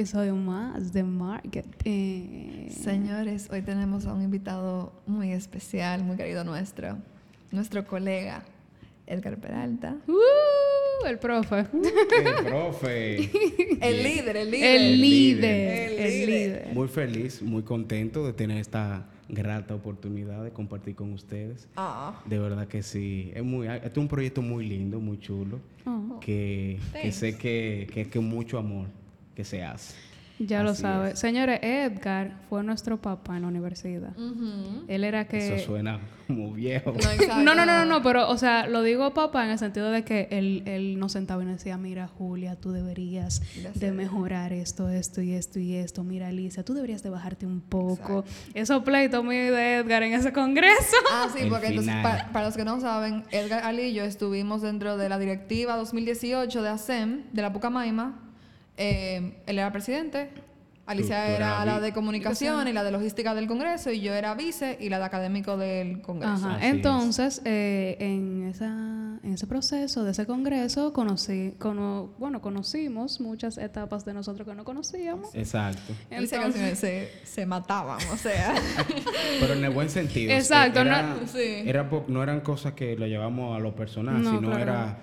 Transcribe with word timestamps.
episodio 0.00 0.34
más 0.34 0.94
de 0.94 1.02
Marketing. 1.02 2.70
Señores, 2.70 3.50
hoy 3.52 3.60
tenemos 3.60 4.06
a 4.06 4.14
un 4.14 4.22
invitado 4.22 4.94
muy 5.06 5.30
especial, 5.32 6.02
muy 6.04 6.16
querido 6.16 6.42
nuestro, 6.42 6.96
nuestro 7.50 7.86
colega 7.86 8.42
Edgar 9.06 9.36
Peralta. 9.36 9.98
¡Uh! 10.08 11.06
el 11.06 11.18
profe. 11.18 11.58
El 11.58 12.44
profe. 12.46 13.16
el 13.82 14.02
líder, 14.02 14.36
el 14.38 14.50
líder. 14.50 14.76
El 14.80 15.00
líder. 15.02 16.00
El 16.00 16.26
líder. 16.26 16.68
Muy 16.72 16.88
feliz, 16.88 17.42
muy 17.42 17.62
contento 17.62 18.24
de 18.24 18.32
tener 18.32 18.56
esta 18.56 19.06
grata 19.28 19.74
oportunidad 19.74 20.42
de 20.42 20.50
compartir 20.50 20.94
con 20.94 21.12
ustedes. 21.12 21.68
Ah, 21.76 22.22
De 22.24 22.38
verdad 22.38 22.66
que 22.68 22.82
sí. 22.82 23.32
Es 23.34 23.44
muy, 23.44 23.66
este 23.66 23.86
es 23.88 23.96
un 23.98 24.08
proyecto 24.08 24.40
muy 24.40 24.66
lindo, 24.66 24.98
muy 24.98 25.20
chulo, 25.20 25.60
Oh, 25.84 26.20
que, 26.20 26.78
que 27.02 27.12
sé 27.12 27.36
que, 27.36 27.86
que 27.92 28.02
es 28.02 28.08
con 28.08 28.24
mucho 28.24 28.58
amor 28.58 28.86
que 29.40 29.44
se 29.44 29.62
hace. 29.64 29.94
ya 30.38 30.62
lo 30.62 30.74
sabe. 30.74 31.10
es. 31.12 31.18
Señores, 31.18 31.60
Edgar 31.62 32.32
fue 32.48 32.62
nuestro 32.62 32.96
papá 33.00 33.36
en 33.36 33.42
la 33.42 33.48
universidad. 33.48 34.12
Él 34.88 35.04
era 35.04 35.26
que... 35.26 35.56
Eso 35.56 35.66
suena 35.66 35.98
como 36.26 36.52
viejo. 36.52 36.94
No. 37.44 37.54
No, 37.54 37.54
no, 37.54 37.66
no, 37.66 37.84
no, 37.84 38.02
pero, 38.02 38.28
o 38.28 38.36
sea, 38.38 38.66
lo 38.66 38.82
digo 38.82 39.12
papá 39.14 39.44
en 39.44 39.50
el 39.50 39.58
sentido 39.58 39.90
de 39.90 40.02
que 40.04 40.28
él, 40.30 40.62
él 40.66 40.98
nos 40.98 41.12
sentaba 41.12 41.42
y 41.42 41.46
nos 41.46 41.56
decía, 41.56 41.76
mira, 41.76 42.06
Julia, 42.08 42.56
tú 42.56 42.70
deberías 42.72 43.40
Gracias. 43.54 43.80
de 43.80 43.92
mejorar 43.92 44.52
esto, 44.52 44.88
esto 44.88 45.20
y 45.22 45.32
esto 45.32 45.58
y 45.58 45.74
esto. 45.74 46.04
Mira, 46.04 46.28
Alicia, 46.28 46.64
tú 46.64 46.72
deberías 46.74 47.02
de 47.02 47.10
bajarte 47.10 47.46
un 47.46 47.60
poco. 47.60 48.24
Esos 48.54 48.82
pleitos 48.84 49.22
míos 49.24 49.54
de 49.56 49.76
Edgar 49.76 50.02
en 50.04 50.12
ese 50.14 50.32
congreso. 50.32 50.96
Ah, 51.12 51.28
sí, 51.34 51.42
El 51.42 51.48
porque 51.50 51.66
entonces, 51.68 51.94
pa- 52.02 52.28
para 52.32 52.46
los 52.46 52.56
que 52.56 52.64
no 52.64 52.80
saben, 52.80 53.24
Edgar 53.32 53.64
Ali 53.64 53.82
y 53.88 53.94
yo 53.94 54.04
estuvimos 54.04 54.62
dentro 54.62 54.96
de 54.96 55.08
la 55.08 55.18
directiva 55.18 55.76
2018 55.76 56.62
de 56.62 56.68
ASEM, 56.68 57.22
de 57.32 57.42
la 57.42 57.52
Pucamaima. 57.52 58.18
Eh, 58.82 59.34
él 59.46 59.58
era 59.58 59.70
presidente, 59.70 60.30
Alicia 60.86 61.20
Tú- 61.22 61.28
tú 61.30 61.36
era 61.36 61.64
la 61.66 61.78
de 61.80 61.92
comunicación 61.92 62.66
y 62.66 62.72
la 62.72 62.82
de 62.82 62.90
logística 62.90 63.32
del 63.34 63.46
Congreso, 63.46 63.92
y 63.92 64.00
yo 64.00 64.12
era 64.12 64.34
vice 64.34 64.76
y 64.80 64.88
la 64.88 64.98
de 64.98 65.04
académico 65.04 65.56
del 65.56 66.00
Congreso. 66.02 66.48
Ajá. 66.48 66.66
Entonces, 66.66 67.42
eh, 67.44 67.96
en, 68.00 68.48
esa, 68.48 68.66
en 69.22 69.34
ese 69.34 69.46
proceso 69.46 70.02
de 70.02 70.10
ese 70.10 70.26
congreso, 70.26 70.92
conocí, 70.92 71.54
cono- 71.60 72.12
bueno, 72.18 72.40
conocimos 72.40 73.20
muchas 73.20 73.56
etapas 73.58 74.04
de 74.04 74.14
nosotros 74.14 74.48
que 74.48 74.54
no 74.56 74.64
conocíamos. 74.64 75.32
Exacto. 75.34 75.92
Entonces, 76.10 76.76
se, 76.78 77.08
se 77.22 77.46
mataban, 77.46 77.98
o 78.12 78.16
sea. 78.16 78.54
Pero 79.40 79.52
en 79.52 79.62
el 79.64 79.70
buen 79.70 79.90
sentido. 79.90 80.32
Exacto, 80.32 80.80
Era, 80.80 81.02
no- 81.02 81.26
Sí. 81.28 81.62
era 81.66 81.88
po- 81.88 82.06
no 82.08 82.20
eran 82.22 82.40
cosas 82.40 82.72
que 82.72 82.96
lo 82.96 83.06
llevamos 83.06 83.54
a 83.56 83.60
lo 83.60 83.76
personal, 83.76 84.20
No, 84.20 84.30
sino 84.30 84.48
claro. 84.48 84.62
era 84.62 84.98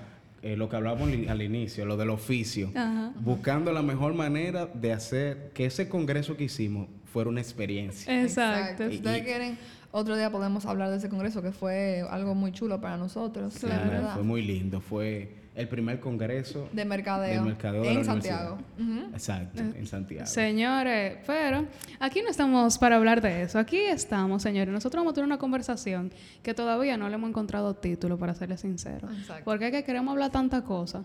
eh, 0.47 0.55
lo 0.55 0.69
que 0.69 0.75
hablábamos 0.77 1.09
al 1.27 1.41
inicio, 1.41 1.85
lo 1.85 1.97
del 1.97 2.09
oficio. 2.09 2.71
Ajá. 2.73 3.11
Buscando 3.19 3.71
la 3.73 3.81
mejor 3.81 4.13
manera 4.13 4.65
de 4.65 4.93
hacer 4.93 5.51
que 5.53 5.65
ese 5.65 5.89
congreso 5.89 6.37
que 6.37 6.45
hicimos 6.45 6.87
fuera 7.11 7.29
una 7.29 7.41
experiencia. 7.41 8.21
Exacto. 8.23 8.89
Si 8.89 8.97
ustedes 8.97 9.21
Y- 9.21 9.25
quieren, 9.25 9.57
otro 9.91 10.15
día 10.15 10.31
podemos 10.31 10.65
hablar 10.65 10.89
de 10.91 10.97
ese 10.97 11.09
congreso 11.09 11.41
que 11.41 11.51
fue 11.51 12.03
algo 12.09 12.33
muy 12.35 12.51
chulo 12.51 12.79
para 12.79 12.95
nosotros. 12.97 13.53
Sí, 13.53 13.67
verdad. 13.67 14.13
fue 14.13 14.23
muy 14.23 14.41
lindo. 14.41 14.79
Fue 14.79 15.35
el 15.57 15.67
primer 15.67 15.99
congreso 15.99 16.69
De 16.71 16.85
mercadeo. 16.85 17.43
en 17.83 18.05
Santiago. 18.05 18.59
Exacto, 19.11 19.61
en 19.61 19.87
Santiago. 19.87 20.27
Señores, 20.27 21.17
pero 21.25 21.65
aquí 21.99 22.21
no 22.21 22.29
estamos 22.29 22.77
para 22.77 22.95
hablar 22.95 23.21
de 23.21 23.41
eso. 23.41 23.57
Aquí 23.57 23.77
estamos, 23.77 24.43
señores. 24.43 24.71
Nosotros 24.71 25.01
vamos 25.01 25.11
a 25.11 25.15
tener 25.15 25.25
una 25.25 25.39
conversación 25.39 26.11
que 26.43 26.53
todavía 26.53 26.95
no 26.95 27.09
le 27.09 27.15
hemos 27.15 27.29
encontrado 27.29 27.73
título, 27.73 28.17
para 28.17 28.35
serles 28.35 28.61
sinceros. 28.61 29.11
Exacto. 29.11 29.43
Porque 29.45 29.65
es 29.65 29.71
que 29.71 29.83
queremos 29.83 30.11
hablar 30.13 30.31
tanta 30.31 30.63
cosa. 30.63 31.03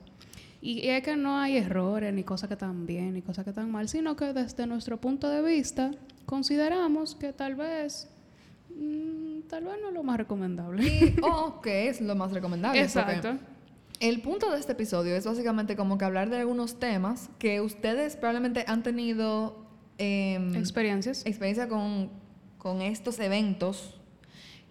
Y 0.61 0.87
es 0.87 1.03
que 1.03 1.17
no 1.17 1.39
hay 1.39 1.57
errores, 1.57 2.13
ni 2.13 2.23
cosas 2.23 2.47
que 2.47 2.55
están 2.55 2.87
bien, 2.87 3.15
ni 3.15 3.23
cosas 3.23 3.45
que 3.45 3.51
están 3.51 3.71
mal, 3.71 3.89
sino 3.89 4.15
que 4.17 4.33
desde 4.33 4.67
nuestro 4.67 5.01
punto 5.01 5.29
de 5.29 5.43
vista 5.43 5.91
consideramos 6.27 7.15
que 7.17 7.33
tal 7.33 7.57
vez, 7.57 8.09
mm, 8.71 9.41
tal 9.49 9.65
vez 9.65 9.75
no 9.83 9.89
es 9.89 9.95
lo 9.95 10.03
más 10.03 10.19
recomendable. 10.19 11.15
O 11.23 11.61
que 11.61 11.89
es 11.89 12.01
lo 12.03 12.15
más 12.15 12.31
recomendable. 12.33 12.79
porque 12.79 12.85
Exacto. 12.85 13.39
El 14.03 14.21
punto 14.21 14.51
de 14.51 14.59
este 14.59 14.73
episodio 14.73 15.15
es 15.15 15.25
básicamente 15.25 15.77
como 15.77 15.97
que 15.97 16.05
hablar 16.05 16.29
de 16.29 16.37
algunos 16.39 16.81
temas 16.81 17.31
que 17.39 17.61
ustedes 17.61 18.17
probablemente 18.17 18.65
han 18.67 18.83
tenido 18.83 19.65
em, 19.99 20.57
Experiencias. 20.57 21.25
experiencia 21.25 21.69
con, 21.69 22.11
con 22.59 22.83
estos 22.83 23.21
eventos 23.21 24.01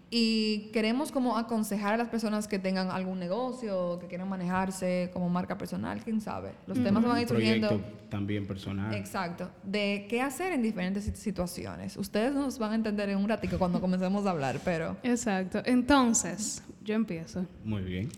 y 0.10 0.70
queremos 0.74 1.14
como 1.14 1.38
aconsejar 1.38 1.94
a 1.94 1.98
las 1.98 2.10
personas 2.10 2.50
que 2.50 2.60
tengan 2.60 2.92
algún 2.92 3.20
negocio, 3.20 3.98
que 4.02 4.08
quieran 4.08 4.28
manejarse 4.28 5.10
como 5.14 5.30
marca 5.30 5.58
personal, 5.58 6.04
quién 6.04 6.20
sabe. 6.20 6.52
Los 6.68 6.84
temas 6.84 7.02
van 7.02 7.16
a 7.16 7.22
ir 7.22 7.30
surgiendo. 7.30 7.70
proyecto 7.70 8.10
también 8.10 8.46
personal. 8.46 8.94
Exacto, 8.94 9.50
de 9.64 10.08
qué 10.10 10.20
hacer 10.22 10.52
en 10.52 10.62
diferentes 10.62 11.08
sit- 11.08 11.16
situaciones. 11.16 11.96
Ustedes 11.96 12.34
nos 12.34 12.60
van 12.60 12.74
a 12.74 12.76
entender 12.76 13.08
en 13.08 13.18
un 13.20 13.30
ratito 13.30 13.58
cuando 13.58 13.80
comencemos 13.80 14.26
a 14.26 14.32
hablar, 14.32 14.60
pero 14.66 14.98
Exacto. 15.04 15.62
Entonces, 15.64 16.62
yo 16.84 16.94
empiezo. 16.96 17.46
Muy 17.64 17.84
bien. 17.84 18.10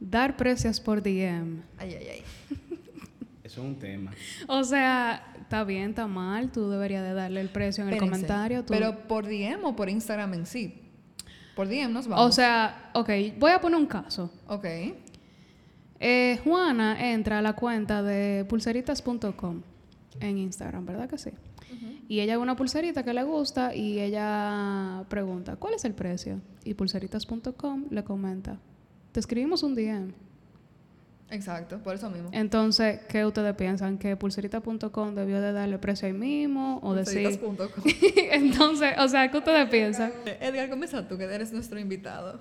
Dar 0.00 0.36
precios 0.36 0.80
por 0.80 1.02
DM. 1.02 1.62
ay, 1.78 1.94
ay, 1.94 2.06
ay. 2.12 2.22
Eso 3.44 3.62
es 3.62 3.66
un 3.66 3.76
tema. 3.76 4.12
O 4.46 4.62
sea, 4.62 5.34
está 5.40 5.64
bien, 5.64 5.90
está 5.90 6.06
mal, 6.06 6.52
tú 6.52 6.68
deberías 6.70 7.02
de 7.02 7.14
darle 7.14 7.40
el 7.40 7.48
precio 7.48 7.82
en 7.84 7.92
el 7.94 7.98
comentario. 7.98 8.64
tú- 8.64 8.72
Pero 8.74 9.08
por 9.08 9.26
DM 9.26 9.64
o 9.64 9.74
por 9.74 9.88
Instagram 9.88 10.34
en 10.34 10.46
sí. 10.46 10.82
Por 11.56 11.66
DM 11.68 11.92
nos 11.92 12.06
vamos. 12.06 12.26
o 12.26 12.30
sea, 12.32 12.90
ok, 12.94 13.10
voy 13.38 13.50
a 13.52 13.60
poner 13.60 13.78
un 13.78 13.86
caso. 13.86 14.30
ok. 14.46 14.66
Eh, 16.00 16.38
Juana 16.44 17.10
entra 17.12 17.38
a 17.38 17.42
la 17.42 17.54
cuenta 17.54 18.02
de 18.04 18.44
pulseritas.com 18.48 19.62
en 20.20 20.38
Instagram, 20.38 20.86
¿verdad 20.86 21.08
que 21.08 21.18
sí? 21.18 21.30
Y 22.08 22.20
ella 22.20 22.36
ve 22.36 22.42
una 22.42 22.56
pulserita 22.56 23.02
que 23.02 23.12
le 23.12 23.22
gusta 23.22 23.74
y 23.74 23.98
ella 24.00 25.04
pregunta, 25.08 25.56
¿cuál 25.56 25.74
es 25.74 25.84
el 25.84 25.92
precio? 25.94 26.40
Y 26.64 26.74
pulseritas.com 26.74 27.86
le 27.90 28.02
comenta, 28.04 28.58
te 29.12 29.20
escribimos 29.20 29.62
un 29.62 29.74
DM. 29.74 30.12
Exacto, 31.30 31.78
por 31.78 31.94
eso 31.94 32.10
mismo. 32.10 32.30
Entonces, 32.32 33.00
¿qué 33.08 33.24
ustedes 33.26 33.54
piensan? 33.54 33.98
¿Que 33.98 34.16
pulserita.com 34.16 35.14
debió 35.14 35.40
de 35.40 35.52
darle 35.52 35.78
precio 35.78 36.06
ahí 36.06 36.14
mismo? 36.14 36.80
¿O 36.82 36.94
decir...? 36.94 37.38
Pulseritas.com. 37.38 37.84
Entonces, 38.32 38.94
o 38.98 39.08
sea, 39.08 39.30
¿qué 39.30 39.36
ustedes 39.36 39.68
piensan? 39.68 40.12
Edgar, 40.40 40.70
comienza 40.70 41.06
tú, 41.06 41.18
que 41.18 41.24
eres 41.24 41.52
nuestro 41.52 41.78
invitado. 41.78 42.40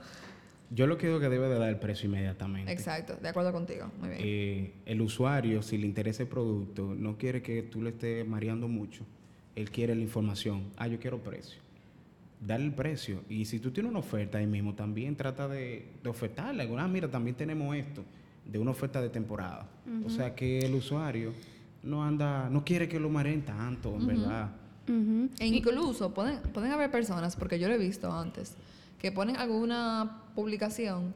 Yo 0.70 0.86
lo 0.88 0.98
creo 0.98 1.20
que 1.20 1.30
debe 1.30 1.48
de 1.48 1.60
dar 1.60 1.70
el 1.70 1.80
precio 1.80 2.08
inmediatamente. 2.08 2.72
Exacto, 2.72 3.16
de 3.22 3.30
acuerdo 3.30 3.52
contigo. 3.52 3.90
Muy 4.00 4.10
bien. 4.10 4.22
Eh, 4.24 4.74
el 4.86 5.02
usuario, 5.02 5.62
si 5.62 5.78
le 5.78 5.86
interesa 5.86 6.24
el 6.24 6.30
producto, 6.30 6.94
no 6.96 7.18
quiere 7.18 7.42
que 7.42 7.64
tú 7.64 7.82
le 7.82 7.92
estés 7.92 8.28
mareando 8.28 8.68
mucho. 8.68 9.06
Él 9.56 9.72
quiere 9.72 9.96
la 9.96 10.02
información. 10.02 10.72
Ah, 10.78 10.88
yo 10.88 11.00
quiero 11.00 11.24
precio. 11.24 11.67
Dale 12.40 12.66
el 12.66 12.74
precio. 12.74 13.24
Y 13.30 13.46
si 13.46 13.60
tú 13.60 13.72
tienes 13.72 13.90
una 13.90 14.00
oferta 14.00 14.38
ahí 14.38 14.46
mismo, 14.46 14.76
también 14.76 15.16
trata 15.16 15.48
de, 15.48 15.88
de 16.04 16.10
ofertarle. 16.10 16.70
Ah, 16.78 16.88
mira, 16.88 17.10
también 17.10 17.36
tenemos 17.36 17.76
esto, 17.76 18.04
de 18.46 18.60
una 18.60 18.72
oferta 18.72 19.02
de 19.02 19.10
temporada. 19.10 19.68
O 20.06 20.10
sea 20.10 20.36
que 20.36 20.60
el 20.60 20.76
usuario 20.76 21.34
no 21.84 22.04
anda, 22.04 22.50
no 22.50 22.64
quiere 22.64 22.88
que 22.88 23.00
lo 23.00 23.10
mareen 23.10 23.44
tanto, 23.44 23.96
en 23.96 24.08
verdad. 24.08 24.52
E 25.40 25.48
incluso 25.48 26.14
pueden, 26.14 26.40
pueden 26.54 26.72
haber 26.72 26.92
personas, 26.92 27.36
porque 27.36 27.60
yo 27.60 27.68
lo 27.68 27.74
he 27.74 27.78
visto 27.78 28.12
antes, 28.12 28.56
que 29.00 29.12
ponen 29.12 29.36
alguna 29.38 30.22
publicación 30.36 31.14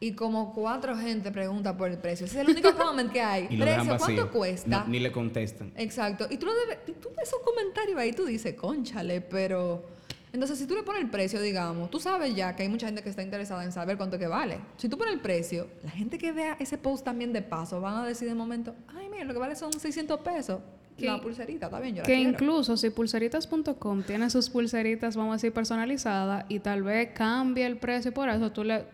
y 0.00 0.12
como 0.12 0.52
cuatro 0.52 0.96
gente 0.96 1.30
pregunta 1.30 1.76
por 1.76 1.90
el 1.90 1.98
precio. 1.98 2.26
Ese 2.26 2.40
es 2.40 2.46
el 2.46 2.50
único 2.50 2.74
comment 2.76 3.10
que 3.10 3.20
hay. 3.20 3.46
Y 3.48 3.56
precio. 3.58 3.96
¿cuánto 3.96 4.30
cuesta? 4.30 4.80
No, 4.84 4.88
ni 4.88 4.98
le 4.98 5.12
contestan. 5.12 5.72
Exacto. 5.76 6.26
Y 6.30 6.36
tú, 6.36 6.46
lo 6.46 6.52
debes, 6.54 6.84
tú 7.00 7.08
ves 7.16 7.32
un 7.32 7.44
comentario 7.44 7.98
ahí 7.98 8.10
y 8.10 8.12
tú 8.12 8.24
dices, 8.24 8.54
conchale, 8.54 9.20
pero... 9.20 9.93
Entonces, 10.34 10.58
si 10.58 10.66
tú 10.66 10.74
le 10.74 10.82
pones 10.82 11.00
el 11.00 11.08
precio, 11.10 11.40
digamos, 11.40 11.88
tú 11.90 12.00
sabes 12.00 12.34
ya 12.34 12.54
que 12.56 12.64
hay 12.64 12.68
mucha 12.68 12.86
gente 12.86 13.02
que 13.02 13.08
está 13.08 13.22
interesada 13.22 13.62
en 13.64 13.70
saber 13.72 13.96
cuánto 13.96 14.18
que 14.18 14.26
vale. 14.26 14.58
Si 14.76 14.88
tú 14.88 14.98
pones 14.98 15.14
el 15.14 15.20
precio, 15.20 15.68
la 15.84 15.90
gente 15.90 16.18
que 16.18 16.32
vea 16.32 16.56
ese 16.58 16.76
post 16.76 17.04
también 17.04 17.32
de 17.32 17.40
paso 17.40 17.80
van 17.80 17.94
a 17.98 18.04
decir 18.04 18.28
de 18.28 18.34
momento, 18.34 18.74
ay, 18.88 19.08
mira, 19.08 19.24
lo 19.24 19.32
que 19.32 19.38
vale 19.38 19.54
son 19.56 19.72
600 19.72 20.20
pesos. 20.20 20.60
Que- 20.98 21.06
la 21.06 21.20
pulserita, 21.20 21.66
está 21.66 21.80
bien, 21.80 21.94
yo 21.96 22.02
la 22.02 22.06
Que 22.06 22.14
quiero. 22.14 22.30
incluso 22.30 22.76
si 22.76 22.90
pulseritas.com 22.90 24.02
tiene 24.02 24.28
sus 24.30 24.50
pulseritas, 24.50 25.16
vamos 25.16 25.32
a 25.32 25.36
decir, 25.36 25.52
personalizadas 25.52 26.44
y 26.48 26.58
tal 26.60 26.82
vez 26.82 27.10
cambie 27.14 27.66
el 27.66 27.76
precio 27.78 28.12
por 28.12 28.28
eso, 28.28 28.50
tú 28.52 28.62
le, 28.64 28.84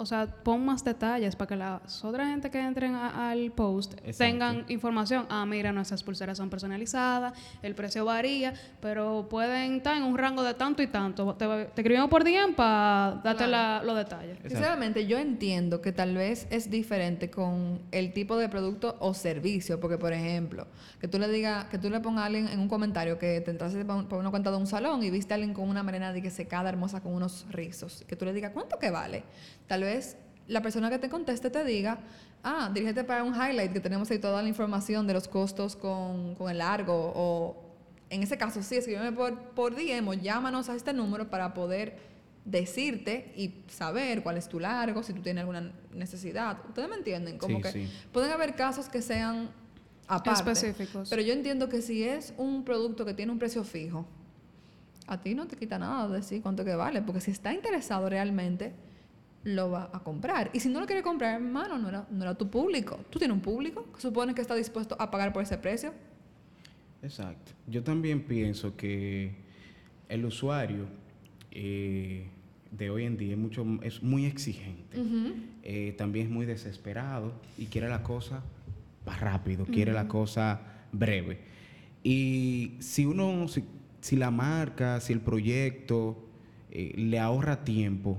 o 0.00 0.06
sea, 0.06 0.26
pon 0.26 0.64
más 0.64 0.82
detalles 0.82 1.36
para 1.36 1.48
que 1.48 1.56
las 1.56 2.04
otras 2.04 2.28
gente 2.28 2.50
que 2.50 2.58
entren 2.58 2.94
a- 2.94 3.30
al 3.30 3.50
post 3.52 3.92
Exacto. 3.94 4.18
tengan 4.18 4.64
información. 4.68 5.26
Ah, 5.28 5.44
mira, 5.46 5.72
nuestras 5.72 6.02
pulseras 6.02 6.38
son 6.38 6.50
personalizadas, 6.50 7.32
el 7.62 7.74
precio 7.74 8.04
varía, 8.04 8.54
pero 8.80 9.26
pueden 9.28 9.74
estar 9.76 9.96
en 9.96 10.02
un 10.04 10.16
rango 10.16 10.42
de 10.42 10.54
tanto 10.54 10.82
y 10.82 10.86
tanto. 10.86 11.34
Te, 11.34 11.46
te 11.46 11.80
escribimos 11.82 12.08
por 12.08 12.24
DM 12.24 12.54
para 12.54 13.20
darte 13.22 13.44
Claro. 13.44 13.50
la- 13.50 13.82
los 13.84 13.96
detalles. 13.96 14.32
Exacto. 14.36 14.48
Sinceramente, 14.56 15.06
yo 15.06 15.18
entiendo 15.18 15.80
que 15.80 15.92
tal 15.92 16.14
vez 16.14 16.46
es 16.50 16.70
diferente 16.70 17.30
con 17.30 17.80
el 17.92 18.12
tipo 18.12 18.36
de 18.36 18.48
producto 18.48 18.96
o 19.00 19.14
servicio, 19.14 19.78
porque 19.80 19.98
por 19.98 20.12
ejemplo, 20.12 20.66
que 21.00 21.08
tú 21.08 21.18
le 21.18 21.28
digas, 21.28 21.66
que 21.66 21.78
tú 21.78 21.90
le 21.90 22.00
pongas 22.00 22.22
a 22.22 22.26
alguien 22.26 22.48
en 22.48 22.60
un 22.60 22.68
comentario 22.68 23.18
que 23.18 23.40
te 23.40 23.50
entraste 23.50 23.84
por 23.84 24.18
una 24.18 24.30
cuenta 24.30 24.50
de 24.50 24.56
un 24.56 24.66
salón 24.66 25.02
y 25.02 25.10
viste 25.10 25.34
a 25.34 25.36
alguien 25.36 25.52
con 25.54 25.68
una 25.68 25.82
melena 25.82 26.12
de 26.12 26.22
que 26.22 26.30
secada 26.30 26.68
hermosa 26.68 27.00
con 27.00 27.12
unos 27.14 27.46
rizos, 27.50 28.04
que 28.06 28.16
tú 28.16 28.24
le 28.24 28.32
digas, 28.32 28.52
¿cuánto 28.52 28.78
que 28.78 28.90
vale? 28.90 29.24
Tal 29.66 29.82
vez 29.82 29.89
la 30.48 30.62
persona 30.62 30.90
que 30.90 30.98
te 30.98 31.08
conteste 31.08 31.50
te 31.50 31.64
diga, 31.64 31.98
ah, 32.42 32.70
dirígete 32.72 33.04
para 33.04 33.22
un 33.22 33.34
highlight 33.34 33.72
que 33.72 33.80
tenemos 33.80 34.10
ahí 34.10 34.18
toda 34.18 34.42
la 34.42 34.48
información 34.48 35.06
de 35.06 35.12
los 35.14 35.28
costos 35.28 35.76
con, 35.76 36.34
con 36.34 36.50
el 36.50 36.58
largo 36.58 37.12
o 37.14 37.56
en 38.10 38.22
ese 38.24 38.36
caso 38.36 38.60
sí, 38.62 38.76
escríbeme 38.76 39.12
por, 39.12 39.38
por 39.54 39.74
DM 39.76 40.08
o 40.08 40.14
llámanos 40.14 40.68
a 40.68 40.74
este 40.74 40.92
número 40.92 41.30
para 41.30 41.54
poder 41.54 41.96
decirte 42.44 43.32
y 43.36 43.54
saber 43.68 44.22
cuál 44.22 44.36
es 44.36 44.48
tu 44.48 44.58
largo, 44.58 45.02
si 45.02 45.12
tú 45.12 45.22
tienes 45.22 45.42
alguna 45.42 45.72
necesidad. 45.94 46.58
¿Ustedes 46.68 46.88
me 46.88 46.96
entienden? 46.96 47.38
Como 47.38 47.56
Sí, 47.58 47.62
que 47.62 47.72
sí. 47.72 47.88
pueden 48.12 48.32
haber 48.32 48.56
casos 48.56 48.88
que 48.88 49.02
sean 49.02 49.50
aparte. 50.08 50.50
Específicos. 50.50 51.08
Pero 51.08 51.22
yo 51.22 51.32
entiendo 51.32 51.68
que 51.68 51.82
si 51.82 52.02
es 52.02 52.34
un 52.38 52.64
producto 52.64 53.04
que 53.04 53.14
tiene 53.14 53.30
un 53.30 53.38
precio 53.38 53.62
fijo, 53.62 54.06
a 55.06 55.20
ti 55.20 55.34
no 55.34 55.46
te 55.46 55.56
quita 55.56 55.78
nada 55.78 56.08
decir 56.08 56.42
cuánto 56.42 56.64
que 56.64 56.74
vale, 56.74 57.02
porque 57.02 57.20
si 57.20 57.30
está 57.30 57.52
interesado 57.52 58.08
realmente, 58.08 58.72
lo 59.44 59.70
va 59.70 59.90
a 59.92 60.00
comprar. 60.00 60.50
Y 60.52 60.60
si 60.60 60.68
no 60.68 60.80
lo 60.80 60.86
quiere 60.86 61.02
comprar, 61.02 61.34
hermano, 61.34 61.78
no 61.78 61.88
era, 61.88 62.06
no 62.10 62.22
era 62.22 62.34
tu 62.34 62.50
público. 62.50 62.98
Tú 63.10 63.18
tienes 63.18 63.34
un 63.34 63.42
público 63.42 63.86
que 63.92 64.00
supone 64.00 64.34
que 64.34 64.42
está 64.42 64.54
dispuesto 64.54 64.96
a 64.98 65.10
pagar 65.10 65.32
por 65.32 65.42
ese 65.42 65.56
precio. 65.58 65.92
Exacto. 67.02 67.52
Yo 67.66 67.82
también 67.82 68.22
pienso 68.22 68.76
que 68.76 69.34
el 70.08 70.24
usuario 70.24 70.86
eh, 71.50 72.26
de 72.70 72.90
hoy 72.90 73.04
en 73.04 73.16
día 73.16 73.32
es, 73.32 73.38
mucho, 73.38 73.66
es 73.82 74.02
muy 74.02 74.26
exigente. 74.26 74.98
Eh, 75.62 75.94
también 75.96 76.26
es 76.26 76.32
muy 76.32 76.46
desesperado 76.46 77.32
y 77.56 77.66
quiere 77.66 77.88
la 77.88 78.02
cosa 78.02 78.42
más 79.06 79.20
rápido, 79.20 79.64
quiere 79.64 79.92
la 79.92 80.08
cosa 80.08 80.60
breve. 80.92 81.40
Y 82.02 82.74
si 82.80 83.06
uno, 83.06 83.48
si, 83.48 83.64
si 84.00 84.16
la 84.16 84.30
marca, 84.30 85.00
si 85.00 85.12
el 85.12 85.20
proyecto 85.20 86.28
eh, 86.70 86.92
le 86.96 87.18
ahorra 87.18 87.64
tiempo, 87.64 88.18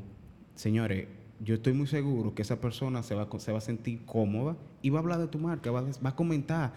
señores, 0.66 1.08
yo 1.44 1.56
estoy 1.56 1.74
muy 1.74 1.88
seguro 1.88 2.36
que 2.36 2.44
esa 2.44 2.62
persona 2.62 3.02
se 3.02 3.16
va, 3.16 3.24
a 3.24 3.25
co- 3.30 3.40
se 3.40 3.52
va 3.52 3.58
a 3.58 3.62
sentir 3.62 4.02
cómoda 4.06 4.56
y 4.84 4.92
va 4.92 5.00
a 5.00 5.02
hablar 5.02 5.18
de 5.19 5.28
tu 5.28 5.40
marca, 5.40 5.72
va 5.72 5.80
a, 5.80 5.84
des- 5.84 6.00
va 6.06 6.10
a 6.10 6.16
comentar. 6.16 6.72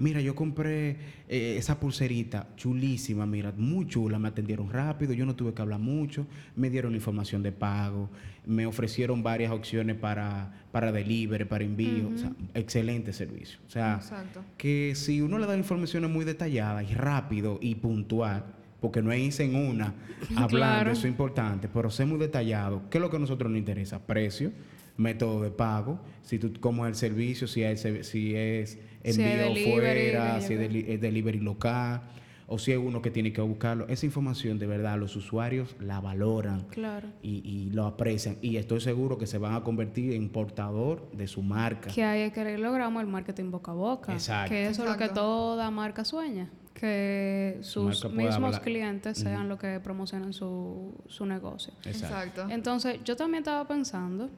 Mira, 0.00 0.20
yo 0.20 0.34
compré 0.34 0.96
eh, 1.28 1.56
esa 1.56 1.78
pulserita 1.78 2.48
chulísima, 2.56 3.26
mira, 3.26 3.52
muy 3.56 3.86
chula, 3.86 4.18
me 4.18 4.28
atendieron 4.28 4.70
rápido, 4.70 5.12
yo 5.12 5.24
no 5.24 5.34
tuve 5.36 5.54
que 5.54 5.62
hablar 5.62 5.78
mucho, 5.80 6.26
me 6.56 6.68
dieron 6.68 6.94
información 6.96 7.42
de 7.44 7.52
pago, 7.52 8.08
me 8.44 8.66
ofrecieron 8.66 9.22
varias 9.22 9.52
opciones 9.52 9.94
para, 9.96 10.64
para 10.72 10.90
delivery, 10.92 11.44
para 11.44 11.62
envío, 11.64 12.08
o 12.14 12.18
sea, 12.18 12.32
excelente 12.54 13.12
servicio. 13.12 13.58
O 13.68 13.70
sea, 13.70 13.96
Exacto. 13.96 14.44
que 14.56 14.94
si 14.96 15.20
uno 15.20 15.38
le 15.38 15.46
da 15.46 15.56
informaciones 15.56 16.10
muy 16.10 16.24
detalladas 16.24 16.88
y 16.90 16.94
rápido 16.94 17.58
y 17.60 17.74
puntual, 17.76 18.44
porque 18.80 19.02
no 19.02 19.12
es 19.12 19.40
en 19.40 19.54
una 19.54 19.94
hablando, 20.36 20.48
Claro. 20.48 20.90
eso 20.92 21.00
es 21.06 21.10
importante, 21.10 21.68
pero 21.68 21.90
ser 21.90 22.06
muy 22.06 22.18
detallado, 22.18 22.82
¿qué 22.90 22.98
es 22.98 23.02
lo 23.02 23.10
que 23.10 23.16
a 23.16 23.20
nosotros 23.20 23.50
nos 23.50 23.58
interesa? 23.58 24.06
Precio, 24.06 24.52
método 24.96 25.42
de 25.42 25.50
pago, 25.50 26.00
si 26.22 26.38
tú 26.38 26.52
cómo 26.60 26.86
es 26.86 26.90
el 26.90 26.94
servicio, 26.96 27.46
si 27.46 27.62
es, 27.62 27.80
si 28.02 28.34
es 28.34 28.78
Si 29.04 29.22
envío 29.22 29.44
delivery, 29.54 29.72
fuera, 30.10 30.40
si 30.40 30.54
es, 30.54 30.60
es 30.88 31.00
delivery 31.00 31.38
local, 31.40 32.02
o 32.50 32.58
si 32.58 32.72
es 32.72 32.78
uno 32.78 33.02
que 33.02 33.10
tiene 33.10 33.30
que 33.30 33.42
buscarlo. 33.42 33.86
Esa 33.88 34.06
información 34.06 34.58
de 34.58 34.66
verdad 34.66 34.98
los 34.98 35.14
usuarios 35.16 35.76
la 35.80 36.00
valoran 36.00 36.62
Claro. 36.70 37.06
y, 37.22 37.42
y 37.46 37.70
lo 37.72 37.84
aprecian 37.84 38.38
y 38.40 38.56
estoy 38.56 38.80
seguro 38.80 39.18
que 39.18 39.26
se 39.26 39.36
van 39.36 39.54
a 39.54 39.62
convertir 39.62 40.14
en 40.14 40.30
portador 40.30 41.10
de 41.12 41.26
su 41.28 41.42
marca. 41.42 41.90
Que 41.90 42.02
hay 42.04 42.30
que 42.30 42.56
logramos 42.56 43.02
el 43.02 43.06
marketing 43.08 43.50
boca 43.50 43.72
a 43.72 43.74
boca. 43.74 44.12
Exacto. 44.14 44.48
Que 44.50 44.66
eso 44.68 44.82
es 44.84 44.90
lo 44.90 44.96
que 44.96 45.10
toda 45.10 45.70
marca 45.70 46.04
sueña. 46.06 46.48
Que 46.78 47.58
Su 47.62 47.92
sus 47.92 48.12
mismos 48.12 48.36
hablar. 48.36 48.62
clientes 48.62 49.18
sean 49.18 49.48
los 49.48 49.58
que 49.58 49.80
promocionan 49.80 50.32
su, 50.32 50.94
su 51.08 51.26
negocio. 51.26 51.74
Exacto. 51.84 52.46
Entonces, 52.48 53.00
yo 53.04 53.16
también 53.16 53.42
estaba 53.42 53.66
pensando 53.66 54.30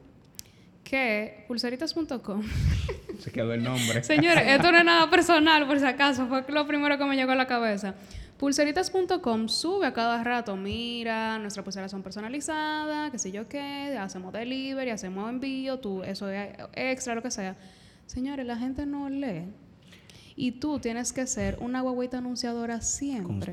que 0.83 1.45
pulseritas.com. 1.47 2.41
Se 3.19 3.31
quedó 3.31 3.53
el 3.53 3.63
nombre. 3.63 4.03
Señores, 4.03 4.43
esto 4.47 4.71
no 4.71 4.79
es 4.79 4.85
nada 4.85 5.09
personal, 5.09 5.67
por 5.67 5.79
si 5.79 5.85
acaso, 5.85 6.27
fue 6.27 6.43
lo 6.49 6.65
primero 6.65 6.97
que 6.97 7.05
me 7.05 7.15
llegó 7.15 7.31
a 7.31 7.35
la 7.35 7.45
cabeza. 7.45 7.93
Pulseritas.com 8.37 9.47
sube 9.47 9.85
a 9.85 9.93
cada 9.93 10.23
rato, 10.23 10.55
mira, 10.57 11.37
nuestras 11.37 11.63
pulseras 11.63 11.91
son 11.91 12.01
personalizadas, 12.01 13.11
qué 13.11 13.19
sé 13.19 13.31
yo 13.31 13.47
qué, 13.47 13.95
hacemos 13.99 14.33
delivery, 14.33 14.89
hacemos 14.89 15.29
envío, 15.29 15.77
tú, 15.77 16.01
eso 16.01 16.27
es 16.27 16.49
extra, 16.73 17.13
lo 17.13 17.21
que 17.21 17.29
sea. 17.29 17.55
Señores, 18.07 18.47
la 18.47 18.57
gente 18.57 18.87
no 18.87 19.07
lee. 19.09 19.45
Y 20.35 20.53
tú 20.53 20.79
tienes 20.79 21.11
que 21.13 21.27
ser 21.27 21.57
una 21.59 21.81
guaguita 21.81 22.19
anunciadora 22.19 22.81
siempre. 22.81 23.51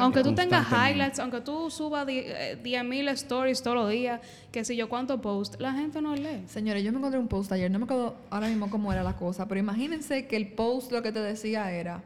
Aunque 0.00 0.22
tú 0.22 0.30
tengas 0.34 0.66
highlights, 0.90 1.18
aunque 1.20 1.40
tú 1.40 1.70
subas 1.70 2.06
die- 2.06 2.24
eh, 2.26 2.58
10.000 2.62 3.08
stories 3.10 3.62
todos 3.62 3.76
los 3.76 3.90
días, 3.90 4.20
qué 4.50 4.64
sé 4.64 4.74
yo 4.76 4.88
cuánto 4.88 5.20
post, 5.20 5.60
la 5.60 5.72
gente 5.72 6.02
no 6.02 6.14
lee. 6.16 6.42
Señores, 6.48 6.82
yo 6.82 6.90
me 6.92 6.98
encontré 6.98 7.20
un 7.20 7.28
post 7.28 7.52
ayer, 7.52 7.70
no 7.70 7.78
me 7.78 7.84
acuerdo 7.84 8.16
ahora 8.30 8.48
mismo 8.48 8.68
cómo 8.70 8.92
era 8.92 9.02
la 9.02 9.14
cosa, 9.16 9.46
pero 9.46 9.60
imagínense 9.60 10.26
que 10.26 10.36
el 10.36 10.48
post 10.48 10.90
lo 10.92 11.02
que 11.02 11.12
te 11.12 11.20
decía 11.20 11.70
era, 11.70 12.02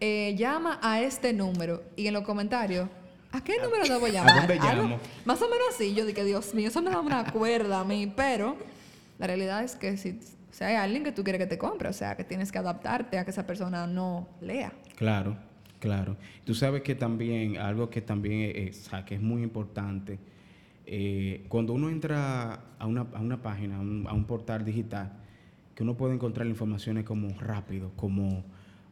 eh, 0.00 0.34
llama 0.38 0.78
a 0.82 1.00
este 1.00 1.32
número 1.32 1.82
y 1.96 2.06
en 2.06 2.14
los 2.14 2.22
comentarios, 2.24 2.88
¿a 3.32 3.42
qué 3.42 3.58
número 3.62 3.84
debo 3.86 4.06
llamar? 4.08 4.46
dónde 4.48 4.58
Algo 4.60 4.82
llamo? 4.84 4.98
Más 5.24 5.42
o 5.42 5.48
menos 5.48 5.66
así, 5.74 5.92
yo 5.94 6.06
dije, 6.06 6.24
Dios 6.24 6.54
mío, 6.54 6.68
eso 6.68 6.80
me 6.82 6.90
da 6.90 7.00
una 7.00 7.30
cuerda 7.32 7.80
a 7.80 7.84
mí, 7.84 8.10
pero 8.16 8.56
la 9.18 9.26
realidad 9.26 9.62
es 9.64 9.74
que 9.76 9.96
si, 9.96 10.18
si 10.50 10.64
hay 10.64 10.76
alguien 10.76 11.04
que 11.04 11.12
tú 11.12 11.22
quieres 11.22 11.40
que 11.40 11.46
te 11.46 11.58
compre, 11.58 11.88
o 11.88 11.92
sea, 11.92 12.16
que 12.16 12.24
tienes 12.24 12.50
que 12.50 12.58
adaptarte 12.58 13.18
a 13.18 13.24
que 13.24 13.30
esa 13.30 13.46
persona 13.46 13.86
no 13.86 14.28
lea. 14.40 14.72
Claro, 14.96 15.36
claro. 15.78 16.16
Tú 16.44 16.54
sabes 16.54 16.82
que 16.82 16.94
también, 16.94 17.58
algo 17.58 17.90
que 17.90 18.00
también 18.00 18.52
es, 18.54 18.86
o 18.86 18.90
sea, 18.90 19.04
que 19.04 19.16
es 19.16 19.20
muy 19.20 19.42
importante, 19.42 20.18
eh, 20.86 21.44
cuando 21.48 21.74
uno 21.74 21.90
entra 21.90 22.60
a 22.78 22.86
una, 22.86 23.06
a 23.12 23.20
una 23.20 23.42
página, 23.42 23.76
a 23.76 23.80
un, 23.80 24.06
a 24.08 24.12
un 24.14 24.24
portal 24.24 24.64
digital, 24.64 25.12
que 25.74 25.82
uno 25.82 25.96
puede 25.96 26.14
encontrar 26.14 26.46
informaciones 26.46 27.04
como 27.04 27.28
rápido, 27.38 27.92
como, 27.94 28.42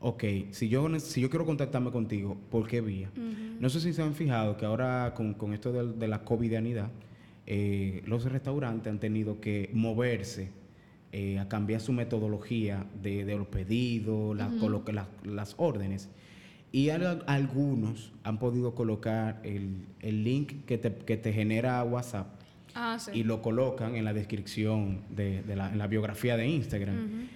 ok, 0.00 0.24
si 0.50 0.68
yo, 0.68 1.00
si 1.00 1.20
yo 1.20 1.30
quiero 1.30 1.46
contactarme 1.46 1.90
contigo, 1.90 2.36
¿por 2.50 2.68
qué 2.68 2.80
vía? 2.80 3.10
No 3.58 3.68
sé 3.70 3.80
si 3.80 3.92
se 3.92 4.02
han 4.02 4.14
fijado 4.14 4.56
que 4.56 4.66
ahora 4.66 5.14
con, 5.16 5.34
con 5.34 5.52
esto 5.52 5.72
de, 5.72 5.94
de 5.94 6.06
la 6.06 6.22
covidianidad, 6.22 6.90
eh, 7.46 8.02
los 8.06 8.24
restaurantes 8.30 8.92
han 8.92 9.00
tenido 9.00 9.40
que 9.40 9.70
moverse 9.72 10.50
eh, 11.12 11.38
a 11.38 11.48
cambiar 11.48 11.80
su 11.80 11.92
metodología 11.92 12.84
de, 13.02 13.24
de 13.24 13.36
los 13.36 13.46
pedidos, 13.48 14.36
la- 14.36 14.50
coloca- 14.60 14.92
las- 14.92 15.08
las 15.24 15.54
órdenes. 15.58 16.08
Y 16.72 16.90
al- 16.90 17.22
algunos 17.26 18.12
han 18.24 18.38
podido 18.38 18.74
colocar 18.74 19.40
el, 19.44 19.86
el 20.00 20.24
link 20.24 20.64
que 20.66 20.78
te, 20.78 20.94
que 20.94 21.16
te 21.16 21.32
genera 21.32 21.82
WhatsApp 21.84 22.26
Ah, 22.74 22.98
sí. 22.98 23.12
y 23.14 23.22
lo 23.24 23.40
colocan 23.40 23.94
en 23.96 24.04
la 24.04 24.12
descripción 24.12 25.00
de, 25.08 25.42
de 25.42 25.56
la, 25.56 25.70
en 25.72 25.78
la 25.78 25.86
biografía 25.86 26.36
de 26.36 26.46
Instagram. 26.48 27.28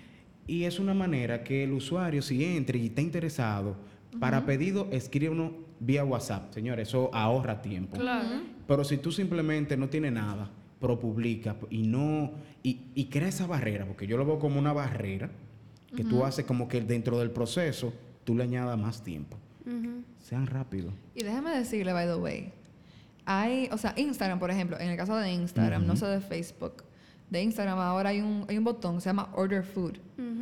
Y 0.46 0.64
es 0.64 0.78
una 0.80 0.92
manera 0.92 1.42
que 1.44 1.64
el 1.64 1.72
usuario, 1.72 2.20
si 2.22 2.44
entra 2.44 2.76
y 2.76 2.86
está 2.86 3.00
interesado, 3.00 3.76
para 4.18 4.44
pedido, 4.44 4.88
escríbenos 4.90 5.52
vía 5.78 6.04
WhatsApp. 6.04 6.52
Señores, 6.52 6.88
eso 6.88 7.08
ahorra 7.14 7.62
tiempo. 7.62 7.96
Claro. 7.96 8.28
Pero 8.66 8.84
si 8.84 8.98
tú 8.98 9.12
simplemente 9.12 9.76
no 9.76 9.88
tienes 9.88 10.12
nada, 10.12 10.50
pero 10.80 10.98
publica 10.98 11.56
y 11.70 11.82
no 11.82 12.32
y, 12.62 12.80
y 12.94 13.06
crea 13.06 13.28
esa 13.28 13.46
barrera, 13.46 13.84
porque 13.86 14.06
yo 14.06 14.16
lo 14.16 14.24
veo 14.26 14.38
como 14.38 14.58
una 14.58 14.72
barrera 14.72 15.30
que 15.94 16.04
tú 16.04 16.24
haces 16.24 16.44
como 16.44 16.68
que 16.68 16.80
dentro 16.80 17.18
del 17.18 17.30
proceso 17.30 17.92
tú 18.24 18.34
le 18.36 18.44
añadas 18.44 18.78
más 18.78 19.02
tiempo. 19.02 19.36
Sean 20.20 20.46
rápidos. 20.46 20.92
Y 21.14 21.22
déjame 21.24 21.50
decirle, 21.50 21.92
by 21.92 22.06
the 22.06 22.14
way, 22.14 22.52
hay, 23.24 23.68
o 23.72 23.78
sea, 23.78 23.92
Instagram, 23.96 24.38
por 24.38 24.50
ejemplo, 24.50 24.78
en 24.78 24.88
el 24.90 24.96
caso 24.96 25.16
de 25.16 25.32
Instagram, 25.32 25.86
no 25.86 25.96
sé 25.96 26.06
de 26.06 26.20
Facebook, 26.20 26.84
de 27.28 27.42
Instagram 27.42 27.78
ahora 27.78 28.10
hay 28.10 28.20
un, 28.20 28.44
hay 28.48 28.58
un 28.58 28.64
botón 28.64 28.96
que 28.96 29.00
se 29.02 29.08
llama 29.08 29.28
Order 29.34 29.62
Food. 29.62 29.98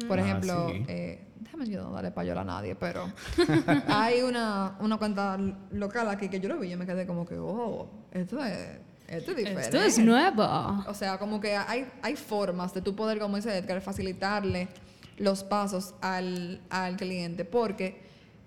Por 0.07 0.19
Ah, 0.19 0.23
ejemplo, 0.23 0.69
sí. 0.71 0.85
eh, 0.89 1.21
déjame 1.41 1.69
yo 1.69 1.83
no 1.83 1.93
darle 1.93 2.11
payola 2.11 2.41
a 2.43 2.45
nadie, 2.45 2.75
pero 2.75 3.05
hay 3.89 4.23
una, 4.23 4.77
una 4.81 4.97
cuenta 4.99 5.39
local 5.73 6.09
aquí 6.09 6.29
que 6.29 6.41
yo 6.41 6.49
lo 6.49 6.59
vi 6.59 6.69
y 6.69 6.71
yo 6.71 6.79
me 6.79 6.87
quedé 6.87 7.07
como 7.07 7.27
que, 7.27 7.37
oh, 7.39 7.89
esto 8.13 8.43
es, 8.45 8.79
esto 9.09 9.31
es 9.33 9.37
diferente. 9.37 9.63
Esto 9.63 9.83
es 9.83 9.99
nuevo. 9.99 10.45
O 10.87 10.95
sea, 10.95 11.19
como 11.19 11.41
que 11.41 11.57
hay, 11.57 11.87
hay 12.03 12.17
formas 12.17 12.73
de 12.75 12.83
tú 12.83 12.95
poder, 12.95 13.19
como 13.19 13.37
dice 13.37 13.57
Edgar, 13.57 13.81
facilitarle 13.81 14.69
los 15.17 15.43
pasos 15.43 15.95
al, 16.01 16.61
al 16.71 16.97
cliente, 16.97 17.45
porque 17.45 18.01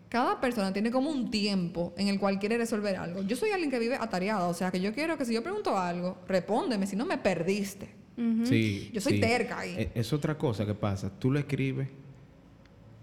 cada 0.08 0.40
persona 0.40 0.72
tiene 0.72 0.92
como 0.92 1.10
un 1.10 1.32
tiempo 1.32 1.94
en 1.98 2.08
el 2.08 2.20
cual 2.20 2.38
quiere 2.40 2.58
resolver 2.58 2.96
algo. 2.96 3.24
Yo 3.24 3.36
soy 3.36 3.52
alguien 3.52 3.72
que 3.72 3.80
vive 3.80 3.96
atareado, 3.96 4.50
o 4.50 4.54
sea, 4.54 4.72
que 4.72 4.80
yo 4.80 4.94
quiero 4.94 5.18
que 5.18 5.26
si 5.26 5.34
yo 5.34 5.42
pregunto 5.42 5.78
algo, 5.78 6.18
respóndeme, 6.28 6.86
si 6.88 6.96
no 6.96 7.06
me 7.06 7.18
perdiste. 7.18 8.02
Sí, 8.44 8.92
Yo 8.94 9.02
soy 9.02 9.14
sí. 9.14 9.20
terca 9.20 9.60
ahí. 9.60 9.76
Es, 9.78 9.88
es 9.96 10.14
otra 10.14 10.38
cosa 10.38 10.64
que 10.66 10.76
pasa. 10.76 11.10
Tú 11.18 11.32
le 11.32 11.40
escribes, 11.40 11.88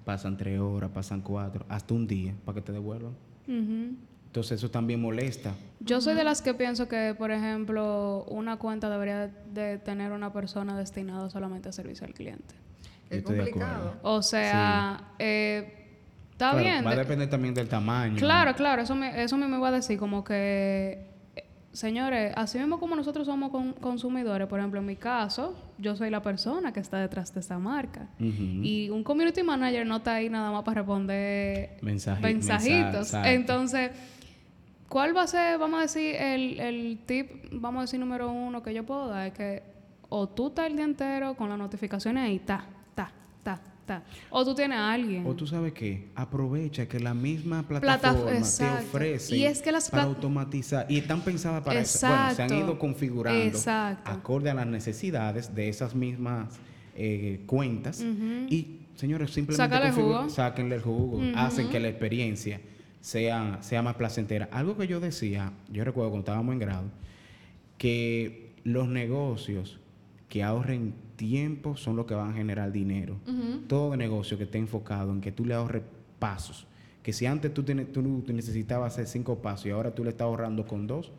pasan 0.05 0.37
tres 0.37 0.61
horas, 0.61 0.91
pasan 0.91 1.23
cuatro, 1.23 1.65
hasta 1.69 1.93
un 1.93 2.07
día 2.07 2.35
para 2.45 2.57
que 2.57 2.63
te 2.63 2.73
devuelvan. 2.73 3.15
Ujú. 3.49 3.97
Entonces 4.29 4.59
eso 4.59 4.71
también 4.71 5.01
molesta. 5.01 5.55
Yo 5.81 6.01
soy 6.01 6.15
de 6.15 6.23
las 6.23 6.43
que 6.43 6.55
pienso 6.55 6.87
que, 6.89 7.15
por 7.17 7.31
ejemplo, 7.31 8.25
una 8.29 8.57
cuenta 8.59 8.91
debería 8.91 9.27
de 9.53 9.79
tener 9.79 10.13
una 10.13 10.33
persona 10.33 10.77
destinada 10.77 11.31
solamente 11.31 11.69
a 11.71 11.73
servicio 11.73 12.07
al 12.07 12.13
cliente. 12.15 12.55
Es 13.11 13.23
complicado. 13.23 13.97
O 14.03 14.23
sea, 14.23 15.13
eh, 15.19 15.87
está 16.33 16.51
Claro, 16.51 16.59
bien. 16.65 16.85
Va 16.87 16.91
a 16.91 16.95
de- 16.95 17.01
depender 17.01 17.31
también 17.31 17.55
del 17.55 17.69
tamaño. 17.69 18.17
Claro, 18.19 18.55
claro, 18.55 18.83
eso 18.83 18.95
me, 18.95 19.23
eso 19.23 19.37
me 19.39 19.47
iba 19.57 19.69
a 19.69 19.73
decir, 19.73 19.99
como 19.99 20.23
que, 20.25 21.07
eh, 21.35 21.45
señores, 21.73 22.35
así 22.37 22.59
mismo 22.59 22.79
como 22.79 22.95
nosotros 22.97 23.27
somos 23.27 23.51
con- 23.51 23.73
consumidores, 23.73 24.47
por 24.47 24.59
ejemplo, 24.59 24.79
en 24.79 24.87
mi 24.87 24.97
caso, 24.97 25.55
yo 25.79 25.97
soy 25.97 26.11
la 26.11 26.21
persona 26.21 26.71
que 26.75 26.81
está 26.81 26.99
detrás 26.99 27.33
de 27.33 27.41
esa 27.41 27.59
marca. 27.59 28.09
Y 28.21 28.91
un 28.91 29.03
community 29.05 29.43
manager 29.43 29.87
no 29.87 29.97
está 29.97 30.17
ahí 30.17 30.29
nada 30.29 30.51
más 30.53 30.65
para 30.65 30.83
responder 30.83 31.79
Mensaji- 31.81 32.21
mensajitos. 32.21 33.15
Entonces, 33.25 33.91
¿cuál 34.89 35.17
va 35.17 35.23
a 35.23 35.27
ser, 35.27 35.59
vamos 35.59 35.79
a 35.79 35.83
decir, 35.83 36.15
el, 36.17 36.59
el 36.61 36.99
tip, 37.07 37.31
vamos 37.53 37.79
a 37.79 37.83
decir, 37.83 38.01
número 38.01 38.31
uno 38.31 38.63
que 38.63 38.73
yo 38.75 38.85
puedo 38.85 39.09
dar? 39.09 39.27
Es 39.29 39.33
que 39.35 39.63
o 40.09 40.29
tú 40.29 40.49
estás 40.49 40.67
el 40.67 40.77
día 40.77 40.85
entero 40.85 41.35
con 41.37 41.49
las 41.51 41.59
notificaciones 41.59 42.25
ahí, 42.25 42.39
ta, 42.39 42.65
ta, 42.95 43.13
ta, 43.43 43.61
ta. 43.85 44.03
O 44.31 44.45
tú 44.45 44.55
tienes 44.55 44.79
a 44.79 44.93
alguien. 44.93 45.27
O 45.27 45.35
tú 45.35 45.47
sabes 45.47 45.73
qué, 45.75 46.09
aprovecha 46.15 46.87
que 46.89 46.99
la 47.01 47.13
misma 47.15 47.63
Plataf- 47.69 47.81
plataforma 47.81 48.31
te 48.33 48.39
exacto. 48.39 48.85
ofrece 48.89 49.37
Y 49.37 49.45
es 49.45 49.61
que 49.61 49.71
las 49.73 49.91
para 49.91 50.05
automatizar 50.05 50.87
y 50.89 50.99
están 50.99 51.21
pensadas 51.21 51.63
para 51.63 51.81
eso. 51.81 52.07
Bueno, 52.07 52.17
se 52.35 52.43
han 52.43 52.49
Exacto. 52.51 52.55
ido 52.65 52.79
configurando 52.79 53.41
Exacto. 53.43 54.11
acorde 54.11 54.49
a 54.51 54.55
las 54.55 54.67
necesidades 54.67 55.55
de 55.55 55.69
esas 55.69 55.95
mismas 55.95 56.59
eh, 57.01 57.43
cuentas 57.47 58.03
y 58.03 58.81
señores 58.97 59.31
simplemente 59.31 59.63
Sácale 59.75 59.93
configuran- 59.93 60.19
jugo. 60.23 60.31
sáquenle 60.31 60.75
el 60.77 60.83
jugo, 60.83 61.21
hacen 61.37 61.69
que 61.69 61.79
la 61.79 61.89
experiencia 61.89 62.61
sea, 63.01 63.59
sea 63.63 63.83
más 63.83 63.95
placentera. 63.97 64.49
Algo 64.53 64.77
que 64.77 64.87
yo 64.87 65.01
decía, 65.01 65.53
yo 65.71 65.85
recuerdo 65.85 66.11
cuando 66.11 66.25
estábamos 66.31 66.53
en 66.53 66.59
grado, 66.59 66.85
que 67.77 68.53
los 68.65 68.89
negocios 68.89 69.79
que 70.29 70.43
ahorren 70.43 70.95
tiempo 71.17 71.77
son 71.77 71.97
los 71.97 72.07
que 72.07 72.15
van 72.15 72.31
a 72.31 72.35
generar 72.35 72.71
dinero. 72.73 73.17
Todo 73.67 73.97
negocio 73.97 74.37
que 74.37 74.45
esté 74.45 74.59
enfocado 74.59 75.13
en 75.13 75.21
que 75.21 75.33
tú 75.33 75.45
le 75.45 75.55
ahorres 75.55 75.83
pasos. 76.19 76.67
Que 77.03 77.13
si 77.13 77.27
antes 77.27 77.55
tú, 77.55 77.63
tienes- 77.63 77.93
tú 77.93 78.03
necesitabas 78.33 78.93
hacer 78.93 79.07
cinco 79.07 79.37
pasos 79.41 79.67
y 79.67 79.71
ahora 79.71 79.95
tú 79.95 80.05
le 80.05 80.11
estás 80.11 80.27
ahorrando 80.27 80.67
con 80.67 80.87
dos, 80.87 81.11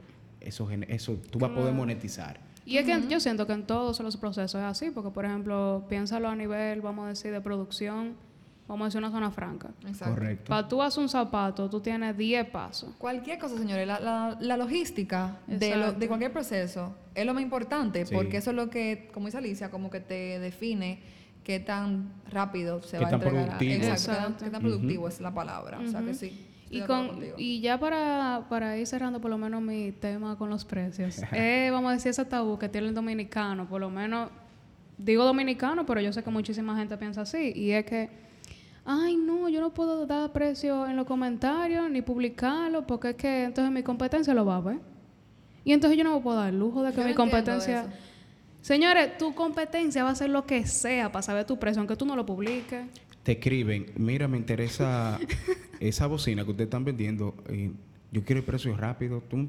eso, 0.41 0.69
eso 0.87 1.17
tú 1.31 1.39
vas 1.39 1.51
a 1.51 1.55
poder 1.55 1.73
monetizar. 1.73 2.39
Y 2.65 2.77
es 2.77 2.85
que 2.85 3.07
yo 3.09 3.19
siento 3.19 3.47
que 3.47 3.53
en 3.53 3.63
todos 3.65 3.99
los 4.01 4.15
procesos 4.17 4.59
es 4.61 4.65
así, 4.65 4.91
porque 4.91 5.09
por 5.09 5.25
ejemplo, 5.25 5.85
piénsalo 5.89 6.27
a 6.29 6.35
nivel, 6.35 6.81
vamos 6.81 7.05
a 7.05 7.09
decir, 7.09 7.31
de 7.31 7.41
producción, 7.41 8.13
vamos 8.69 8.85
a 8.85 8.87
decir 8.87 8.99
una 8.99 9.11
zona 9.11 9.29
franca. 9.31 9.69
Exacto. 9.85 10.13
Correcto. 10.13 10.45
Para 10.47 10.67
tú 10.67 10.81
hacer 10.81 11.03
un 11.03 11.09
zapato, 11.09 11.69
tú 11.69 11.81
tienes 11.81 12.15
10 12.17 12.47
pasos. 12.49 12.91
Cualquier 12.97 13.37
cosa, 13.39 13.57
señores, 13.57 13.85
la, 13.85 13.99
la- 13.99 14.37
la 14.39 14.55
logística 14.55 15.37
de, 15.47 15.75
lo- 15.75 15.91
de 15.91 16.07
cualquier 16.07 16.31
proceso 16.31 16.95
es 17.13 17.25
lo 17.25 17.33
más 17.33 17.43
importante, 17.43 18.05
Sí. 18.05 18.15
porque 18.15 18.37
eso 18.37 18.51
es 18.51 18.55
lo 18.55 18.69
que, 18.69 19.09
como 19.13 19.25
dice 19.25 19.39
Alicia, 19.39 19.69
como 19.69 19.89
que 19.89 19.99
te 19.99 20.39
define 20.39 20.99
qué 21.43 21.59
tan 21.59 22.11
rápido 22.31 22.81
se 22.83 22.97
Qué 22.97 23.03
va 23.03 23.09
a 23.09 23.13
entregar. 23.13 23.43
productivo. 23.45 23.73
Exacto, 23.73 23.97
qué 23.97 24.07
tan- 24.07 24.15
Exacto. 24.23 24.45
qué 24.45 24.51
tan 24.51 24.61
productivo 24.61 25.07
es 25.09 25.19
la 25.19 25.33
palabra. 25.33 25.79
O 25.79 25.87
sea 25.87 26.01
que 26.01 26.13
sí. 26.13 26.45
Y, 26.71 26.81
con, 26.81 27.19
y 27.37 27.61
ya 27.61 27.79
para, 27.79 28.45
para 28.47 28.77
ir 28.77 28.85
cerrando 28.85 29.19
por 29.19 29.31
lo 29.31 29.39
menos 29.39 29.59
mi 29.59 29.91
tema 29.91 30.37
con 30.37 30.51
los 30.51 30.63
precios, 30.65 31.19
eh, 31.33 31.69
vamos 31.71 31.89
a 31.89 31.93
decir 31.93 32.11
ese 32.11 32.23
tabú 32.25 32.59
que 32.59 32.69
tiene 32.69 32.89
el 32.89 32.93
dominicano, 32.93 33.67
por 33.67 33.81
lo 33.81 33.89
menos, 33.89 34.29
digo 34.99 35.23
dominicano, 35.25 35.83
pero 35.87 35.99
yo 35.99 36.13
sé 36.13 36.21
que 36.23 36.29
muchísima 36.29 36.77
gente 36.77 36.95
piensa 36.97 37.21
así, 37.21 37.53
y 37.55 37.71
es 37.71 37.85
que, 37.85 38.28
ay 38.91 39.15
no, 39.17 39.47
yo 39.49 39.61
no 39.61 39.71
puedo 39.71 40.07
dar 40.07 40.31
precio 40.31 40.87
en 40.87 40.95
los 40.95 41.05
comentarios 41.05 41.89
ni 41.91 42.01
publicarlo, 42.01 42.87
porque 42.87 43.09
es 43.11 43.15
que 43.15 43.43
entonces 43.43 43.71
mi 43.71 43.83
competencia 43.83 44.33
lo 44.33 44.45
va 44.45 44.57
a 44.57 44.61
ver. 44.61 44.79
Y 45.63 45.73
entonces 45.73 45.95
yo 45.95 46.03
no 46.03 46.15
me 46.15 46.21
puedo 46.21 46.37
dar 46.37 46.49
el 46.49 46.57
lujo 46.57 46.81
de 46.81 46.91
que 46.91 47.01
Yo 47.01 47.07
mi 47.07 47.13
competencia... 47.13 47.81
eso. 47.81 47.89
Señores, 48.61 49.17
tu 49.19 49.35
competencia 49.35 50.01
va 50.03 50.09
a 50.09 50.13
hacer 50.13 50.31
lo 50.31 50.45
que 50.45 50.65
sea 50.65 51.11
para 51.11 51.21
saber 51.21 51.45
tu 51.45 51.59
precio, 51.59 51.79
aunque 51.79 51.95
tú 51.95 52.05
no 52.05 52.15
lo 52.15 52.25
publiques. 52.25 52.87
Te 53.21 53.33
escriben, 53.33 53.85
mira, 53.95 54.27
me 54.27 54.37
interesa 54.37 55.19
esa 55.79 56.07
bocina 56.07 56.43
que 56.43 56.49
ustedes 56.49 56.65
están 56.67 56.83
vendiendo, 56.83 57.35
eh, 57.47 57.71
yo 58.11 58.23
quiero 58.25 58.39
el 58.39 58.45
precio 58.45 58.75
rápido, 58.75 59.21
tú, 59.29 59.47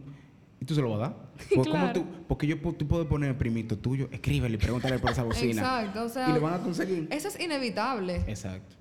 y 0.61 0.65
tú 0.67 0.75
se 0.75 0.83
lo 0.83 0.91
vas 0.91 0.99
a 0.99 1.03
dar. 1.03 1.17
Pues, 1.55 1.67
¿cómo 1.67 1.81
Claro. 1.85 2.01
tú? 2.01 2.05
Porque 2.29 2.47
yo, 2.47 2.59
tú 2.59 2.87
puedes 2.87 3.07
poner 3.07 3.31
el 3.31 3.37
primito 3.37 3.79
tuyo, 3.79 4.07
escríbele, 4.13 4.59
pregúntale 4.59 4.99
por 4.99 5.11
esa 5.11 5.23
bocina. 5.31 5.63
Exacto, 5.63 6.05
o 6.05 6.09
sea, 6.11 6.29
y 6.29 6.35
lo 6.35 6.41
van 6.43 6.55
a 6.55 6.59
conseguir. 6.59 7.09
Eso 7.11 7.29
es 7.29 7.41
inevitable. 7.41 8.17
Exacto. 8.29 8.77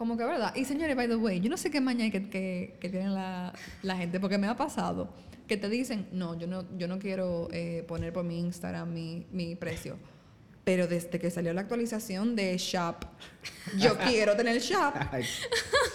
Como 0.00 0.16
que 0.16 0.24
verdad. 0.24 0.54
Y 0.56 0.64
señores, 0.64 0.96
by 0.96 1.08
the 1.08 1.16
way, 1.16 1.40
yo 1.40 1.50
no 1.50 1.58
sé 1.58 1.70
qué 1.70 1.78
mañana 1.78 2.10
que, 2.10 2.30
que, 2.30 2.74
que 2.80 2.88
tienen 2.88 3.12
la, 3.12 3.52
la 3.82 3.98
gente, 3.98 4.18
porque 4.18 4.38
me 4.38 4.46
ha 4.46 4.56
pasado 4.56 5.12
que 5.46 5.58
te 5.58 5.68
dicen, 5.68 6.08
no, 6.10 6.38
yo 6.38 6.46
no, 6.46 6.64
yo 6.78 6.88
no 6.88 6.98
quiero 6.98 7.48
eh, 7.52 7.84
poner 7.86 8.10
por 8.10 8.24
mi 8.24 8.40
Instagram 8.40 8.94
mi, 8.94 9.26
mi 9.30 9.56
precio. 9.56 9.98
Pero 10.64 10.86
desde 10.86 11.18
que 11.18 11.30
salió 11.30 11.52
la 11.52 11.60
actualización 11.60 12.34
de 12.34 12.56
Shop, 12.56 13.04
yo 13.76 13.98
quiero 14.08 14.34
tener 14.36 14.58
Shop, 14.62 14.94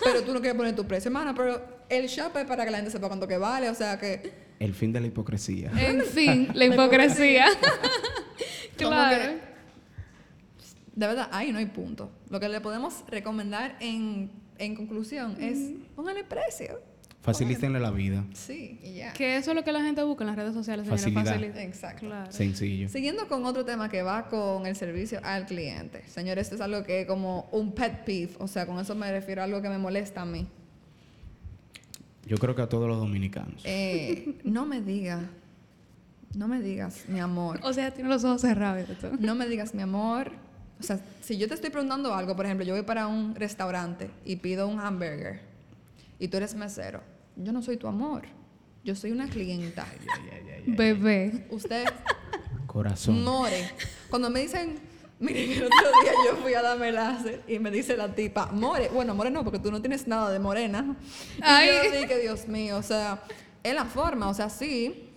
pero 0.04 0.22
tú 0.22 0.36
no 0.36 0.40
quieres 0.40 0.56
poner 0.56 0.76
tu 0.76 0.86
precio, 0.86 1.10
hermana. 1.10 1.34
Pero 1.34 1.66
el 1.90 2.06
Shop 2.06 2.38
es 2.38 2.46
para 2.46 2.64
que 2.64 2.70
la 2.70 2.78
gente 2.78 2.92
sepa 2.92 3.08
cuánto 3.08 3.28
que 3.28 3.40
vale, 3.40 3.72
o 3.72 3.74
sea 3.74 3.98
que... 3.98 4.34
el 4.60 4.76
fin 4.76 4.94
de 4.94 5.02
la 5.02 5.08
hipocresía. 5.08 5.72
En 5.76 6.04
fin, 6.06 6.50
la 6.54 6.66
hipocresía. 6.66 7.48
Como 8.78 8.92
claro. 8.92 9.34
De 10.96 11.08
verdad, 11.08 11.30
ahí 11.32 11.52
no 11.52 11.60
hay 11.60 11.66
punto. 11.68 12.10
Lo 12.30 12.40
que 12.40 12.50
le 12.50 12.62
podemos 12.62 13.04
recomendar 13.08 13.76
en, 13.80 14.32
en 14.58 14.76
conclusión 14.76 15.36
es 15.40 15.74
póngale 15.96 16.24
precio. 16.24 16.80
Facilítenle 17.22 17.80
la 17.80 17.90
vida. 17.90 18.24
Sí, 18.34 18.80
y 18.84 18.94
ya. 18.98 19.14
Que 19.14 19.38
eso 19.38 19.50
es 19.50 19.56
lo 19.56 19.64
que 19.64 19.72
la 19.72 19.82
gente 19.82 20.04
busca 20.04 20.24
en 20.24 20.28
las 20.28 20.36
redes 20.36 20.54
sociales. 20.54 20.88
Facilidad. 20.88 21.42
Exacto. 21.58 22.06
Claro. 22.06 22.32
Sencillo. 22.32 22.88
Siguiendo 22.88 23.28
con 23.28 23.46
otro 23.46 23.66
tema 23.66 23.90
que 23.90 24.04
va 24.04 24.28
con 24.28 24.68
el 24.68 24.76
servicio 24.76 25.20
al 25.24 25.48
cliente. 25.48 26.04
Señores, 26.08 26.44
esto 26.44 26.56
es 26.56 26.62
algo 26.62 26.84
que 26.84 27.02
es 27.02 27.08
como 27.08 27.50
un 27.52 27.72
pet 27.74 28.06
peeve. 28.06 28.34
O 28.38 28.48
sea, 28.48 28.68
con 28.68 28.80
eso 28.80 28.94
me 28.94 29.12
refiero 29.12 29.42
a 29.42 29.46
algo 29.46 29.60
que 29.60 29.70
me 29.70 29.80
molesta 29.80 30.22
a 30.22 30.26
mí. 30.26 30.46
Yo 32.28 32.38
creo 32.38 32.56
que 32.56 32.62
a 32.62 32.70
todos 32.70 32.88
los 32.88 33.00
dominicanos. 33.00 33.62
Eh, 33.64 34.36
no 34.44 34.68
me 34.68 34.82
digas, 34.82 35.24
no 36.36 36.48
me 36.48 36.62
digas, 36.62 37.06
mi 37.08 37.20
amor. 37.20 37.60
O 37.64 37.74
sea, 37.74 37.92
tiene 37.92 38.10
los 38.10 38.24
ojos 38.24 38.42
cerrados. 38.42 38.88
No 39.20 39.34
me 39.34 39.48
digas, 39.48 39.74
mi 39.74 39.82
amor. 39.82 40.32
O 40.80 40.84
sea, 40.84 41.00
si 41.22 41.38
yo 41.38 41.48
te 41.48 41.54
estoy 41.54 41.70
preguntando 41.70 42.14
algo, 42.14 42.36
por 42.36 42.46
ejemplo, 42.46 42.66
yo 42.66 42.74
voy 42.74 42.84
para 42.84 43.08
un 43.08 43.34
restaurante 43.36 44.10
y 44.26 44.36
pido 44.38 44.68
un 44.68 44.80
hamburger 44.80 45.42
y 46.20 46.28
tú 46.28 46.38
eres 46.38 46.54
mesero, 46.56 47.02
yo 47.36 47.52
no 47.52 47.62
soy 47.62 47.78
tu 47.78 47.88
amor. 47.88 48.24
Yo 48.84 48.94
soy 48.96 49.12
una 49.12 49.28
clienta. 49.28 49.86
Bebé. 50.68 51.48
Usted 51.50 51.86
Corazón. 52.68 53.24
more. 53.24 53.72
Cuando 54.10 54.30
me 54.30 54.42
dicen, 54.42 54.76
miren, 55.20 55.52
el 55.54 55.64
otro 55.64 55.88
día 56.04 56.12
yo 56.30 56.36
fui 56.38 56.54
a 56.54 56.62
darme 56.62 56.92
láser 56.92 57.42
y 57.48 57.58
me 57.58 57.72
dice 57.72 57.98
la 57.98 58.14
tipa, 58.14 58.48
more. 58.52 58.90
Bueno, 58.90 59.16
more 59.16 59.32
no, 59.32 59.44
porque 59.44 59.58
tú 59.60 59.72
no 59.72 59.82
tienes 59.82 60.08
nada 60.08 60.30
de 60.30 60.38
morena. 60.40 60.96
Y 61.38 61.42
Ay. 61.42 61.70
yo 61.92 62.00
dije, 62.02 62.20
Dios 62.20 62.48
mío, 62.48 62.78
o 62.78 62.84
sea, 62.84 63.24
es 63.64 63.74
la 63.74 63.86
forma, 63.86 64.30
o 64.30 64.34
sea, 64.36 64.50
sí. 64.50 65.10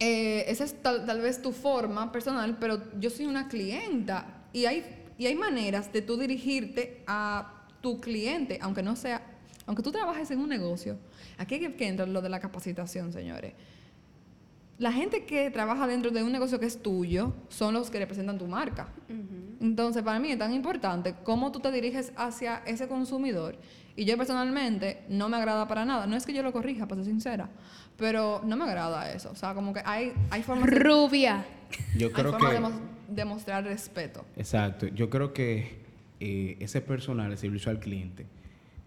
eh, 0.00 0.44
esa 0.48 0.64
es 0.64 0.80
tal, 0.80 1.04
tal 1.04 1.20
vez 1.20 1.42
tu 1.42 1.52
forma 1.52 2.10
personal, 2.10 2.56
pero 2.58 2.80
yo 2.98 3.10
soy 3.10 3.26
una 3.26 3.48
clienta 3.48 4.37
y 4.52 4.64
hay, 4.66 4.84
y 5.18 5.26
hay 5.26 5.34
maneras 5.34 5.92
de 5.92 6.02
tú 6.02 6.16
dirigirte 6.16 7.02
a 7.06 7.64
tu 7.80 8.00
cliente, 8.00 8.58
aunque 8.60 8.82
no 8.82 8.96
sea, 8.96 9.22
aunque 9.66 9.82
tú 9.82 9.92
trabajes 9.92 10.30
en 10.30 10.40
un 10.40 10.48
negocio. 10.48 10.98
Aquí 11.36 11.56
hay 11.56 11.60
que, 11.60 11.74
que 11.74 11.86
entra 11.86 12.06
lo 12.06 12.22
de 12.22 12.28
la 12.28 12.40
capacitación, 12.40 13.12
señores. 13.12 13.54
La 14.78 14.92
gente 14.92 15.24
que 15.24 15.50
trabaja 15.50 15.88
dentro 15.88 16.12
de 16.12 16.22
un 16.22 16.30
negocio 16.30 16.60
que 16.60 16.66
es 16.66 16.80
tuyo 16.80 17.34
son 17.48 17.74
los 17.74 17.90
que 17.90 17.98
representan 17.98 18.38
tu 18.38 18.46
marca. 18.46 18.88
Entonces, 19.60 20.04
para 20.04 20.20
mí 20.20 20.30
es 20.30 20.38
tan 20.38 20.54
importante 20.54 21.16
cómo 21.24 21.50
tú 21.50 21.58
te 21.58 21.72
diriges 21.72 22.12
hacia 22.16 22.62
ese 22.64 22.86
consumidor. 22.86 23.58
Y 23.96 24.04
yo 24.04 24.16
personalmente 24.16 25.02
no 25.08 25.28
me 25.28 25.36
agrada 25.36 25.66
para 25.66 25.84
nada. 25.84 26.06
No 26.06 26.14
es 26.14 26.24
que 26.24 26.32
yo 26.32 26.44
lo 26.44 26.52
corrija, 26.52 26.86
para 26.86 27.02
ser 27.02 27.10
sincera, 27.10 27.50
pero 27.96 28.40
no 28.44 28.56
me 28.56 28.64
agrada 28.64 29.10
eso. 29.10 29.30
O 29.32 29.34
sea, 29.34 29.52
como 29.52 29.74
que 29.74 29.82
hay, 29.84 30.12
hay 30.30 30.44
formas, 30.44 30.70
de, 30.70 30.78
Rubia. 30.78 31.44
Yo 31.96 32.06
hay 32.06 32.12
creo 32.12 32.38
formas 32.38 32.72
que... 32.72 32.97
de 33.08 33.14
mos- 33.14 33.16
de 33.16 33.24
mostrar 33.24 33.64
respeto. 33.64 34.24
Exacto. 34.36 34.86
Yo 34.88 35.10
creo 35.10 35.32
que 35.32 35.78
eh, 36.20 36.56
ese 36.60 36.80
personal, 36.80 37.32
el 37.32 37.38
servicio 37.38 37.70
al 37.70 37.80
cliente, 37.80 38.26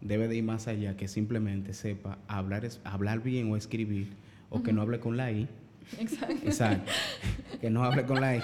debe 0.01 0.27
de 0.27 0.35
ir 0.37 0.43
más 0.43 0.67
allá 0.67 0.95
que 0.97 1.07
simplemente 1.07 1.73
sepa 1.73 2.17
hablar, 2.27 2.67
hablar 2.83 3.21
bien 3.21 3.51
o 3.51 3.57
escribir, 3.57 4.07
o 4.49 4.63
que 4.63 4.73
no 4.73 4.81
hable 4.81 4.99
con 4.99 5.17
la 5.17 5.31
I. 5.31 5.47
Exacto. 5.99 6.35
Exacto. 6.45 6.91
que 7.61 7.69
no 7.69 7.83
hable 7.83 8.05
con 8.05 8.21
la 8.21 8.37
I. 8.37 8.41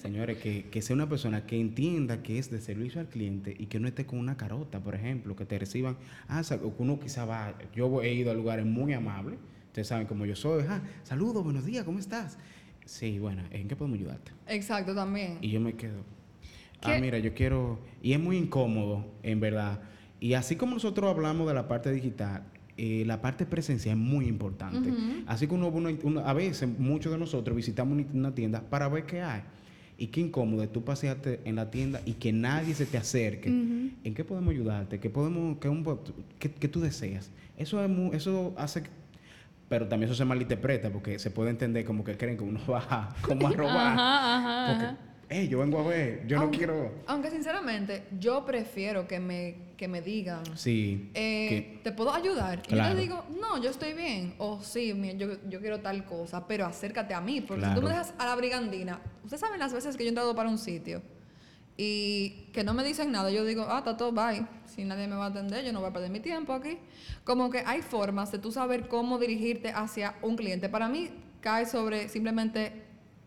Señores, 0.00 0.38
que, 0.38 0.64
que 0.70 0.82
sea 0.82 0.94
una 0.94 1.08
persona 1.08 1.44
que 1.46 1.60
entienda 1.60 2.22
que 2.22 2.38
es 2.38 2.50
de 2.50 2.60
servicio 2.60 3.00
al 3.00 3.08
cliente 3.08 3.54
y 3.58 3.66
que 3.66 3.80
no 3.80 3.88
esté 3.88 4.06
con 4.06 4.18
una 4.18 4.36
carota, 4.36 4.80
por 4.80 4.94
ejemplo, 4.94 5.34
que 5.36 5.44
te 5.44 5.58
reciban. 5.58 5.96
Ah, 6.28 6.42
o 6.62 6.76
que 6.76 6.82
uno 6.82 6.98
quizá 7.00 7.24
va. 7.24 7.54
Yo 7.74 8.02
he 8.02 8.12
ido 8.14 8.30
a 8.30 8.34
lugares 8.34 8.64
muy 8.64 8.92
amables. 8.92 9.38
Ustedes 9.66 9.88
saben 9.88 10.06
cómo 10.06 10.24
yo 10.26 10.34
soy. 10.36 10.64
Ah, 10.68 10.80
saludos, 11.02 11.44
buenos 11.44 11.64
días, 11.64 11.84
¿cómo 11.84 11.98
estás? 11.98 12.38
Sí, 12.88 13.18
bueno, 13.18 13.42
¿en 13.50 13.68
qué 13.68 13.76
podemos 13.76 13.98
ayudarte? 13.98 14.32
Exacto, 14.46 14.94
también. 14.94 15.36
Y 15.42 15.50
yo 15.50 15.60
me 15.60 15.74
quedo. 15.74 16.00
Ah, 16.80 16.94
¿Qué? 16.94 17.00
mira, 17.02 17.18
yo 17.18 17.34
quiero. 17.34 17.78
Y 18.02 18.14
es 18.14 18.20
muy 18.20 18.38
incómodo, 18.38 19.04
en 19.22 19.40
verdad. 19.40 19.80
Y 20.20 20.32
así 20.32 20.56
como 20.56 20.72
nosotros 20.72 21.10
hablamos 21.14 21.46
de 21.48 21.52
la 21.52 21.68
parte 21.68 21.92
digital, 21.92 22.44
eh, 22.78 23.04
la 23.06 23.20
parte 23.20 23.44
presencial 23.44 23.98
es 23.98 24.02
muy 24.02 24.24
importante. 24.26 24.90
Así 25.26 25.46
que 25.46 25.54
uno, 25.54 25.68
uno- 25.68 25.90
uno- 26.02 26.20
a 26.20 26.32
veces, 26.32 26.66
muchos 26.78 27.12
de 27.12 27.18
nosotros 27.18 27.54
visitamos 27.54 28.02
una- 28.14 28.34
tienda 28.34 28.62
para 28.62 28.88
ver 28.88 29.04
qué 29.04 29.20
hay. 29.20 29.42
Y 29.98 30.06
qué 30.06 30.20
incómodo 30.22 30.62
es 30.62 30.72
tú 30.72 30.82
pasearte 30.82 31.40
en 31.44 31.56
la 31.56 31.70
tienda 31.70 32.00
y 32.06 32.12
que 32.14 32.32
nadie 32.32 32.72
se 32.74 32.86
te 32.86 32.96
acerque. 32.96 33.50
¿En 33.50 34.14
qué 34.14 34.24
podemos 34.24 34.54
ayudarte? 34.54 34.98
¿Qué, 34.98 35.10
podemos, 35.10 35.58
qué, 35.58 35.68
un- 35.68 35.84
qué- 36.38 36.52
qué 36.52 36.68
tú 36.68 36.80
deseas? 36.80 37.30
Eso, 37.58 37.84
es 37.84 37.90
mu- 37.90 38.14
eso 38.14 38.54
hace 38.56 38.84
Pero 39.68 39.86
también 39.86 40.08
eso 40.10 40.16
se 40.16 40.24
malinterpreta 40.24 40.90
porque 40.90 41.18
se 41.18 41.30
puede 41.30 41.50
entender 41.50 41.84
como 41.84 42.02
que 42.02 42.16
creen 42.16 42.36
que 42.38 42.44
uno 42.44 42.60
va 42.68 43.14
como 43.22 43.46
a 43.48 43.50
robar. 43.56 43.86
Ajá, 43.92 44.36
ajá, 44.36 44.72
Porque, 44.72 44.84
ajá. 44.86 44.96
hey, 45.28 45.48
yo 45.48 45.58
vengo 45.58 45.78
a 45.80 45.86
ver, 45.86 46.26
yo 46.26 46.36
no 46.36 46.42
Aunque- 46.44 46.58
quiero... 46.58 46.92
Aunque 47.06 47.30
sinceramente, 47.30 48.04
yo 48.18 48.46
prefiero 48.46 49.06
que 49.06 49.20
me, 49.20 49.56
que 49.76 49.86
me 49.86 50.00
digan. 50.00 50.40
Sí. 50.56 51.10
eh, 51.14 51.48
que- 51.48 51.80
¿Te 51.84 51.92
puedo 51.92 52.14
ayudar? 52.14 52.60
Y 52.66 52.70
yo 52.70 52.76
Claro. 52.76 52.94
te 52.94 53.00
digo, 53.02 53.24
no, 53.38 53.62
yo 53.62 53.68
estoy 53.70 53.92
bien. 53.92 54.34
O 54.38 54.62
sí, 54.62 54.94
mira, 54.94 55.14
yo, 55.18 55.28
yo 55.48 55.60
quiero 55.60 55.80
tal 55.80 56.04
cosa, 56.06 56.46
pero 56.48 56.64
acércate 56.64 57.12
a 57.12 57.20
mí. 57.20 57.42
Porque 57.42 57.64
si 57.66 57.68
tú 57.74 57.82
me 57.82 57.88
Claro. 57.88 57.88
dejas 57.98 58.14
a 58.18 58.24
la 58.26 58.36
brigandina, 58.36 59.00
ustedes 59.22 59.40
saben 59.40 59.58
las 59.60 59.74
veces 59.74 59.96
que 59.98 60.04
yo 60.04 60.08
he 60.08 60.10
entrado 60.10 60.34
para 60.34 60.48
un 60.48 60.56
sitio 60.58 61.02
y 61.80 62.50
que 62.52 62.64
no 62.64 62.74
me 62.74 62.82
dicen 62.82 63.12
nada, 63.12 63.30
yo 63.30 63.44
digo, 63.44 63.64
ah, 63.68 63.78
está 63.78 63.96
todo, 63.96 64.10
bye. 64.10 64.44
Si 64.66 64.84
nadie 64.84 65.06
me 65.06 65.14
va 65.14 65.26
a 65.26 65.28
atender, 65.28 65.64
yo 65.64 65.72
no 65.72 65.78
voy 65.78 65.90
a 65.90 65.92
perder 65.92 66.10
mi 66.10 66.18
tiempo 66.18 66.52
aquí. 66.52 66.76
Como 67.22 67.50
que 67.50 67.62
hay 67.64 67.82
formas 67.82 68.32
de 68.32 68.40
tú 68.40 68.50
saber 68.50 68.88
cómo 68.88 69.16
dirigirte 69.18 69.70
hacia 69.70 70.16
un 70.20 70.34
cliente. 70.34 70.68
Para 70.68 70.88
mí 70.88 71.10
cae 71.40 71.66
sobre 71.66 72.08
simplemente 72.08 72.84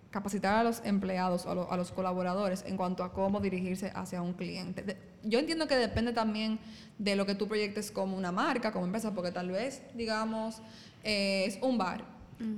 capacitar 0.10 0.58
a 0.58 0.64
los 0.66 0.82
empleados 0.84 1.46
o 1.46 1.70
a, 1.70 1.74
a 1.74 1.78
los 1.78 1.94
colaboradores 1.94 2.66
en 2.68 2.76
cuanto 2.76 3.06
a 3.06 3.14
cómo 3.14 3.40
dirigirse 3.40 3.90
hacia 3.96 4.22
un 4.22 4.34
cliente. 4.34 4.98
Yo 5.24 5.40
entiendo 5.40 5.66
que 5.66 5.76
depende 5.76 6.12
también 6.12 6.60
de 6.98 7.16
lo 7.16 7.26
que 7.26 7.36
tú 7.36 7.48
proyectes 7.48 7.90
como 7.90 8.18
una 8.18 8.34
marca, 8.34 8.74
como 8.74 8.84
empresa, 8.84 9.16
porque 9.16 9.32
tal 9.32 9.50
vez, 9.50 9.82
digamos, 9.94 10.62
eh, 11.06 11.46
es 11.48 11.58
un 11.62 11.78
bar 11.78 12.04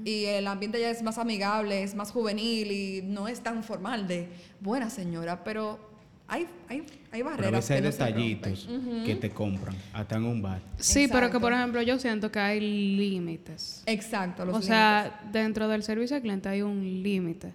y 0.06 0.25
el 0.25 0.48
ambiente 0.48 0.80
ya 0.80 0.90
es 0.90 1.02
más 1.04 1.18
amigable, 1.18 1.84
es 1.84 1.96
más 1.96 2.12
juvenil 2.12 2.72
y 2.72 3.02
no 3.04 3.28
es 3.28 3.42
tan 3.42 3.63
formal 3.63 4.08
de 4.08 4.28
buena 4.60 4.90
señora, 4.90 5.44
pero 5.44 5.92
hay, 6.28 6.48
hay, 6.70 6.80
hay 6.80 7.22
Pero 7.22 7.28
a 7.28 7.32
barreras 7.32 7.54
veces 7.70 7.72
hay 7.72 7.78
que 7.82 7.86
no 7.86 7.92
se 7.92 7.98
detallitos 8.06 8.70
que 9.06 9.16
te 9.16 9.30
compran, 9.30 9.75
hasta 9.92 10.16
en 10.16 10.24
un 10.24 10.42
bar. 10.42 10.62
Sí, 10.80 11.08
pero 11.08 11.20
que 11.22 11.25
Exacto. 11.28 11.40
por 11.42 11.54
ejemplo 11.54 11.82
yo 11.82 12.00
siento 12.00 12.32
que 12.32 12.40
hay 12.40 12.60
límites. 12.98 13.84
Exacto, 13.86 14.46
los 14.46 14.56
O 14.56 14.62
sea, 14.62 15.22
dentro 15.32 15.68
del 15.68 15.84
servicio 15.84 16.16
al 16.16 16.22
cliente 16.22 16.50
hay 16.50 16.62
un 16.62 17.04
límite, 17.04 17.54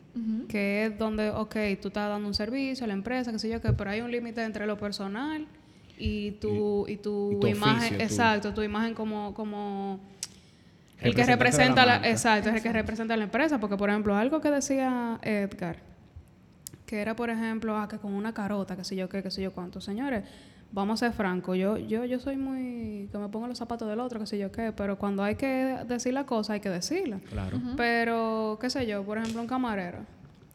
que 0.48 0.86
es 0.86 0.98
donde, 0.98 1.30
ok, 1.30 1.54
tú 1.80 1.88
estás 1.88 2.08
dando 2.08 2.28
un 2.28 2.34
servicio 2.34 2.84
a 2.84 2.88
la 2.88 2.94
empresa, 2.94 3.32
qué 3.32 3.38
sé 3.38 3.48
yo, 3.48 3.60
que 3.60 3.72
pero 3.72 3.90
hay 3.90 4.00
un 4.00 4.10
límite 4.10 4.42
entre 4.44 4.66
lo 4.66 4.76
personal 4.78 5.46
y 5.96 6.32
tu, 6.32 6.86
y, 6.88 6.96
tu, 6.96 7.32
y 7.32 7.40
tu 7.40 7.46
imagen, 7.48 7.76
oficio, 7.78 7.96
tu- 7.98 8.02
exacto, 8.04 8.54
tu 8.54 8.62
imagen 8.62 8.94
como, 8.94 9.34
como 9.34 9.98
el 11.00 11.14
que 11.14 11.20
la 11.22 11.26
representa 11.26 11.86
la, 11.86 11.96
exacto, 12.08 12.48
es 12.50 12.56
el 12.56 12.62
que 12.62 12.72
representa 12.72 13.14
a 13.14 13.16
la 13.16 13.24
empresa, 13.24 13.58
porque 13.60 13.76
por 13.76 13.88
ejemplo, 13.90 14.14
algo 14.16 14.40
que 14.40 14.50
decía 14.50 15.18
Edgar, 15.22 15.76
que 16.86 17.00
era 17.00 17.14
por 17.14 17.30
ejemplo, 17.30 17.76
ah, 17.76 17.86
que 17.88 17.98
con 17.98 18.14
una 18.14 18.32
carota, 18.32 18.76
qué 18.76 18.84
sé 18.84 18.96
yo 18.96 19.08
qué, 19.08 19.22
qué 19.22 19.30
sé 19.30 19.42
yo 19.42 19.52
cuánto, 19.52 19.80
señores, 19.80 20.24
vamos 20.72 21.00
a 21.02 21.06
ser 21.06 21.14
francos, 21.16 21.56
yo, 21.56 21.76
yo, 21.78 22.04
yo 22.04 22.18
soy 22.18 22.36
muy, 22.36 23.08
que 23.12 23.18
me 23.18 23.28
pongo 23.28 23.46
los 23.46 23.58
zapatos 23.58 23.88
del 23.88 24.00
otro, 24.00 24.18
qué 24.20 24.26
sé 24.26 24.38
yo 24.38 24.50
qué, 24.52 24.72
pero 24.72 24.98
cuando 24.98 25.22
hay 25.22 25.34
que 25.36 25.78
decir 25.86 26.12
la 26.14 26.24
cosa, 26.26 26.54
hay 26.54 26.60
que 26.60 26.70
decirla. 26.70 27.20
Claro. 27.30 27.58
Pero, 27.76 28.58
qué 28.60 28.68
sé 28.70 28.86
yo, 28.86 29.02
por 29.04 29.18
ejemplo, 29.18 29.40
un 29.40 29.46
camarero, 29.48 30.00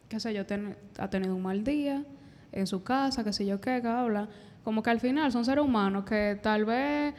qué 0.08 0.20
sé 0.20 0.32
yo, 0.34 0.44
ten- 0.46 0.76
ha 0.98 1.08
tenido 1.10 1.34
un 1.34 1.42
mal 1.42 1.64
día 1.64 2.04
en 2.52 2.66
su 2.66 2.82
casa, 2.84 3.24
qué 3.24 3.32
sé 3.32 3.44
yo 3.46 3.60
qué, 3.60 3.80
que 3.82 3.88
habla. 3.88 4.28
Como 4.62 4.82
que 4.82 4.90
al 4.90 5.00
final 5.00 5.32
son 5.32 5.44
seres 5.44 5.64
humanos 5.64 6.04
que 6.04 6.38
tal 6.42 6.64
vez 6.64 7.12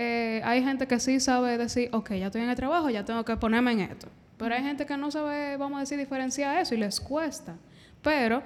eh, 0.00 0.40
hay 0.44 0.62
gente 0.62 0.86
que 0.86 1.00
sí 1.00 1.18
sabe 1.18 1.58
decir, 1.58 1.88
ok, 1.92 2.10
ya 2.14 2.26
estoy 2.26 2.42
en 2.42 2.50
el 2.50 2.54
trabajo, 2.56 2.88
ya 2.88 3.04
tengo 3.04 3.24
que 3.24 3.36
ponerme 3.36 3.72
en 3.72 3.80
esto. 3.80 4.06
Pero 4.36 4.54
hay 4.54 4.62
gente 4.62 4.86
que 4.86 4.96
no 4.96 5.10
sabe, 5.10 5.56
vamos 5.56 5.78
a 5.78 5.80
decir, 5.80 5.98
diferenciar 5.98 6.56
eso 6.58 6.72
y 6.76 6.78
les 6.78 7.00
cuesta. 7.00 7.56
Pero 8.00 8.40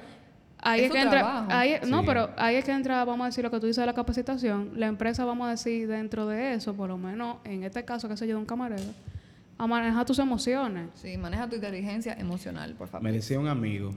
ahí 0.59 0.85
Es 0.85 0.90
que 0.92 1.00
entra, 1.02 1.47
ahí- 1.50 1.78
no, 1.87 2.04
pero 2.06 2.30
ahí 2.38 2.56
es 2.56 2.64
que 2.64 2.72
entra, 2.72 3.05
vamos 3.05 3.24
a 3.24 3.27
decir, 3.29 3.44
lo 3.44 3.50
que 3.50 3.61
tú 3.61 3.66
dices 3.66 3.83
de 3.83 3.87
la 3.87 3.92
capacitación. 3.92 4.70
La 4.77 4.87
empresa, 4.87 5.27
vamos 5.27 5.46
a 5.48 5.50
decir, 5.50 5.87
dentro 5.88 6.27
de 6.27 6.55
eso, 6.55 6.72
por 6.72 6.88
lo 6.88 6.96
menos 6.96 7.37
en 7.44 7.64
este 7.64 7.85
caso, 7.85 8.09
que 8.09 8.16
sé 8.16 8.27
yo, 8.27 8.37
de 8.37 8.40
un 8.40 8.46
camarero, 8.46 8.83
a 9.59 9.66
manejar 9.66 10.07
tus 10.07 10.18
emociones. 10.18 10.88
Sí, 10.94 11.18
maneja 11.18 11.46
tu 11.46 11.57
inteligencia 11.57 12.14
emocional, 12.14 12.72
por 12.74 12.88
favor. 12.88 13.05
Me 13.05 13.12
decía 13.12 13.38
un 13.38 13.48
amigo 13.48 13.90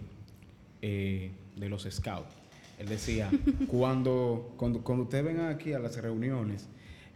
eh, 0.81 1.31
de 1.55 1.69
los 1.69 1.87
scouts, 1.89 2.33
él 2.77 2.89
decía, 2.89 3.29
cuando, 3.67 4.53
cuando, 4.57 4.81
cuando 4.81 5.05
ustedes 5.05 5.23
vengan 5.23 5.47
aquí 5.47 5.71
a 5.71 5.79
las 5.79 5.95
reuniones, 5.95 6.67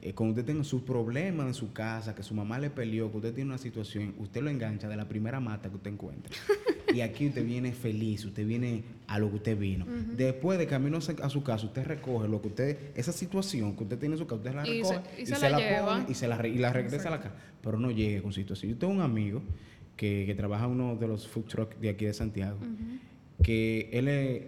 eh, 0.02 0.14
cuando 0.14 0.34
usted 0.34 0.46
tenga 0.46 0.64
sus 0.64 0.82
problemas 0.82 1.48
en 1.48 1.54
su 1.54 1.74
casa, 1.74 2.16
que 2.16 2.24
su 2.24 2.34
mamá 2.34 2.58
le 2.60 2.70
peleó, 2.70 3.12
que 3.12 3.18
usted 3.18 3.34
tiene 3.34 3.50
una 3.50 3.58
situación, 3.58 4.14
usted 4.18 4.42
lo 4.42 4.50
engancha 4.50 4.88
de 4.88 4.96
la 4.96 5.08
primera 5.08 5.40
mata 5.40 5.70
que 5.70 5.76
usted 5.76 5.92
encuentre. 5.92 6.34
y 6.94 7.02
aquí 7.02 7.28
usted 7.28 7.46
viene 7.46 7.72
feliz, 7.74 8.26
usted 8.26 8.46
viene 8.48 8.84
a 9.08 9.20
lo 9.20 9.30
que 9.30 9.36
usted 9.36 9.58
vino. 9.60 9.86
Después 10.16 10.58
de 10.58 10.66
camino 10.68 10.98
a 10.98 11.02
su- 11.02 11.16
su 11.30 11.44
casa, 11.44 11.66
usted 11.68 11.86
recoge 11.86 12.28
lo 12.28 12.42
que 12.42 12.48
usted, 12.48 12.78
esa 12.96 13.12
situación 13.12 13.76
que 13.76 13.84
usted 13.84 14.00
tiene 14.00 14.16
en 14.16 14.20
su 14.20 14.26
casa, 14.26 14.38
usted 14.38 14.56
la 14.56 14.68
Y 14.68 14.82
recoge 14.82 15.02
se- 15.18 15.22
y 15.22 15.26
se 15.26 15.50
la 15.50 15.58
lleva. 15.60 15.88
pone 16.00 16.06
y 16.10 16.14
se 16.16 16.28
la, 16.28 16.48
y 16.48 16.58
la 16.58 16.74
regresa 16.74 17.10
a 17.10 17.12
la 17.12 17.20
casa. 17.22 17.36
Pero 17.62 17.78
no 17.80 17.92
llegue 17.92 18.22
con 18.22 18.32
situación. 18.34 18.72
Yo 18.72 18.78
tengo 18.78 18.94
un 18.94 19.02
amigo 19.02 19.42
que, 19.98 20.24
que 20.26 20.34
trabaja 20.34 20.66
en 20.66 20.72
uno 20.72 20.96
de 20.96 21.08
los 21.08 21.28
food 21.28 21.44
trucks 21.46 21.80
de 21.82 21.90
aquí 21.90 22.06
de 22.06 22.14
Santiago, 22.14 22.58
que 23.44 23.90
él 23.94 24.08
es- 24.08 24.44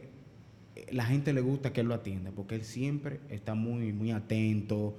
la 0.94 1.06
gente 1.06 1.32
le 1.34 1.42
gusta 1.42 1.72
que 1.74 1.82
él 1.82 1.88
lo 1.88 1.94
atienda, 1.94 2.32
porque 2.32 2.56
él 2.56 2.64
siempre 2.64 3.20
está 3.30 3.54
muy, 3.54 3.94
muy 3.94 4.12
atento. 4.12 4.98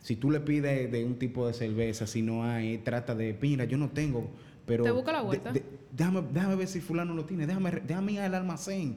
Si 0.00 0.16
tú 0.16 0.30
le 0.30 0.40
pides 0.40 0.90
de 0.90 1.04
un 1.04 1.18
tipo 1.18 1.46
de 1.46 1.52
cerveza, 1.54 2.06
si 2.06 2.22
no 2.22 2.44
hay, 2.44 2.78
trata 2.78 3.14
de, 3.14 3.36
mira, 3.40 3.64
yo 3.64 3.76
no 3.78 3.88
tengo, 3.90 4.28
pero... 4.66 4.84
Te 4.84 4.90
busca 4.90 5.12
la 5.12 5.22
vuelta. 5.22 5.52
de- 5.52 5.64
déjame, 5.96 6.22
déjame 6.32 6.54
ver 6.56 6.68
si 6.68 6.80
fulano 6.80 7.14
lo 7.14 7.24
tiene, 7.24 7.46
déjame, 7.46 7.70
déjame 7.86 8.12
ir 8.12 8.20
al 8.20 8.34
almacén, 8.34 8.96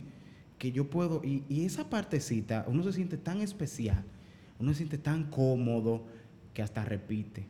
que 0.58 0.72
yo 0.72 0.90
puedo... 0.90 1.22
Y, 1.24 1.44
y 1.50 1.66
esa 1.66 1.90
partecita, 1.90 2.66
uno 2.68 2.84
se 2.84 2.94
siente 2.94 3.18
tan 3.18 3.42
especial, 3.42 4.04
uno 4.60 4.72
se 4.72 4.78
siente 4.78 4.98
tan 4.98 5.24
cómodo, 5.26 6.04
que 6.54 6.62
hasta 6.62 6.84
repite, 6.86 7.46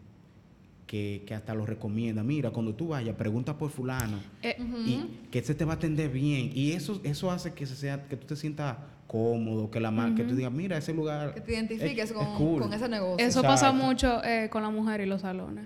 que, 0.87 1.23
que 1.25 1.33
hasta 1.33 1.53
lo 1.53 1.65
recomienda. 1.65 2.23
Mira, 2.23 2.51
cuando 2.51 2.73
tú 2.75 2.89
vayas, 2.89 3.15
pregunta 3.15 3.57
por 3.57 3.69
fulano 3.71 4.17
Eh, 4.43 4.55
y 4.85 5.27
que 5.31 5.41
se 5.41 5.55
te 5.55 5.65
va 5.65 5.73
a 5.73 5.75
atender 5.75 6.09
bien 6.11 6.51
y 6.53 6.71
eso 6.73 6.99
eso 7.03 7.31
hace 7.31 7.53
que 7.53 7.65
se 7.65 7.75
sea 7.75 8.07
que 8.07 8.15
tú 8.17 8.27
te 8.27 8.35
sientas 8.35 8.77
cómodo 9.11 9.69
que 9.69 9.79
la 9.81 9.91
mar- 9.91 10.15
que 10.15 10.23
tú 10.23 10.35
digas 10.35 10.51
mira 10.53 10.77
ese 10.77 10.93
lugar 10.93 11.33
Que 11.33 11.41
te 11.41 11.53
identifiques 11.53 12.05
es- 12.05 12.13
con, 12.13 12.25
es 12.25 12.37
cool". 12.37 12.61
con 12.61 12.73
ese 12.73 12.87
negocio. 12.87 13.25
Eso 13.27 13.41
pasa 13.41 13.71
mucho 13.73 14.23
eh, 14.23 14.49
con 14.49 14.63
la 14.63 14.69
mujer 14.69 15.01
y 15.01 15.05
los 15.05 15.21
salones. 15.21 15.65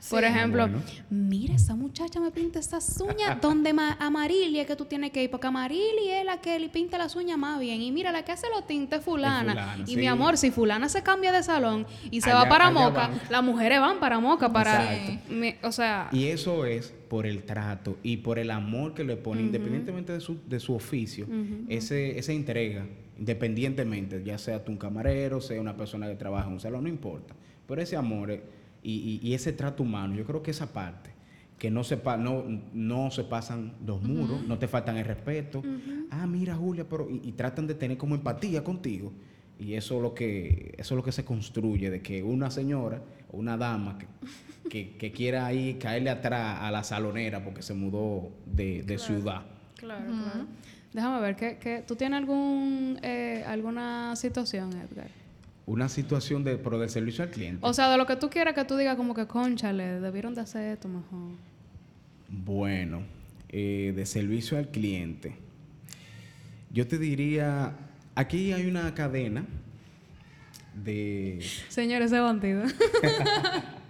Sí. 0.00 0.10
Por 0.14 0.24
Ah, 0.24 0.28
ejemplo, 0.28 0.62
bueno. 0.66 0.82
mira, 1.10 1.54
esa 1.54 1.76
muchacha 1.76 2.20
me 2.20 2.30
pinta 2.30 2.58
estas 2.58 2.98
uñas 3.02 3.38
donde 3.40 3.74
ma- 3.74 3.98
Amarili 4.00 4.58
es 4.58 4.66
que 4.66 4.74
tú 4.74 4.86
tienes 4.86 5.10
que 5.10 5.22
ir, 5.22 5.30
porque 5.30 5.46
Amarili 5.46 6.08
es 6.10 6.24
la 6.24 6.40
que 6.40 6.58
le 6.58 6.70
pinta 6.70 6.96
las 6.96 7.14
uñas 7.16 7.36
más 7.36 7.60
bien. 7.60 7.82
Y 7.82 7.92
mira, 7.92 8.10
la 8.10 8.24
que 8.24 8.32
hace 8.32 8.46
los 8.48 8.66
tintes 8.66 9.04
fulana. 9.04 9.52
fulana, 9.52 9.84
y 9.86 9.90
sí. 9.92 9.96
mi 9.96 10.06
amor, 10.06 10.38
si 10.38 10.50
fulana 10.50 10.88
se 10.88 11.02
cambia 11.02 11.32
de 11.32 11.42
salón 11.42 11.86
y 12.10 12.22
se 12.22 12.32
va 12.32 12.48
para 12.48 12.70
Moca, 12.70 13.08
van. 13.08 13.20
las 13.28 13.42
mujeres 13.44 13.78
van 13.78 14.00
para 14.00 14.18
Moca 14.20 14.50
para... 14.50 14.94
Exacto. 14.96 15.34
mi- 15.34 15.54
o 15.62 15.70
sea, 15.70 16.08
y 16.12 16.24
eso 16.28 16.64
es 16.64 16.94
por 17.10 17.26
el 17.26 17.42
trato 17.42 17.98
y 18.04 18.18
por 18.18 18.38
el 18.38 18.50
amor 18.52 18.94
que 18.94 19.02
le 19.04 19.16
pone 19.16 19.42
independientemente 19.42 20.12
de 20.12 20.20
su, 20.20 20.38
de 20.48 20.58
su 20.60 20.74
oficio 20.74 21.26
ese 21.68 22.18
esa 22.18 22.32
entrega 22.32 22.86
independientemente 23.18 24.22
ya 24.24 24.38
sea 24.38 24.64
tú 24.64 24.72
un 24.72 24.78
camarero 24.78 25.40
sea 25.40 25.60
una 25.60 25.76
persona 25.76 26.08
que 26.08 26.14
trabaja 26.16 26.46
en 26.46 26.54
un 26.54 26.60
salón 26.60 26.84
no 26.84 26.88
importa. 26.88 27.34
Pero 27.66 27.80
ese 27.82 27.96
amor 27.96 28.30
eh, 28.30 28.42
y, 28.82 28.92
y- 29.22 29.28
y 29.28 29.34
ese 29.34 29.52
trato 29.52 29.82
humano 29.82 30.14
yo 30.14 30.24
creo 30.24 30.42
que 30.42 30.50
esa 30.52 30.72
parte 30.72 31.10
que 31.58 31.70
no 31.70 31.84
se, 31.84 31.96
pa- 31.98 32.16
no, 32.16 32.42
no 32.72 33.10
se 33.10 33.22
pasan 33.24 33.74
los 33.86 34.02
muros, 34.02 34.46
no 34.48 34.58
te 34.58 34.66
faltan 34.66 34.96
el 34.96 35.04
respeto. 35.04 35.62
Ah, 36.10 36.26
mira, 36.26 36.54
Julia, 36.56 36.88
pero 36.88 37.08
y, 37.10 37.20
y 37.28 37.32
tratan 37.32 37.66
de 37.66 37.74
tener 37.74 37.98
como 37.98 38.14
empatía 38.14 38.64
contigo. 38.64 39.12
Y 39.58 39.74
eso 39.74 39.96
es 39.96 40.02
lo 40.02 40.14
que 40.14 40.74
eso 40.78 40.94
es 40.94 40.96
lo 40.96 41.02
que 41.04 41.12
se 41.12 41.22
construye 41.22 41.90
de 41.90 42.00
que 42.00 42.22
una 42.22 42.50
señora 42.50 43.02
o 43.32 43.38
una 43.38 43.56
dama 43.56 43.98
que, 43.98 44.06
que, 44.68 44.96
que 44.96 45.12
quiera 45.12 45.46
ahí 45.46 45.74
caerle 45.74 46.10
atrás 46.10 46.58
a 46.60 46.70
la 46.70 46.82
salonera 46.84 47.42
porque 47.44 47.62
se 47.62 47.74
mudó 47.74 48.30
de, 48.46 48.82
de 48.82 48.98
ciudad. 48.98 49.42
claro, 49.76 50.04
claro. 50.06 50.46
Déjame 50.92 51.20
ver, 51.20 51.36
¿qué, 51.36 51.56
qué, 51.60 51.84
tú 51.86 51.94
tienes 51.94 52.18
algún, 52.18 52.98
eh, 53.02 53.44
alguna 53.46 54.16
situación, 54.16 54.72
Edgar? 54.72 55.08
Una 55.64 55.88
situación 55.88 56.42
de 56.42 56.56
pero 56.56 56.80
del 56.80 56.90
servicio 56.90 57.22
al 57.22 57.30
cliente. 57.30 57.60
O 57.64 57.72
sea, 57.72 57.88
de 57.90 57.96
lo 57.96 58.06
que 58.06 58.16
tú 58.16 58.28
quieras 58.28 58.54
que 58.54 58.64
tú 58.64 58.76
digas 58.76 58.96
como 58.96 59.14
que, 59.14 59.26
conchale, 59.26 60.00
debieron 60.00 60.34
de 60.34 60.40
hacer 60.40 60.72
esto 60.72 60.88
mejor. 60.88 61.30
Bueno, 62.28 63.02
eh, 63.50 63.92
de 63.94 64.04
servicio 64.04 64.58
al 64.58 64.68
cliente. 64.68 65.36
Yo 66.72 66.88
te 66.88 66.98
diría, 66.98 67.72
aquí 68.16 68.52
hay 68.52 68.66
una 68.66 68.92
cadena 68.94 69.44
de... 70.74 71.40
Señores, 71.68 72.06
ese 72.12 72.20
bandido. 72.20 72.62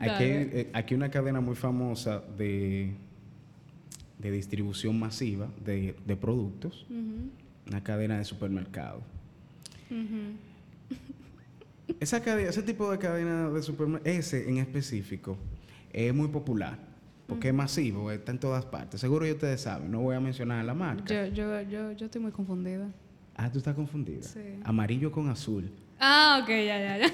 Aquí, 0.00 0.24
eh, 0.24 0.70
aquí 0.72 0.94
una 0.94 1.10
cadena 1.10 1.42
muy 1.42 1.54
famosa 1.54 2.22
de, 2.38 2.94
de 4.18 4.30
distribución 4.30 4.98
masiva 4.98 5.48
de, 5.62 5.94
de 6.06 6.16
productos, 6.16 6.86
una 7.66 7.84
cadena 7.84 8.16
de 8.16 8.24
supermercado. 8.24 9.02
Esa 12.00 12.22
cadena, 12.22 12.48
ese 12.48 12.62
tipo 12.62 12.90
de 12.90 12.98
cadena 12.98 13.50
de 13.50 13.62
supermercado, 13.62 14.16
ese 14.16 14.48
en 14.48 14.56
específico, 14.56 15.36
es 15.92 16.14
muy 16.14 16.28
popular, 16.28 16.78
porque 17.26 17.48
es 17.48 17.54
masivo, 17.54 18.10
está 18.10 18.32
en 18.32 18.38
todas 18.38 18.64
partes. 18.64 19.02
Seguro 19.02 19.26
que 19.26 19.32
ustedes 19.32 19.60
saben, 19.60 19.90
no 19.90 20.00
voy 20.00 20.16
a 20.16 20.20
mencionar 20.20 20.64
la 20.64 20.72
marca. 20.72 21.28
Yo, 21.28 21.34
yo, 21.34 21.60
yo, 21.68 21.92
yo 21.92 22.06
estoy 22.06 22.22
muy 22.22 22.32
confundida. 22.32 22.88
Ah, 23.42 23.50
tú 23.50 23.56
estás 23.56 23.74
confundida. 23.74 24.22
Sí. 24.22 24.38
Amarillo 24.64 25.10
con 25.10 25.30
azul. 25.30 25.72
Ah, 25.98 26.40
ok, 26.42 26.48
ya, 26.50 26.78
ya, 26.78 26.98
ya. 26.98 27.10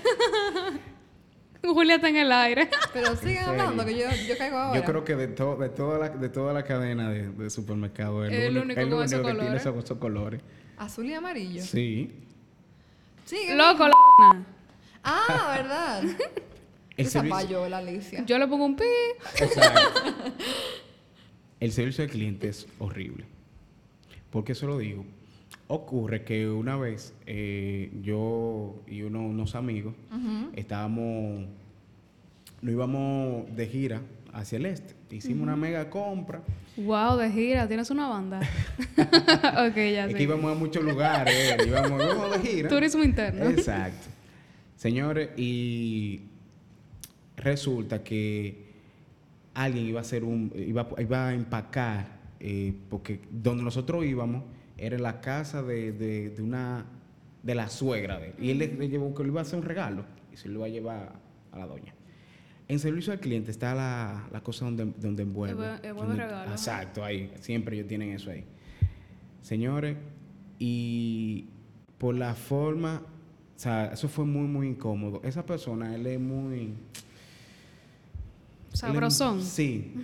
Julia 1.62 1.94
está 1.96 2.08
en 2.08 2.16
el 2.16 2.32
aire. 2.32 2.68
Pero 2.92 3.14
siguen 3.14 3.44
hablando 3.44 3.84
que 3.84 3.96
yo, 3.96 4.06
yo 4.26 4.36
caigo 4.36 4.56
ahora. 4.56 4.80
Yo 4.80 4.84
creo 4.84 5.04
que 5.04 5.14
de, 5.14 5.28
to- 5.28 5.54
de, 5.56 5.68
toda, 5.68 5.98
la, 6.00 6.08
de 6.08 6.28
toda 6.28 6.52
la 6.52 6.64
cadena 6.64 7.10
de, 7.10 7.30
de 7.30 7.48
supermercados, 7.50 8.26
el, 8.26 8.34
El 8.34 8.58
único, 8.58 8.64
único 8.64 8.80
el 8.80 8.88
con 8.88 8.98
único 8.98 9.04
esos 9.04 9.18
que 9.20 9.24
tiene 9.24 9.38
colores. 9.38 9.60
esos, 9.62 9.84
esos 9.84 9.98
colores. 9.98 10.40
Azul 10.78 11.06
y 11.06 11.14
amarillo. 11.14 11.62
Sí. 11.62 12.12
Sigue. 13.24 13.54
Loco, 13.54 13.86
la 13.86 13.94
Ah, 15.04 15.54
¿verdad? 15.56 16.02
El 16.96 17.06
falló 17.06 17.68
la 17.68 17.78
Alicia. 17.78 18.24
Yo 18.26 18.36
le 18.38 18.48
pongo 18.48 18.64
un 18.66 18.74
pi. 18.74 18.84
Exacto. 19.38 20.02
El 21.60 21.70
servicio 21.70 22.02
al 22.02 22.10
cliente 22.10 22.48
es 22.48 22.66
horrible. 22.80 23.26
¿Por 24.30 24.42
qué 24.42 24.56
se 24.56 24.66
lo 24.66 24.78
digo? 24.78 25.04
Ocurre 25.68 26.22
que 26.22 26.48
una 26.48 26.76
vez 26.76 27.12
eh, 27.26 27.90
yo 28.02 28.82
y 28.86 29.02
uno- 29.02 29.22
unos 29.26 29.54
amigos 29.56 29.94
estábamos, 30.54 31.46
nos 32.62 32.72
íbamos 32.72 33.54
de 33.56 33.66
gira 33.66 34.00
hacia 34.32 34.58
el 34.58 34.66
este. 34.66 34.94
Hicimos 35.14 35.42
una 35.42 35.56
mega 35.56 35.90
compra. 35.90 36.42
Wow, 36.76 37.16
de 37.16 37.30
gira, 37.32 37.66
tienes 37.66 37.90
una 37.90 38.06
banda. 38.08 38.40
ok, 38.88 39.74
ya 39.76 40.04
Es 40.06 40.12
sé. 40.12 40.14
que 40.18 40.22
íbamos 40.22 40.52
a 40.52 40.54
muchos 40.58 40.84
lugares, 40.84 41.34
eh, 41.34 41.56
íbamos, 41.66 42.00
íbamos 42.02 42.30
de 42.42 42.48
gira. 42.48 42.68
Turismo 42.68 43.02
interno. 43.02 43.48
Exacto. 43.50 44.06
Señores, 44.76 45.30
y 45.36 46.20
resulta 47.36 48.04
que 48.04 48.66
alguien 49.54 49.86
iba 49.86 49.98
a 49.98 50.02
hacer 50.02 50.22
un, 50.22 50.52
iba, 50.54 50.86
iba 50.98 51.28
a 51.28 51.34
empacar, 51.34 52.06
eh, 52.38 52.72
porque 52.88 53.20
donde 53.32 53.64
nosotros 53.64 54.04
íbamos 54.04 54.44
era 54.78 54.98
la 54.98 55.20
casa 55.20 55.62
de, 55.62 55.92
de, 55.92 56.30
de 56.30 56.42
una, 56.42 56.84
de 57.42 57.54
la 57.54 57.68
suegra 57.68 58.18
de 58.18 58.28
él. 58.28 58.34
Y 58.38 58.50
él 58.50 58.58
le, 58.58 58.68
le 58.74 58.88
llevó 58.88 59.14
que 59.14 59.22
le 59.22 59.30
iba 59.30 59.40
a 59.40 59.42
hacer 59.42 59.58
un 59.58 59.64
regalo 59.64 60.04
y 60.32 60.36
se 60.36 60.48
lo 60.48 60.56
iba 60.56 60.66
a 60.66 60.68
llevar 60.68 61.12
a 61.52 61.58
la 61.58 61.66
doña. 61.66 61.94
En 62.68 62.78
servicio 62.80 63.12
al 63.12 63.20
cliente 63.20 63.50
está 63.52 63.74
la, 63.74 64.28
la 64.32 64.40
cosa 64.42 64.64
donde, 64.64 64.86
donde 64.98 65.22
envuelve. 65.22 65.64
El 65.82 65.94
buen- 65.94 66.16
regalo. 66.16 66.50
Exacto, 66.50 67.04
ahí. 67.04 67.32
Siempre 67.40 67.76
ellos 67.76 67.86
tienen 67.88 68.10
eso 68.10 68.30
ahí. 68.30 68.44
Señores, 69.40 69.96
y 70.58 71.46
por 71.98 72.14
la 72.16 72.34
forma, 72.34 73.02
o 73.56 73.58
sea, 73.58 73.92
eso 73.92 74.08
fue 74.08 74.24
muy, 74.24 74.48
muy 74.48 74.66
incómodo. 74.68 75.20
Esa 75.22 75.46
persona, 75.46 75.94
él 75.94 76.06
es 76.08 76.18
muy... 76.20 76.54
él 76.58 76.74
es- 78.72 78.78
Sabrosón. 78.80 79.42
sí. 79.42 79.94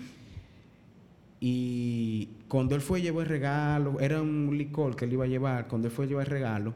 Y 1.45 2.29
cuando 2.47 2.77
él 2.77 2.81
fue 2.81 3.01
a 3.01 3.03
llevar 3.03 3.25
el 3.25 3.31
regalo, 3.31 3.99
era 3.99 4.23
un 4.23 4.57
licor 4.57 4.95
que 4.95 5.07
él 5.07 5.15
iba 5.15 5.25
a 5.25 5.27
llevar, 5.27 5.67
cuando 5.67 5.89
él 5.89 5.93
fue 5.93 6.05
a 6.05 6.09
llevar 6.09 6.27
el 6.27 6.31
regalo, 6.31 6.75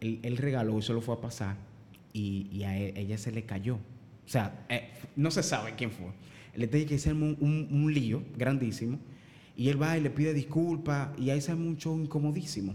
él 0.00 0.36
regaló 0.38 0.78
y 0.78 0.82
se 0.82 0.94
lo 0.94 1.02
fue 1.02 1.14
a 1.14 1.20
pasar 1.20 1.56
y, 2.14 2.48
y 2.50 2.64
a 2.64 2.78
ella 2.78 3.18
se 3.18 3.30
le 3.30 3.44
cayó. 3.44 3.74
O 3.74 4.28
sea, 4.28 4.64
eh, 4.70 4.88
no 5.16 5.30
se 5.30 5.42
sabe 5.42 5.74
quién 5.76 5.90
fue. 5.90 6.06
Le 6.54 6.66
tiene 6.66 6.86
que 6.86 6.94
hacer 6.94 7.12
un, 7.12 7.92
lío 7.92 8.22
grandísimo 8.38 8.98
y 9.54 9.68
él 9.68 9.80
va 9.80 9.98
y 9.98 10.00
le 10.00 10.08
pide 10.08 10.32
disculpas 10.32 11.10
y 11.18 11.28
ahí 11.30 11.42
se 11.42 11.52
arma 11.52 11.64
un 11.66 12.00
incomodísimo. 12.00 12.74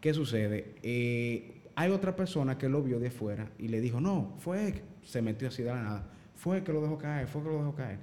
¿Qué 0.00 0.12
sucede? 0.12 0.74
Eh, 0.82 1.62
hay 1.74 1.90
otra 1.90 2.14
persona 2.14 2.58
que 2.58 2.68
lo 2.68 2.82
vio 2.82 3.00
de 3.00 3.10
fuera 3.10 3.50
y 3.58 3.68
le 3.68 3.80
dijo, 3.80 3.98
no, 4.00 4.34
fue 4.40 4.68
él. 4.68 4.82
Se 5.04 5.22
metió 5.22 5.48
así 5.48 5.62
de 5.62 5.70
la 5.70 5.82
nada. 5.82 6.10
Fue 6.34 6.58
él 6.58 6.64
que 6.64 6.72
lo 6.72 6.82
dejó 6.82 6.98
caer, 6.98 7.28
fue 7.28 7.40
él 7.40 7.46
que 7.46 7.52
lo 7.52 7.58
dejó 7.60 7.74
caer. 7.74 7.98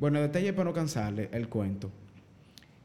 Bueno, 0.00 0.20
detalle 0.20 0.52
para 0.52 0.64
no 0.70 0.74
cansarle 0.74 1.28
el 1.32 1.48
cuento. 1.48 1.90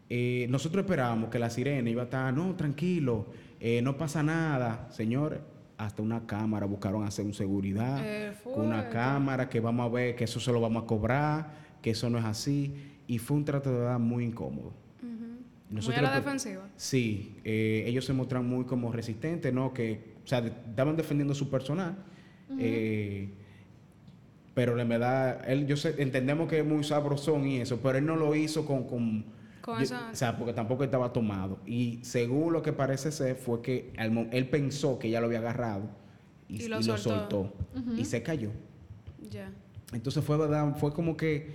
Eh, 0.09 0.45
nosotros 0.49 0.83
esperábamos 0.83 1.29
que 1.29 1.39
la 1.39 1.49
sirena 1.49 1.89
iba 1.89 2.03
a 2.03 2.05
estar, 2.05 2.33
no, 2.33 2.53
tranquilo, 2.55 3.25
eh, 3.59 3.81
no 3.81 3.97
pasa 3.97 4.21
nada. 4.21 4.87
Señores, 4.91 5.39
hasta 5.77 6.01
una 6.03 6.27
cámara 6.27 6.65
buscaron 6.67 7.03
hacer 7.05 7.25
un 7.25 7.33
seguridad. 7.33 7.99
Eh, 8.03 8.33
con 8.43 8.67
una 8.67 8.89
cámara 8.89 9.49
que 9.49 9.59
vamos 9.61 9.85
a 9.85 9.89
ver 9.93 10.15
que 10.15 10.25
eso 10.25 10.39
se 10.39 10.51
lo 10.51 10.59
vamos 10.61 10.83
a 10.83 10.85
cobrar, 10.85 11.53
que 11.81 11.91
eso 11.91 12.09
no 12.09 12.19
es 12.19 12.25
así. 12.25 12.73
Y 13.07 13.17
fue 13.17 13.37
un 13.37 13.45
trato 13.45 13.71
de 13.71 13.79
verdad 13.79 13.99
muy 13.99 14.25
incómodo. 14.25 14.73
Muy 15.69 15.81
a 15.95 16.01
la 16.01 16.09
pe- 16.11 16.17
defensiva. 16.17 16.67
Sí, 16.75 17.37
ellos 17.43 18.05
se 18.05 18.13
muestran 18.13 18.47
muy 18.47 18.65
como 18.65 18.91
resistentes, 18.91 19.51
¿no? 19.53 19.73
Que, 19.73 20.13
o 20.23 20.27
sea, 20.27 20.39
estaban 20.39 20.95
defendiendo 20.95 21.33
su 21.33 21.49
personal. 21.49 21.95
eh, 22.59 23.29
pero 24.55 24.79
en 24.79 24.89
verdad, 24.89 25.47
él, 25.47 25.67
yo 25.67 25.77
sé, 25.77 25.93
entendemos 25.99 26.47
que 26.49 26.59
es 26.59 26.65
muy 26.65 26.83
sabrosón 26.83 27.45
y 27.45 27.57
eso, 27.61 27.79
pero 27.83 27.99
él 27.99 28.05
no 28.07 28.15
lo 28.15 28.33
hizo 28.33 28.65
con... 28.65 28.85
con, 28.85 29.25
Con 29.61 29.83
yo- 29.83 29.95
O 30.11 30.15
sea, 30.15 30.35
porque 30.37 30.53
tampoco 30.53 30.83
estaba 30.83 31.11
tomado. 31.13 31.59
Y 31.65 31.99
según 32.03 32.53
lo 32.53 32.61
que 32.63 32.71
parece 32.73 33.11
ser, 33.11 33.35
fue 33.35 33.61
que 33.61 33.91
él 34.31 34.47
pensó 34.49 34.97
que 34.97 35.09
ya 35.11 35.19
lo 35.19 35.27
había 35.27 35.39
agarrado 35.39 35.89
y, 36.47 36.63
Y 36.63 36.67
lo 36.67 36.79
y 36.79 36.83
lo 36.83 36.97
soltó. 36.97 37.53
Y 37.97 38.05
se 38.05 38.23
cayó. 38.23 38.49
Ya. 39.29 39.51
Entonces 39.93 40.23
fue 40.23 40.37
verdad, 40.37 40.75
fue 40.77 40.93
como 40.93 41.15
que 41.17 41.49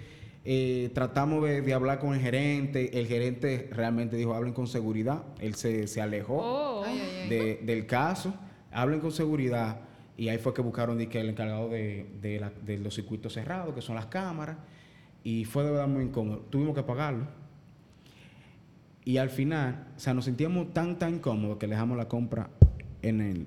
eh, 0.44 0.90
tratamos 0.94 1.44
de, 1.44 1.60
de 1.62 1.74
hablar 1.74 1.98
con 2.00 2.14
el 2.14 2.20
gerente. 2.20 2.98
El 2.98 3.06
gerente 3.06 3.70
realmente 3.72 4.16
dijo, 4.16 4.34
hablen 4.34 4.52
con 4.52 4.66
seguridad. 4.66 5.22
Él 5.40 5.54
se, 5.54 5.86
se 5.86 6.00
alejó 6.00 6.36
Oh. 6.42 6.82
Ay, 6.84 6.98
ay, 7.00 7.18
ay. 7.22 7.28
de- 7.30 7.60
del 7.64 7.86
caso. 7.86 8.34
Hablen 8.72 9.00
con 9.00 9.12
seguridad. 9.12 9.80
Y 10.20 10.28
ahí 10.28 10.37
fue 10.37 10.52
que 10.52 10.61
buscaron 10.61 10.98
de 10.98 11.09
que 11.09 11.18
el 11.18 11.30
encargado 11.30 11.70
de, 11.70 12.06
de 12.20 12.38
la- 12.38 12.52
de 12.64 12.76
los 12.76 12.94
circuitos 12.94 13.33
cerrados, 13.33 13.74
que 13.74 13.80
son 13.80 13.94
las 13.94 14.04
cámaras. 14.06 14.59
Y 15.24 15.46
fue 15.46 15.64
de 15.64 15.70
verdad 15.70 15.88
muy 15.88 16.04
incómodo. 16.04 16.40
Tuvimos 16.50 16.74
que 16.74 16.83
pagarlo. 16.83 17.26
Y 19.04 19.16
al 19.16 19.30
final, 19.30 19.87
o 19.96 20.00
sea, 20.00 20.12
nos 20.12 20.26
sentíamos 20.26 20.74
tan, 20.74 20.98
tan 20.98 21.14
incómodos 21.14 21.56
que 21.56 21.66
dejamos 21.66 21.96
la 21.96 22.06
compra 22.06 22.50
en 23.00 23.20
el, 23.22 23.46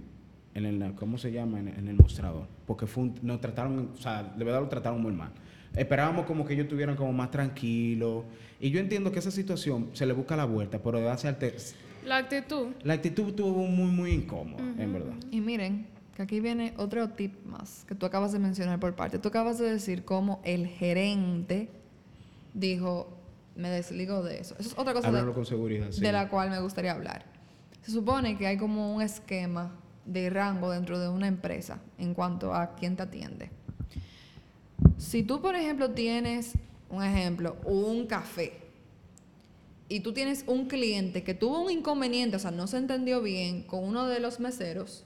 en 0.55 0.65
el 0.65 0.95
¿cómo 0.95 1.19
se 1.19 1.31
llama? 1.31 1.59
En, 1.59 1.67
el- 1.67 1.77
en 1.77 1.88
el 1.89 1.95
mostrador. 1.95 2.47
Porque 2.65 2.88
fue 2.88 3.03
un- 3.03 3.15
nos 3.21 3.39
trataron, 3.39 3.91
o 3.93 3.97
sea, 3.97 4.23
de 4.23 4.43
verdad 4.43 4.62
lo 4.62 4.67
trataron 4.67 4.99
muy 4.99 5.12
mal. 5.13 5.29
Esperábamos 5.75 6.25
como 6.25 6.43
que 6.45 6.53
ellos 6.53 6.63
estuvieran 6.65 6.95
como 6.95 7.13
más 7.13 7.29
tranquilos. 7.29 8.23
Y 8.59 8.71
yo 8.71 8.79
entiendo 8.79 9.12
que 9.12 9.19
esa 9.19 9.29
situación 9.31 9.89
se 9.93 10.07
le 10.07 10.13
busca 10.13 10.36
la 10.36 10.45
vuelta, 10.45 10.79
pero 10.81 10.97
de 10.97 11.03
darse 11.05 11.27
alter- 11.27 11.55
La 12.03 12.17
actitud. 12.17 12.69
la 12.83 12.93
actitud 12.95 13.27
estuvo 13.29 13.65
muy, 13.67 13.91
muy 13.91 14.12
incómoda, 14.12 14.63
en 14.79 14.91
verdad. 14.91 15.13
Y 15.31 15.39
miren, 15.39 15.86
que 16.15 16.21
aquí 16.21 16.39
viene 16.39 16.73
otro 16.78 17.10
tip 17.10 17.43
más 17.45 17.86
que 17.88 17.95
tú 17.95 18.06
acabas 18.06 18.32
de 18.32 18.39
mencionar 18.39 18.80
por 18.80 18.95
parte. 18.95 19.19
Tú 19.19 19.30
acabas 19.30 19.58
de 19.58 19.71
decir 19.71 20.06
cómo 20.06 20.41
el 20.43 20.67
gerente 20.67 21.69
dijo, 22.54 23.08
me 23.56 23.69
desligo 23.69 24.21
de 24.23 24.39
eso. 24.39 24.56
Eso 24.60 24.69
es 24.69 24.78
otra 24.78 24.93
cosa 24.93 25.12
de, 25.12 25.17
Háblalo 25.17 25.34
con 25.34 25.45
seguridad, 25.45 25.91
sí. 25.91 26.02
de 26.02 26.12
la 26.12 26.30
cual 26.30 26.49
me 26.49 26.60
gustaría 26.60 26.91
hablar. 26.91 27.26
Se 27.82 27.91
supone 27.91 28.38
que 28.38 28.47
hay 28.47 28.58
como 28.58 28.95
un 28.95 29.02
esquema 29.02 29.76
de 30.06 30.30
rango 30.30 30.71
dentro 30.71 30.99
de 30.99 31.08
una 31.08 31.28
empresa 31.28 31.80
en 31.97 32.13
cuanto 32.13 32.54
a 32.54 32.76
quién 32.76 32.95
te 32.95 33.04
atiende. 33.04 33.49
Si 34.97 35.23
tú, 35.23 35.41
por 35.41 35.56
ejemplo, 35.56 35.91
tienes, 35.91 36.54
un 36.89 37.04
ejemplo, 37.04 37.58
un 37.65 38.06
café 38.06 38.60
y 39.89 40.02
tú 40.02 40.13
tienes 40.13 40.43
un 40.47 40.67
cliente 40.67 41.23
que 41.23 41.34
tuvo 41.34 41.62
un 41.62 41.71
inconveniente, 41.71 42.36
o 42.36 42.39
sea, 42.39 42.52
no 42.52 42.67
se 42.67 42.78
entendió 42.78 43.21
bien 43.21 43.63
con 43.63 43.84
uno 43.84 44.08
de 44.08 44.19
los 44.19 44.39
meseros, 44.39 45.06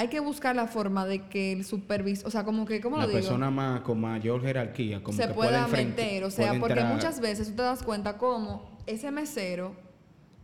hay 0.00 0.08
que 0.08 0.18
buscar 0.20 0.56
la 0.56 0.66
forma 0.66 1.04
de 1.04 1.28
que 1.28 1.52
el 1.52 1.62
supervisor, 1.62 2.26
o 2.26 2.30
sea, 2.30 2.42
como 2.42 2.64
que, 2.64 2.80
¿cómo 2.80 2.96
la 2.96 3.02
lo 3.02 3.08
digo? 3.10 3.20
persona 3.20 3.50
más, 3.50 3.82
con 3.82 4.00
mayor 4.00 4.40
jerarquía, 4.40 5.02
como 5.02 5.14
se 5.14 5.26
que 5.28 5.34
pueda 5.34 5.66
puede 5.66 5.84
meter, 5.84 6.24
o 6.24 6.30
sea, 6.30 6.54
porque 6.58 6.72
entrar- 6.72 6.94
muchas 6.94 7.20
veces 7.20 7.48
tú 7.50 7.56
te 7.56 7.62
das 7.62 7.82
cuenta 7.82 8.16
cómo 8.16 8.78
ese 8.86 9.10
mesero 9.10 9.74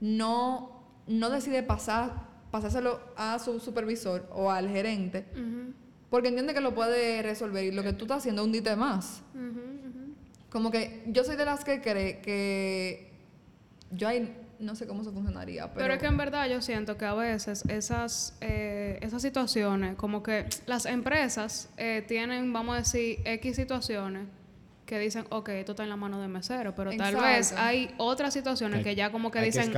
no, 0.01 0.83
no 1.07 1.31
decide 1.31 1.62
pasar, 1.62 2.27
pasárselo 2.51 3.01
a 3.16 3.38
su 3.38 3.59
supervisor 3.61 4.29
o 4.31 4.51
al 4.51 4.69
gerente, 4.69 5.25
porque 6.11 6.29
entiende 6.29 6.53
que 6.53 6.61
lo 6.61 6.75
puede 6.75 7.23
resolver 7.23 7.64
y 7.64 7.73
lo 7.73 7.83
que 7.83 7.95
tú 7.95 8.05
estás 8.05 8.19
haciendo 8.19 8.42
es 8.42 8.47
hundite 8.47 8.77
más. 8.77 9.23
ujú, 9.35 9.49
ujú. 9.49 10.14
Como 10.51 10.71
que 10.71 11.03
yo 11.07 11.25
soy 11.25 11.37
de 11.37 11.47
las 11.47 11.64
que 11.64 11.81
cree 11.81 12.21
que 12.21 13.11
yo 13.90 14.07
ahí 14.07 14.37
no 14.59 14.75
sé 14.75 14.87
cómo 14.87 15.03
eso 15.03 15.12
funcionaría, 15.12 15.64
pero, 15.69 15.85
Pero, 15.85 15.95
es 15.95 16.01
que 16.01 16.07
en 16.07 16.16
verdad 16.16 16.49
yo 16.49 16.61
siento 16.61 16.97
que 16.97 17.05
a 17.05 17.14
veces 17.14 17.64
esas, 17.69 18.37
eh, 18.40 18.99
esas 19.03 19.23
situaciones, 19.23 19.97
como 19.97 20.23
que 20.23 20.47
las 20.66 20.87
empresas 20.87 21.69
eh, 21.77 22.05
tienen, 22.07 22.53
vamos 22.53 22.75
a 22.75 22.79
decir, 22.79 23.19
X 23.25 23.57
situaciones 23.57 24.27
que 24.87 24.99
dicen, 25.01 25.27
ok, 25.31 25.49
esto 25.51 25.73
está 25.73 25.83
en 25.83 25.88
la 25.88 25.97
mano 25.97 26.21
del 26.21 26.31
mesero, 26.31 26.75
pero 26.75 26.97
tal 26.97 27.16
vez 27.16 27.53
hay 27.53 27.92
otras 27.99 28.33
situaciones 28.33 28.79
Hay- 28.79 28.85
que 28.85 28.95
ya 28.95 29.11
como 29.11 29.31
que 29.31 29.42
dicen, 29.42 29.73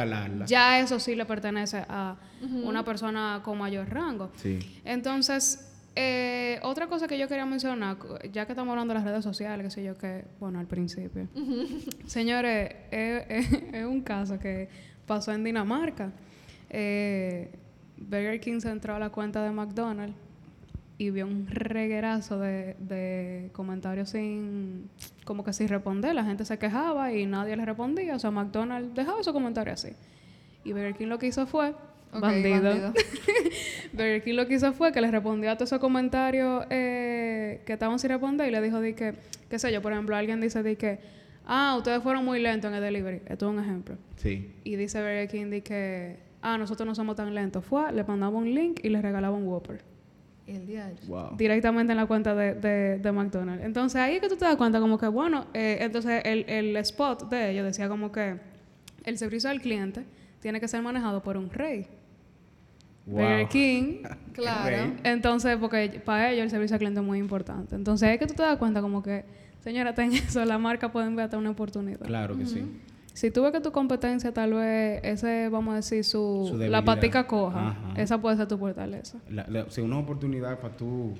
ya 0.46 0.78
eso 0.80 1.00
sí 1.00 1.16
le 1.16 1.24
pertenece 1.24 1.84
a 1.88 2.16
una 2.62 2.84
persona 2.84 3.40
con 3.42 3.58
mayor 3.58 3.88
rango. 3.88 4.30
Sí. 4.36 4.58
Entonces, 4.84 5.64
eh, 6.00 6.60
otra 6.62 6.86
cosa 6.86 7.08
que 7.08 7.18
yo 7.18 7.26
quería 7.26 7.44
mencionar, 7.44 7.96
ya 8.32 8.46
que 8.46 8.52
estamos 8.52 8.70
hablando 8.70 8.94
de 8.94 9.00
las 9.00 9.04
redes 9.08 9.24
sociales, 9.24 9.64
que 9.66 9.70
sé 9.70 9.82
yo, 9.82 9.98
que, 9.98 10.24
bueno, 10.38 10.60
al 10.60 10.66
principio. 10.68 11.26
Señores, 12.06 12.70
es, 12.92 13.24
es- 13.28 13.62
es 13.72 13.84
un 13.84 14.00
caso 14.02 14.38
que 14.38 14.68
pasó 15.06 15.32
en 15.32 15.42
Dinamarca. 15.42 16.12
Eh, 16.70 17.50
Burger 17.96 18.38
King 18.40 18.60
se 18.60 18.70
entró 18.70 18.94
a 18.94 18.98
la 19.00 19.10
cuenta 19.10 19.42
de 19.42 19.50
McDonald's 19.50 20.14
y 20.98 21.10
vio 21.10 21.26
un 21.26 21.46
reguerazo 21.48 22.38
de, 22.38 22.76
de 22.78 23.50
comentarios 23.52 24.10
sin, 24.10 24.88
como 25.24 25.42
que 25.42 25.52
sin 25.52 25.66
responder. 25.68 26.14
La 26.14 26.24
gente 26.24 26.44
se 26.44 26.58
quejaba 26.58 27.12
y 27.12 27.26
nadie 27.26 27.56
le 27.56 27.64
respondía. 27.64 28.14
O 28.14 28.18
sea, 28.20 28.30
McDonald's 28.30 28.94
dejaba 28.94 29.22
su 29.24 29.32
comentario 29.32 29.72
así. 29.72 29.90
Y 30.64 30.72
Burger 30.72 30.94
King 30.94 31.06
lo 31.08 31.18
que 31.18 31.26
hizo 31.26 31.44
fue 31.46 31.74
Bandido. 32.12 32.62
bandido. 32.62 32.92
Burger 33.92 34.22
King 34.22 34.34
lo 34.34 34.46
que 34.46 34.54
hizo 34.54 34.72
fue 34.72 34.92
que 34.92 35.00
le 35.00 35.10
respondió 35.10 35.50
a 35.50 35.56
todos 35.56 35.68
esos 35.68 35.80
comentarios 35.80 36.64
eh, 36.70 37.62
que 37.66 37.72
estaban 37.74 37.98
sin 37.98 38.10
responder 38.10 38.48
y 38.48 38.50
le 38.50 38.60
dijo 38.60 38.80
de 38.80 38.94
que, 38.94 39.14
qué 39.48 39.58
sé 39.58 39.72
yo, 39.72 39.82
por 39.82 39.92
ejemplo, 39.92 40.16
alguien 40.16 40.40
dice 40.40 40.62
de 40.62 40.76
que, 40.76 40.98
ah, 41.46 41.74
ustedes 41.76 42.02
fueron 42.02 42.24
muy 42.24 42.40
lentos 42.40 42.70
en 42.70 42.76
el 42.76 42.82
delivery. 42.82 43.22
Esto 43.26 43.48
es 43.48 43.56
un 43.56 43.62
ejemplo. 43.62 43.96
Sí. 44.16 44.52
Y 44.64 44.76
dice 44.76 45.00
Burger 45.00 45.28
King 45.28 45.46
de 45.46 45.62
que, 45.62 46.16
ah, 46.42 46.56
nosotros 46.58 46.86
no 46.86 46.94
somos 46.94 47.16
tan 47.16 47.34
lentos. 47.34 47.64
Fue, 47.64 47.92
le 47.92 48.04
mandaba 48.04 48.36
un 48.36 48.52
link 48.54 48.80
y 48.82 48.88
le 48.88 49.02
regalaba 49.02 49.36
un 49.36 49.46
Whopper. 49.46 49.80
El 50.46 50.66
día 50.66 50.90
Wow. 51.06 51.36
Directamente 51.36 51.92
en 51.92 51.98
la 51.98 52.06
cuenta 52.06 52.34
de, 52.34 52.54
de, 52.54 52.98
de 52.98 53.12
McDonald's. 53.12 53.62
Entonces 53.62 54.00
ahí 54.00 54.14
es 54.14 54.22
que 54.22 54.30
tú 54.30 54.36
te 54.36 54.46
das 54.46 54.56
cuenta 54.56 54.80
como 54.80 54.96
que, 54.96 55.06
bueno, 55.06 55.46
eh, 55.52 55.76
entonces 55.82 56.22
el, 56.24 56.46
el 56.48 56.74
spot 56.78 57.28
de 57.28 57.50
ellos 57.50 57.66
decía 57.66 57.86
como 57.86 58.10
que 58.10 58.36
el 59.04 59.18
servicio 59.18 59.50
al 59.50 59.60
cliente 59.60 60.04
tiene 60.40 60.60
que 60.60 60.68
ser 60.68 60.82
manejado 60.82 61.22
por 61.22 61.36
un 61.36 61.50
rey. 61.50 61.86
Burger 63.06 63.40
Wow. 63.40 63.48
King 63.48 64.02
Claro. 64.34 64.92
Entonces, 65.04 65.56
porque 65.56 66.00
para 66.04 66.30
ellos 66.30 66.44
el 66.44 66.50
servicio 66.50 66.74
al 66.74 66.78
cliente 66.78 67.00
es 67.00 67.06
muy 67.06 67.18
importante. 67.18 67.74
Entonces, 67.74 68.08
es 68.10 68.18
que 68.18 68.26
tú 68.26 68.34
te 68.34 68.42
das 68.42 68.56
cuenta 68.58 68.80
como 68.80 69.02
que, 69.02 69.24
señora, 69.64 69.94
ten 69.94 70.12
eso, 70.14 70.44
la 70.44 70.58
marca 70.58 70.92
pueden 70.92 71.16
ver 71.16 71.24
hasta 71.24 71.38
una 71.38 71.50
oportunidad. 71.50 72.00
Claro 72.06 72.36
que 72.36 72.46
sí. 72.46 72.64
Si 73.14 73.32
tú 73.32 73.42
ves 73.42 73.50
que 73.50 73.60
tu 73.60 73.72
competencia 73.72 74.32
tal 74.32 74.54
vez, 74.54 75.00
ese, 75.02 75.48
vamos 75.48 75.72
a 75.72 75.76
decir, 75.76 76.04
su, 76.04 76.46
Su 76.50 76.56
la 76.56 76.84
patica 76.84 77.26
coja, 77.26 77.70
Ajá. 77.70 77.94
esa 78.00 78.20
puede 78.20 78.36
ser 78.36 78.46
tu 78.46 78.56
fortaleza. 78.58 79.18
La, 79.28 79.44
la- 79.48 79.64
o 79.64 79.70
sea, 79.70 79.82
una 79.82 79.98
oportunidad 79.98 80.60
para 80.60 80.76
tú 80.76 81.14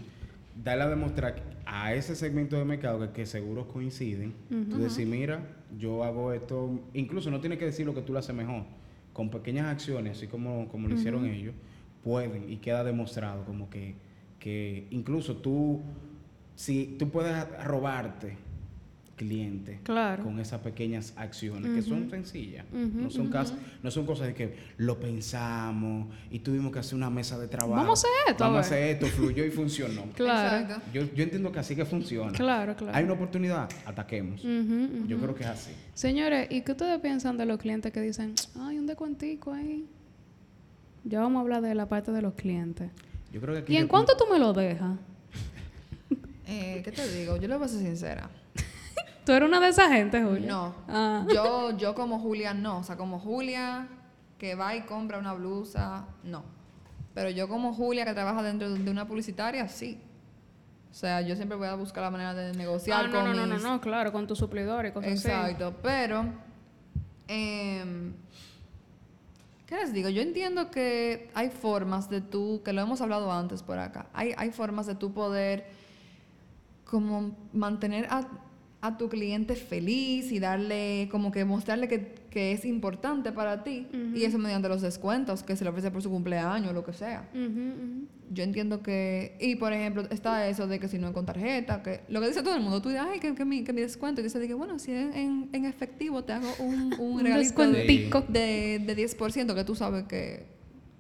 darle 0.63 0.85
a 0.85 0.89
demostrar 0.91 1.43
a 1.67 1.95
ese 1.95 2.15
segmento 2.15 2.55
de 2.57 2.65
mercado 2.65 3.01
que, 3.01 3.09
que 3.11 3.27
seguros 3.27 3.67
coinciden. 3.67 4.33
Tú 4.71 4.79
decir, 4.79 5.09
mira, 5.09 5.41
yo 5.77 6.05
hago 6.05 6.33
esto. 6.33 6.71
Incluso 6.95 7.33
no 7.33 7.41
tienes 7.41 7.59
que 7.59 7.65
decir 7.65 7.85
lo 7.85 7.95
que 7.95 8.03
tú 8.03 8.13
lo 8.13 8.21
haces 8.21 8.35
mejor. 8.35 8.63
Con 9.19 9.31
pequeñas 9.31 9.67
acciones, 9.67 10.17
así 10.17 10.29
como, 10.29 10.69
como 10.69 10.87
lo 10.87 10.95
hicieron 10.95 11.27
ellos, 11.27 11.53
pueden 12.05 12.53
y 12.53 12.59
queda 12.59 12.85
demostrado 12.85 13.45
como 13.45 13.69
que, 13.69 13.97
que 14.39 14.87
incluso 14.91 15.39
tú, 15.39 15.83
si 16.55 16.95
tú 17.01 17.11
puedes 17.11 17.35
robarte 17.65 18.37
cliente 19.19 19.81
Claro. 19.83 20.23
con 20.25 20.39
esas 20.41 20.61
pequeñas 20.63 21.13
acciones 21.17 21.71
que 21.73 21.83
son 21.83 22.09
sencillas. 22.09 22.65
No, 22.73 23.11
son 23.11 23.29
cas- 23.29 23.53
no 23.83 23.91
son 23.91 24.07
cosas 24.07 24.29
de 24.29 24.35
que 24.35 24.57
lo 24.79 24.99
pensamos 24.99 26.07
y 26.31 26.39
tuvimos 26.39 26.73
que 26.73 26.79
hacer 26.79 26.95
una 26.95 27.11
mesa 27.11 27.39
de 27.39 27.49
trabajo. 27.49 27.75
Vamos 27.83 28.03
a 28.05 28.09
hacer 28.09 28.11
esto, 28.33 28.45
Vamos 28.45 28.57
a 28.57 28.61
hacer 28.61 28.83
esto, 28.95 29.07
fluyó 29.09 29.45
y 29.45 29.51
funcionó. 29.51 30.05
Claro. 30.15 30.57
Exacto. 30.59 30.87
Yo, 30.95 31.03
yo 31.15 31.25
entiendo 31.25 31.53
que 31.53 31.59
así 31.59 31.77
que 31.77 31.85
funciona. 31.85 32.33
Claro, 32.33 32.75
claro. 32.77 32.97
Hay 32.97 33.05
una 33.05 33.13
oportunidad, 33.13 33.69
ataquemos. 33.85 34.41
Yo 34.43 35.19
creo 35.19 35.35
que 35.35 35.43
es 35.43 35.51
así. 35.51 35.73
Señores, 35.93 36.47
¿y 36.51 36.63
qué 36.63 36.73
ustedes 36.73 36.99
piensan 37.01 37.37
de 37.37 37.45
los 37.45 37.59
clientes 37.59 37.93
que 37.93 38.01
dicen, 38.01 38.35
ay, 38.59 38.79
un 38.79 38.87
descuentico 38.87 39.53
ahí? 39.53 39.85
Ya 41.05 41.21
vamos 41.21 41.39
a 41.39 41.43
hablar 41.43 41.61
de 41.63 41.75
la 41.75 41.87
parte 41.89 42.13
de 42.13 42.23
los 42.23 42.35
clientes. 42.35 42.91
Yo 43.33 43.41
creo 43.41 43.55
que 43.55 43.61
aquí 43.61 43.73
¿Y 43.75 43.77
en 43.77 43.89
cuánto 43.89 44.17
tú 44.17 44.25
me 44.33 44.39
lo 44.39 44.53
dejas? 44.55 44.97
Eh, 46.51 46.81
¿Qué 46.83 46.93
te 46.93 47.07
digo? 47.15 47.37
Yo 47.37 47.47
le 47.47 47.57
voy 47.57 47.67
a 47.67 47.69
ser 47.69 47.81
sincera. 47.81 48.31
¿Tú 49.29 49.33
eres 49.35 49.47
una 49.47 49.61
de 49.61 49.69
esas 49.69 49.89
gente, 49.91 50.23
Julia? 50.23 50.49
No. 50.49 50.75
Ah. 50.89 51.27
Yo, 51.35 51.77
yo 51.77 51.95
como 51.95 52.19
Julia 52.19 52.55
no. 52.55 52.79
O 52.79 52.83
sea, 52.83 52.97
como 52.97 53.21
Julia 53.21 53.87
que 54.39 54.55
va 54.55 54.75
y 54.75 54.87
compra 54.87 55.19
una 55.19 55.35
blusa, 55.35 56.07
no. 56.25 56.45
Pero 57.13 57.29
yo 57.29 57.47
como 57.47 57.75
Julia 57.75 58.07
que 58.07 58.15
trabaja 58.15 58.43
dentro 58.43 58.71
de 58.73 58.91
una 58.91 59.07
publicitaria, 59.07 59.69
sí. 59.69 60.01
O 60.91 60.95
sea, 60.95 61.21
yo 61.21 61.37
siempre 61.37 61.59
voy 61.59 61.67
a 61.69 61.75
buscar 61.75 62.05
la 62.05 62.11
manera 62.11 62.33
de 62.33 62.55
negociar 62.55 63.05
Ah, 63.05 63.09
no, 63.09 63.13
con 63.13 63.25
no, 63.27 63.35
no, 63.35 63.47
no, 63.47 63.55
mis- 63.57 63.63
no, 63.63 63.79
claro, 63.83 64.13
con 64.13 64.27
tu 64.27 64.35
suplidor 64.35 64.87
y 64.87 64.93
cosas 64.93 65.13
así. 65.13 65.29
Exacto, 65.29 65.75
pero 65.83 66.25
em, 67.27 68.15
¿qué 69.67 69.75
les 69.75 69.93
digo? 69.93 70.09
Yo 70.09 70.23
entiendo 70.23 70.71
que 70.71 71.31
hay 71.35 71.51
formas 71.51 72.09
de 72.09 72.23
tú, 72.23 72.63
que 72.65 72.73
lo 72.73 72.81
hemos 72.81 73.03
hablado 73.03 73.31
antes 73.31 73.63
por 73.63 73.79
acá, 73.79 74.07
hay, 74.15 74.33
hay 74.39 74.53
formas 74.53 74.87
de 74.87 74.95
tú 74.95 75.13
poder 75.13 75.67
como 76.87 77.37
mantener 77.53 78.07
a, 78.11 78.27
a 78.81 78.97
tu 78.97 79.09
cliente 79.09 79.57
feliz 79.57 80.31
y 80.31 80.39
darle, 80.39 81.09
como 81.11 81.33
que 81.33 81.45
mostrarle 81.45 81.89
que, 81.89 82.15
que 82.31 82.53
es 82.53 82.65
importante 82.65 83.33
para 83.33 83.65
ti 83.65 83.89
y 84.15 84.23
eso 84.23 84.39
mediante 84.39 84.69
los 84.69 84.83
descuentos 84.83 85.43
que 85.43 85.57
se 85.57 85.65
le 85.65 85.71
ofrece 85.71 85.91
por 85.91 86.01
su 86.01 86.11
cumpleaños 86.11 86.71
o 86.71 86.73
lo 86.73 86.85
que 86.85 86.93
sea. 86.93 87.29
Yo 88.31 88.45
entiendo 88.45 88.83
que, 88.83 89.37
y 89.41 89.57
por 89.57 89.73
ejemplo, 89.73 90.05
está 90.11 90.47
eso 90.49 90.67
de 90.69 90.79
que 90.79 90.87
si 90.87 90.99
no 90.99 91.09
es 91.09 91.13
con 91.15 91.27
tarjeta, 91.27 91.83
que 91.83 92.03
lo 92.09 92.21
que 92.21 92.29
dice 92.29 92.43
todo 92.43 92.55
el 92.55 92.61
mundo, 92.61 92.81
tú 92.83 92.91
dices, 92.91 93.05
ay, 93.11 93.19
que, 93.21 93.35
que 93.35 93.45
mi, 93.45 93.65
que 93.65 93.73
mi 93.73 93.81
descuento, 93.81 94.21
y 94.21 94.25
dice, 94.25 94.47
que 94.47 94.55
bueno, 94.55 94.79
si 94.79 94.93
es 94.93 95.17
en, 95.17 95.49
en 95.53 95.65
efectivo 95.65 96.23
te 96.23 96.35
hago 96.35 96.47
un, 96.61 96.93
un 97.01 97.13
Un 97.17 97.21
regalito 97.25 97.63
de, 97.63 97.73
descuentico. 97.85 98.21
de, 98.29 98.85
de 98.87 98.97
10%, 98.97 99.55
que 99.55 99.65
tú 99.65 99.75
sabes 99.75 100.05
que, 100.05 100.45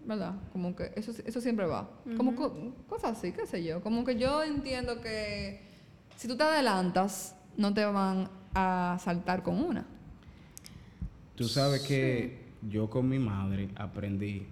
¿verdad? 0.06 0.34
Como 0.52 0.74
que 0.74 0.90
eso, 0.96 1.12
eso 1.24 1.40
siempre 1.40 1.66
va. 1.66 1.88
Como 2.16 2.34
co- 2.34 2.74
cosas 2.88 3.18
así, 3.18 3.30
qué 3.32 3.46
sé 3.46 3.62
yo. 3.62 3.82
Como 3.82 4.04
que 4.04 4.16
yo 4.16 4.42
entiendo 4.42 5.00
que 5.02 5.60
si 6.16 6.26
tú 6.28 6.36
te 6.36 6.42
adelantas, 6.44 7.36
no 7.58 7.74
te 7.74 7.84
van 7.84 8.30
a 8.54 8.96
saltar 9.00 9.42
con 9.42 9.62
una. 9.62 9.84
Tú 11.34 11.44
sabes 11.44 11.82
que 11.82 12.38
yo 12.68 12.88
con 12.88 13.08
mi 13.08 13.18
madre 13.18 13.68
aprendí 13.76 14.46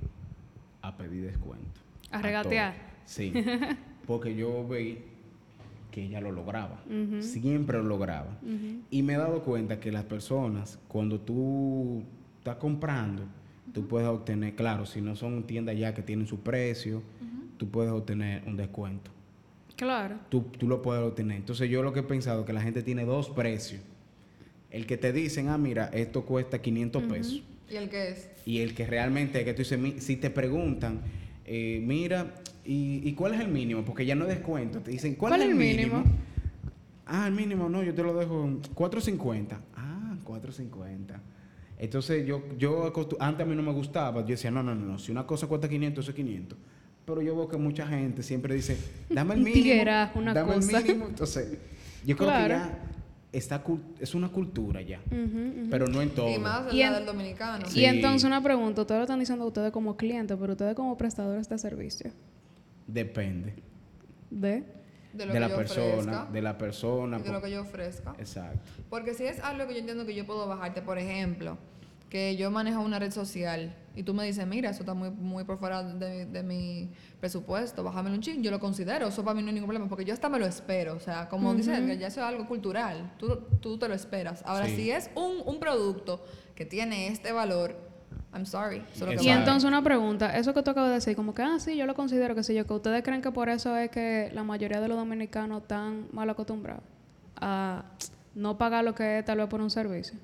a 0.82 0.96
pedir 0.96 1.24
descuento. 1.24 1.80
A 2.10 2.20
regatear. 2.20 2.74
todo. 2.74 2.82
Sí. 3.06 3.32
Porque 4.06 4.36
yo 4.36 4.66
veí 4.68 5.04
que 5.90 6.04
ella 6.04 6.20
lo 6.20 6.30
lograba. 6.30 6.82
Siempre 7.20 7.78
lo 7.78 7.84
lograba. 7.84 8.36
Y 8.90 9.02
me 9.02 9.14
he 9.14 9.16
dado 9.16 9.42
cuenta 9.42 9.80
que 9.80 9.90
las 9.90 10.04
personas, 10.04 10.78
cuando 10.86 11.20
tú 11.20 12.02
estás 12.38 12.56
comprando, 12.56 13.22
tú 13.72 13.86
puedes 13.88 14.08
obtener, 14.08 14.54
claro, 14.54 14.84
si 14.84 15.00
no 15.00 15.16
son 15.16 15.44
tiendas 15.44 15.76
ya 15.76 15.94
que 15.94 16.02
tienen 16.02 16.26
su 16.26 16.40
precio, 16.40 17.02
tú 17.56 17.68
puedes 17.68 17.92
obtener 17.92 18.42
un 18.46 18.56
descuento. 18.56 19.10
Claro. 19.76 20.16
Tú, 20.30 20.42
tú 20.58 20.66
lo 20.68 20.82
puedes 20.82 21.02
obtener. 21.02 21.36
Entonces 21.36 21.68
yo 21.70 21.82
lo 21.82 21.92
que 21.92 22.00
he 22.00 22.02
pensado 22.02 22.40
es 22.40 22.46
que 22.46 22.52
la 22.52 22.62
gente 22.62 22.82
tiene 22.82 23.04
dos 23.04 23.30
precios. 23.30 23.80
El 24.70 24.86
que 24.86 24.96
te 24.96 25.12
dicen, 25.12 25.48
ah, 25.48 25.58
mira, 25.58 25.86
esto 25.92 26.24
cuesta 26.24 26.60
500 26.60 27.02
pesos. 27.04 27.42
¿Y 27.70 27.76
el 27.76 27.88
que 27.88 28.08
es? 28.10 28.30
Y 28.46 28.60
el 28.60 28.74
que 28.74 28.86
realmente, 28.86 29.44
que 29.44 29.52
tú 29.52 29.58
dices, 29.58 29.78
mi- 29.78 30.00
si 30.00 30.16
te 30.16 30.30
preguntan, 30.30 31.00
eh, 31.44 31.80
mira, 31.84 32.34
¿y, 32.64 33.00
y 33.08 33.12
cuál 33.14 33.34
es 33.34 33.40
el 33.40 33.48
mínimo? 33.48 33.84
Porque 33.84 34.04
ya 34.06 34.14
no 34.14 34.24
es 34.24 34.30
descuento. 34.30 34.80
Te 34.80 34.90
dicen, 34.90 35.14
¿cuál, 35.14 35.40
es 35.40 35.48
el 35.48 35.54
mínimo? 35.54 36.04
Ah, 37.06 37.26
el 37.28 37.34
mínimo, 37.34 37.68
no, 37.68 37.82
yo 37.82 37.94
te 37.94 38.02
lo 38.02 38.14
dejo 38.14 38.44
en 38.44 38.62
4.50. 38.62 39.56
Ah, 39.76 40.16
4.50. 40.24 41.20
Entonces 41.78 42.26
yo, 42.26 42.42
yo 42.58 42.92
antes 43.20 43.46
a 43.46 43.48
mí 43.48 43.54
no 43.54 43.62
me 43.62 43.72
gustaba, 43.72 44.22
yo 44.22 44.28
decía, 44.28 44.50
no, 44.50 44.62
no, 44.62 44.74
no, 44.74 44.86
no, 44.86 44.98
si 44.98 45.12
una 45.12 45.26
cosa 45.26 45.46
cuesta 45.46 45.68
500, 45.68 46.04
eso 46.04 46.10
es 46.10 46.16
500. 46.16 46.58
Pero 47.06 47.22
yo 47.22 47.36
veo 47.36 47.48
que 47.48 47.56
mucha 47.56 47.86
gente 47.86 48.22
siempre 48.22 48.54
dice, 48.54 48.76
dame 49.08 49.34
el 49.36 49.40
mínimo. 49.40 49.62
tiguerazo, 49.62 50.18
una 50.18 50.34
dame 50.34 50.54
cosa. 50.54 50.78
el 50.78 50.84
mínimo. 50.84 51.06
Entonces, 51.08 51.56
yo 52.04 52.16
creo 52.16 52.28
Claro. 52.28 52.44
que 52.44 52.50
ya 52.50 52.78
está, 53.32 53.62
es 54.00 54.14
una 54.14 54.28
cultura 54.28 54.80
ya, 54.82 55.00
pero 55.70 55.86
no 55.86 56.02
en 56.02 56.10
todo. 56.10 56.28
Y 56.28 56.38
más 56.38 56.72
Y 56.72 56.78
la 56.78 56.88
en- 56.88 56.92
del 56.94 57.06
dominicano. 57.06 57.66
Sí. 57.68 57.80
Y 57.80 57.84
entonces 57.84 58.24
una 58.24 58.42
pregunta, 58.42 58.80
ustedes 58.82 58.98
lo 58.98 59.04
están 59.04 59.20
diciendo 59.20 59.46
ustedes 59.46 59.70
como 59.72 59.96
clientes, 59.96 60.36
pero 60.40 60.52
ustedes 60.52 60.74
como 60.74 60.96
prestadores 60.98 61.48
de 61.48 61.58
servicio. 61.58 62.10
Depende. 62.86 63.54
¿De? 64.30 64.64
De 65.12 65.24
lo 65.26 65.32
de 65.32 65.32
que 65.32 65.40
la 65.40 65.48
yo 65.48 65.56
persona, 65.56 65.92
ofrezca. 66.22 66.28
de 66.32 66.42
la 66.42 66.58
persona. 66.58 67.18
y 67.18 67.22
de 67.22 67.32
lo 67.32 67.40
que 67.42 67.50
yo 67.50 67.62
ofrezca. 67.62 68.14
Exacto. 68.18 68.58
Porque 68.90 69.14
si 69.14 69.24
es 69.24 69.38
algo 69.40 69.66
que 69.66 69.74
yo 69.74 69.80
entiendo 69.80 70.04
que 70.06 70.14
yo 70.14 70.26
puedo 70.26 70.46
bajarte, 70.46 70.82
por 70.82 70.98
ejemplo, 70.98 71.56
que 72.10 72.36
yo 72.36 72.50
manejo 72.50 72.80
una 72.80 72.98
red 72.98 73.10
social 73.10 73.74
y 73.96 74.02
tú 74.02 74.14
me 74.14 74.24
dices, 74.24 74.46
mira, 74.46 74.70
eso 74.70 74.80
está 74.80 74.94
muy, 74.94 75.10
muy 75.10 75.44
por 75.44 75.58
fuera 75.58 75.82
de, 75.82 76.26
de 76.26 76.42
mi 76.42 76.90
presupuesto, 77.18 77.82
bájamelo 77.82 78.14
un 78.14 78.20
ching, 78.20 78.42
yo 78.42 78.50
lo 78.50 78.60
considero, 78.60 79.08
eso 79.08 79.24
para 79.24 79.34
mí 79.34 79.42
no 79.42 79.48
hay 79.48 79.54
ningún 79.54 79.68
problema, 79.68 79.88
porque 79.88 80.04
yo 80.04 80.12
hasta 80.12 80.28
me 80.28 80.38
lo 80.38 80.46
espero, 80.46 80.94
o 80.94 81.00
sea, 81.00 81.28
como 81.28 81.52
dice 81.54 81.74
Edgar, 81.74 81.96
ya 81.98 82.06
eso 82.08 82.20
es 82.20 82.26
algo 82.26 82.46
cultural, 82.46 83.12
tú, 83.18 83.38
tú 83.60 83.78
te 83.78 83.88
lo 83.88 83.94
esperas. 83.94 84.42
Ahora, 84.46 84.66
Sí. 84.66 84.76
si 84.76 84.90
es 84.90 85.10
un, 85.14 85.42
un 85.44 85.58
producto 85.58 86.24
que 86.54 86.64
tiene 86.66 87.08
este 87.08 87.32
valor, 87.32 87.74
I'm 88.32 88.44
sorry, 88.46 88.84
eso 88.94 89.06
es 89.08 89.14
lo 89.14 89.20
que 89.20 89.26
Y 89.26 89.30
entonces 89.30 89.66
una 89.66 89.82
pregunta, 89.82 90.36
eso 90.36 90.52
que 90.52 90.62
tú 90.62 90.70
acabas 90.70 90.90
de 90.90 90.94
decir, 90.96 91.16
como 91.16 91.34
que, 91.34 91.42
ah, 91.42 91.58
sí, 91.58 91.76
yo 91.76 91.86
lo 91.86 91.94
considero 91.94 92.34
que 92.34 92.42
sí, 92.42 92.54
yo, 92.54 92.66
que 92.66 92.74
ustedes 92.74 93.02
creen 93.02 93.22
que 93.22 93.32
por 93.32 93.48
eso 93.48 93.74
es 93.76 93.90
que 93.90 94.30
la 94.34 94.44
mayoría 94.44 94.80
de 94.80 94.88
los 94.88 94.96
dominicanos 94.98 95.62
están 95.62 96.06
mal 96.12 96.28
acostumbrados 96.30 96.84
a 97.36 97.84
no 98.34 98.58
pagar 98.58 98.84
lo 98.84 98.94
que 98.94 99.18
es 99.20 99.24
tal 99.24 99.38
vez 99.38 99.46
por 99.48 99.60
un 99.62 99.70
servicio. 99.70 100.18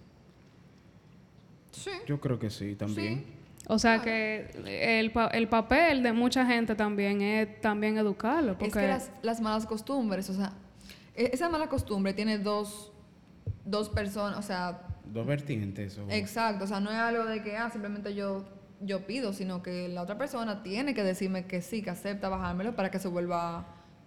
Sí. 1.73 1.91
Yo 2.07 2.21
creo 2.21 2.39
que 2.39 2.51
sí, 2.51 2.75
también. 2.77 3.25
O 3.69 3.79
sea 3.79 4.03
que 4.03 4.51
el, 5.01 5.11
pa- 5.13 5.29
el 5.29 5.49
papel 5.49 6.03
de 6.03 6.13
mucha 6.13 6.45
gente 6.47 6.75
también 6.75 7.21
es 7.23 7.61
también 7.61 7.97
educarlo, 7.97 8.59
porque 8.59 8.67
Es 8.67 8.75
que 8.75 8.89
las, 8.89 9.11
las 9.23 9.41
malas 9.41 9.67
costumbres, 9.67 10.29
o 10.31 10.35
sea, 10.35 10.53
e- 11.15 11.31
esa 11.33 11.49
mala 11.49 11.69
costumbre 11.69 12.13
tiene 12.13 12.39
dos, 12.39 12.93
dos 13.65 13.89
personas, 13.89 14.39
o 14.39 14.43
sea, 14.43 14.83
Dos 15.07 15.27
vertientes. 15.27 15.97
o- 15.99 16.11
Exacto, 16.11 16.65
o 16.65 16.67
sea, 16.67 16.81
no 16.81 16.91
es 16.91 16.97
algo 16.97 17.25
de 17.25 17.43
que 17.43 17.57
ah, 17.57 17.71
simplemente 17.71 18.15
yo, 18.15 18.45
yo 18.81 19.07
pido, 19.07 19.33
sino 19.33 19.63
que 19.63 19.89
la 19.89 20.03
otra 20.03 20.19
persona 20.19 20.63
tiene 20.65 20.93
que 20.93 21.05
decirme 21.05 21.47
que 21.47 21.63
sí, 21.63 21.83
que 21.83 21.91
acepta 21.91 22.29
bajármelo 22.29 22.75
para 22.75 22.91
que 22.91 22.99
se 22.99 23.09
vuelva 23.09 23.65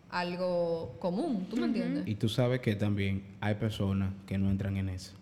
algo 0.09 0.97
común, 0.99 1.47
¿tú 1.49 1.57
me 1.57 1.65
entiendes? 1.65 2.07
Y 2.07 2.15
tú 2.15 2.29
sabes 2.29 2.59
que 2.59 2.75
también 2.75 3.23
hay 3.41 3.55
personas 3.55 4.13
que 4.27 4.37
no 4.37 4.49
entran 4.49 4.77
en 4.77 4.89
eso. 4.89 5.13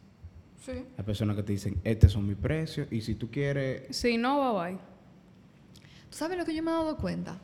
Sí. 0.65 0.71
Hay 0.97 1.04
personas 1.04 1.36
que 1.36 1.43
te 1.43 1.52
dicen, 1.52 1.82
estos 1.84 2.13
son 2.13 2.26
mis 2.26 2.38
precios 2.38 2.88
y 2.89 3.02
si 3.02 3.15
tú 3.15 3.30
quieres... 3.30 3.84
si 3.95 4.17
no, 4.17 4.54
bye 4.54 4.71
bye. 4.71 4.80
¿Tú 6.10 6.17
sabes 6.17 6.38
lo 6.38 6.45
que 6.45 6.56
yo 6.56 6.63
me 6.63 6.71
he 6.71 6.73
dado 6.73 6.95
cuenta? 6.95 7.38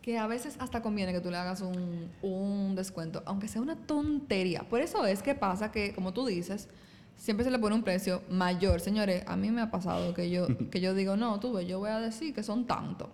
Que 0.00 0.18
a 0.18 0.26
veces 0.26 0.56
hasta 0.58 0.82
conviene 0.82 1.12
que 1.12 1.20
tú 1.20 1.30
le 1.30 1.36
hagas 1.36 1.60
un, 1.60 2.10
un 2.22 2.74
descuento, 2.74 3.22
aunque 3.26 3.46
sea 3.46 3.62
una 3.62 3.76
tontería. 3.76 4.62
Por 4.68 4.80
eso 4.80 5.06
es 5.06 5.22
que 5.22 5.36
pasa 5.36 5.70
que, 5.70 5.94
como 5.94 6.12
tú 6.12 6.26
dices, 6.26 6.68
siempre 7.16 7.44
se 7.44 7.52
le 7.52 7.58
pone 7.60 7.76
un 7.76 7.84
precio 7.84 8.22
mayor. 8.28 8.80
Señores, 8.80 9.22
a 9.28 9.36
mí 9.36 9.52
me 9.52 9.60
ha 9.60 9.70
pasado 9.70 10.12
que 10.12 10.28
yo, 10.28 10.48
que 10.70 10.80
yo 10.80 10.94
digo, 10.94 11.16
no, 11.16 11.38
tú 11.38 11.52
ves, 11.52 11.68
yo 11.68 11.78
voy 11.78 11.90
a 11.90 12.00
decir 12.00 12.34
que 12.34 12.42
son 12.42 12.66
tanto. 12.66 13.08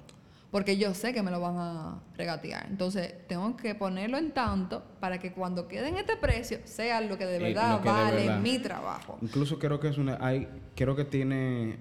Porque 0.50 0.78
yo 0.78 0.94
sé 0.94 1.12
que 1.12 1.22
me 1.22 1.30
lo 1.30 1.40
van 1.40 1.56
a 1.58 2.02
regatear. 2.16 2.66
Entonces, 2.70 3.12
tengo 3.28 3.54
que 3.56 3.74
ponerlo 3.74 4.16
en 4.16 4.30
tanto 4.32 4.82
para 4.98 5.18
que 5.18 5.32
cuando 5.32 5.68
quede 5.68 5.88
en 5.88 5.96
este 5.98 6.16
precio 6.16 6.58
sea 6.64 7.02
lo 7.02 7.18
que 7.18 7.26
de 7.26 7.38
verdad 7.38 7.76
lo 7.76 7.82
que 7.82 7.88
de 7.90 7.94
vale 7.94 8.16
verdad. 8.16 8.40
mi 8.40 8.58
trabajo. 8.58 9.18
Incluso 9.20 9.58
creo 9.58 9.78
que 9.78 9.88
es 9.88 9.98
una, 9.98 10.16
hay, 10.20 10.48
creo 10.74 10.96
que 10.96 11.04
tiene, 11.04 11.76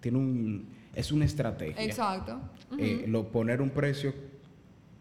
tiene 0.00 0.16
un, 0.16 0.68
es 0.94 1.12
una 1.12 1.26
estrategia. 1.26 1.84
Exacto. 1.84 2.40
Eh, 2.78 3.04
lo 3.06 3.30
poner 3.30 3.60
un 3.60 3.68
precio 3.68 4.14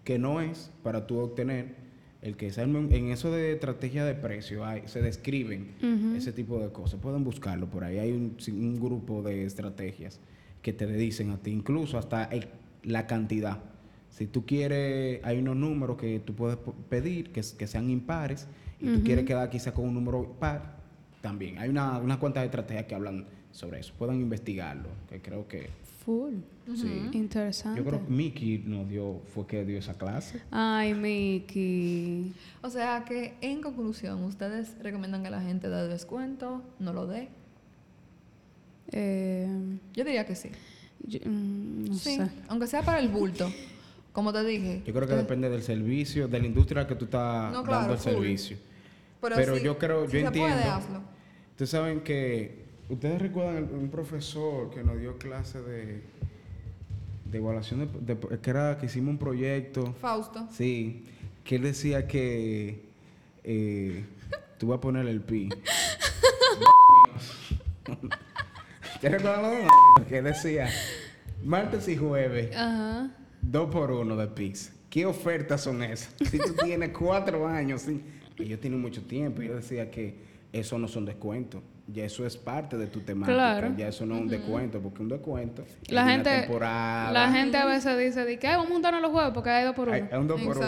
que 0.04 0.20
no 0.20 0.42
es 0.42 0.70
para 0.84 1.08
tú 1.08 1.18
obtener 1.20 1.76
el 2.22 2.36
que 2.36 2.52
sea 2.52 2.64
en 2.66 3.12
eso 3.12 3.32
de 3.32 3.54
estrategia 3.54 4.04
de 4.04 4.14
precio 4.16 4.66
hay, 4.66 4.84
se 4.88 5.02
describen 5.02 5.76
ese 6.18 6.32
tipo 6.34 6.60
de 6.60 6.72
cosas 6.72 7.00
pueden 7.00 7.24
buscarlo 7.24 7.68
por 7.70 7.84
ahí 7.84 8.00
hay 8.00 8.12
un, 8.12 8.36
un 8.52 8.80
grupo 8.80 9.22
de 9.22 9.46
estrategias 9.46 10.20
que 10.64 10.74
te 10.74 10.88
dicen 10.88 11.30
a 11.32 11.38
ti 11.38 11.52
incluso 11.52 11.98
hasta 12.00 12.24
el- 12.26 12.48
la 12.86 13.08
cantidad 13.08 13.60
si 14.10 14.28
tú 14.28 14.46
quieres 14.46 15.20
hay 15.24 15.40
unos 15.40 15.56
números 15.56 15.98
que 15.98 16.20
tú 16.20 16.34
puedes 16.34 16.58
pedir 16.90 17.32
que, 17.32 17.44
sean 17.44 17.90
impares 17.90 18.48
y 18.80 18.94
tú 18.94 19.04
quieres 19.04 19.26
quedar 19.26 19.50
quizá 19.50 19.74
con 19.74 19.86
un 19.86 19.94
número 19.94 20.36
par 20.40 20.78
también 21.22 21.58
hay 21.58 21.70
una, 21.70 21.98
unas 21.98 22.18
cuantas 22.18 22.46
estrategias 22.46 22.86
que 22.86 22.96
hablan 22.96 23.26
sobre 23.52 23.80
eso 23.80 23.94
pueden 23.98 24.22
investigarlo 24.22 24.90
que 25.10 25.22
creo 25.22 25.48
que 25.48 25.70
Full. 26.06 26.36
sí 26.76 27.10
Interesante. 27.14 27.80
yo 27.82 27.86
creo 27.86 28.06
que 28.06 28.12
Mickey 28.12 28.64
nos 28.68 28.88
dio, 28.88 29.22
fue 29.34 29.48
que 29.48 29.66
dio 29.66 29.80
esa 29.80 29.96
clase. 29.96 30.40
Ay, 30.52 30.94
Mickey. 30.94 32.32
O 32.62 32.70
sea 32.70 33.04
que, 33.06 33.34
en 33.42 33.62
conclusión, 33.62 34.24
¿ustedes 34.24 34.78
recomiendan 34.84 35.24
que 35.24 35.32
la 35.32 35.42
gente 35.42 35.68
dé 35.68 35.88
descuento? 35.88 36.62
¿No 36.80 36.94
lo 36.94 37.08
dé? 37.08 37.30
Eh, 38.92 39.48
Yo 39.96 40.04
diría 40.04 40.28
que 40.28 40.36
sí. 40.36 40.50
Yo- 41.08 41.20
mm, 41.26 41.86
no 41.90 41.94
sí. 41.96 42.16
sé. 42.18 42.30
Aunque 42.48 42.68
sea 42.68 42.82
para 42.84 43.00
el 43.00 43.10
bulto. 43.10 43.52
Como 44.14 44.32
te 44.32 44.44
dije. 44.46 44.82
Yo 44.86 44.94
creo 44.94 45.08
que 45.08 45.16
depende 45.16 45.50
del 45.50 45.62
servicio, 45.62 46.28
de 46.30 46.40
la 46.40 46.46
industria 46.46 46.88
que 46.88 46.96
tú 46.96 47.06
estás 47.06 47.52
No, 47.52 47.64
claro, 47.64 47.80
dando 47.80 47.94
el 47.94 48.00
full. 48.00 48.12
servicio. 48.14 48.58
Pero, 49.22 49.56
si- 49.58 49.64
yo 49.64 49.78
creo, 49.78 50.06
si 50.08 50.14
yo 50.14 50.20
se 50.20 50.26
entiendo. 50.28 50.56
Puede, 50.56 50.70
hazlo. 50.70 51.02
Ustedes 51.52 51.70
saben 51.70 52.02
que, 52.02 52.64
ustedes 52.90 53.22
recuerdan 53.22 53.70
un 53.74 53.90
profesor 53.90 54.70
que 54.74 54.84
nos 54.84 55.00
dio 55.00 55.18
clase 55.18 55.62
de, 55.62 56.02
de 57.32 57.38
evaluación 57.38 57.90
de, 58.06 58.16
de- 58.16 58.40
que 58.40 58.50
era 58.50 58.78
que 58.78 58.86
hicimos 58.86 59.12
un 59.12 59.18
proyecto, 59.18 59.94
Fausto. 60.00 60.48
sí, 60.54 61.04
que 61.44 61.56
él 61.58 61.64
decía 61.64 62.08
que 62.08 62.84
eh, 63.44 64.06
tú 64.60 64.68
vas 64.68 64.78
a 64.78 64.82
poner 64.82 65.08
el 65.08 65.20
pi. 65.22 65.50
¿Te 69.06 69.12
recuerdas 69.12 69.68
lo? 70.00 70.06
Que 70.08 70.24
decía 70.24 70.68
martes 71.44 71.88
y 71.88 71.96
jueves 71.96 72.56
Ajá. 72.56 73.12
Dos 73.40 73.70
por 73.72 73.92
uno 73.92 74.16
de 74.16 74.26
pizza. 74.30 74.72
¿Qué 74.90 75.06
ofertas 75.06 75.62
son 75.62 75.84
esas? 75.84 76.12
Si 76.28 76.40
tú 76.40 76.56
tienes 76.64 76.90
cuatro 76.98 77.46
años, 77.48 77.84
sí. 77.84 78.04
Y 78.40 78.46
yo 78.46 78.58
tengo 78.58 78.80
mucho 78.80 79.04
tiempo. 79.04 79.44
Yo 79.44 79.56
decía 79.58 79.92
que 79.92 80.18
eso 80.52 80.80
no 80.80 80.88
son 80.88 81.06
descuentos. 81.06 81.62
Ya 81.88 82.04
eso 82.06 82.26
es 82.26 82.36
parte 82.36 82.78
de 82.78 82.88
tu 82.88 83.02
temática. 83.02 83.36
Claro. 83.36 83.76
Ya 83.78 83.90
eso 83.90 84.08
no 84.08 84.16
es 84.16 84.22
un 84.22 84.28
descuento, 84.28 84.80
porque 84.82 85.04
un 85.04 85.10
descuento 85.10 85.62
es 85.62 85.92
La 85.92 86.02
una 86.02 86.12
gente, 86.12 86.40
temporada. 86.42 87.12
la 87.12 87.32
gente 87.32 87.58
a 87.58 87.66
veces 87.68 88.00
dice 88.00 88.26
de 88.26 88.40
que 88.40 88.48
"Ay, 88.48 88.56
vamos 88.56 88.72
a 88.72 88.74
juntarnos 88.74 89.02
los 89.04 89.12
juegos 89.12 89.34
porque 89.36 89.52
hay 89.52 89.66
dos 89.66 89.76
por 89.76 89.90
uno. 89.90 89.96
Hay- 89.98 90.10
hay 90.12 90.18
un 90.20 90.28
dos 90.28 90.42
por 90.42 90.58
uno. 90.58 90.68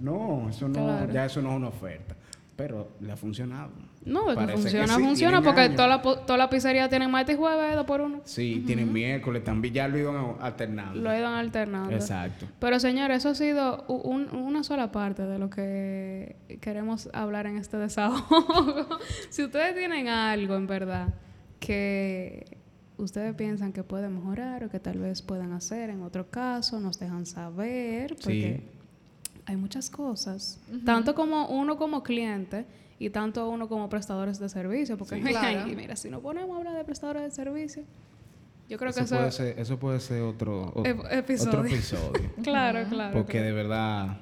No, 0.00 0.48
eso 0.50 0.66
no, 0.66 0.74
Claro. 0.84 1.12
ya 1.12 1.26
eso 1.26 1.40
no 1.40 1.50
es 1.50 1.56
una 1.58 1.68
oferta. 1.68 2.16
Pero 2.56 2.90
le 3.00 3.12
ha 3.12 3.16
funcionado. 3.16 3.70
No, 4.08 4.26
que 4.26 4.34
Parece 4.34 4.52
que 4.54 4.60
funciona, 4.62 4.96
sí, 4.96 5.02
funciona 5.02 5.30
tienen 5.38 5.44
porque 5.44 5.60
años. 5.60 5.76
toda 5.76 5.88
la, 5.88 6.02
po- 6.02 6.18
toda 6.18 6.36
la 6.38 6.50
pizzería 6.50 6.88
tiene 6.88 7.06
martes 7.08 7.34
y 7.36 7.38
jueves, 7.38 7.74
dos 7.76 7.84
por 7.86 8.00
uno. 8.00 8.20
Sí, 8.24 8.62
tienen 8.66 8.92
miércoles 8.92 9.44
también. 9.44 9.74
Ya 9.74 9.86
lo 9.88 9.98
iban 9.98 10.36
alternando. 10.40 11.00
Lo 11.00 11.16
iban 11.16 11.34
alternando. 11.34 11.94
Exacto. 11.94 12.46
Pero 12.58 12.80
señores, 12.80 13.18
eso 13.18 13.28
ha 13.30 13.34
sido 13.34 13.84
un- 13.86 14.34
una 14.34 14.64
sola 14.64 14.90
parte 14.90 15.22
de 15.22 15.38
lo 15.38 15.50
que 15.50 16.36
queremos 16.60 17.08
hablar 17.12 17.46
en 17.46 17.56
este 17.58 17.76
desahogo. 17.76 18.98
si 19.30 19.44
ustedes 19.44 19.76
tienen 19.76 20.08
algo 20.08 20.56
en 20.56 20.66
verdad 20.66 21.14
que 21.60 22.56
ustedes 22.96 23.34
piensan 23.34 23.72
que 23.72 23.82
puede 23.82 24.08
mejorar 24.08 24.64
o 24.64 24.70
que 24.70 24.80
tal 24.80 24.98
vez 24.98 25.22
puedan 25.22 25.52
hacer 25.52 25.90
en 25.90 26.02
otro 26.02 26.28
caso, 26.30 26.80
nos 26.80 26.98
dejan 26.98 27.26
saber, 27.26 28.16
porque 28.16 28.62
hay 29.46 29.56
muchas 29.56 29.88
cosas, 29.90 30.60
tanto 30.84 31.14
como 31.14 31.46
uno 31.48 31.76
como 31.78 32.02
cliente 32.02 32.64
y 32.98 33.10
tanto 33.10 33.48
uno 33.48 33.68
como 33.68 33.88
prestadores 33.88 34.38
de 34.38 34.48
servicio, 34.48 34.96
porque 34.98 35.16
Sí. 35.16 35.22
Claro. 35.28 35.60
ay, 35.66 35.76
mira, 35.76 35.96
si 35.96 36.10
nos 36.10 36.20
ponemos 36.22 36.54
a 36.54 36.58
hablar 36.58 36.74
de 36.76 36.84
prestadores 36.84 37.22
de 37.22 37.30
servicio, 37.30 37.82
yo 38.68 38.76
creo 38.78 38.92
que 38.92 39.00
eso, 39.00 39.16
puede 39.16 39.32
ser, 39.32 39.58
eso 39.58 39.78
puede 39.78 40.00
ser 40.00 40.22
otro, 40.22 40.72
o- 40.74 40.82
Ep- 40.84 41.06
episodio. 41.12 41.58
otro 41.60 41.66
episodio. 41.66 42.30
Claro, 42.42 42.84
claro. 42.88 43.12
Porque 43.14 43.32
claro. 43.32 43.46
de 43.46 43.52
verdad, 43.52 44.18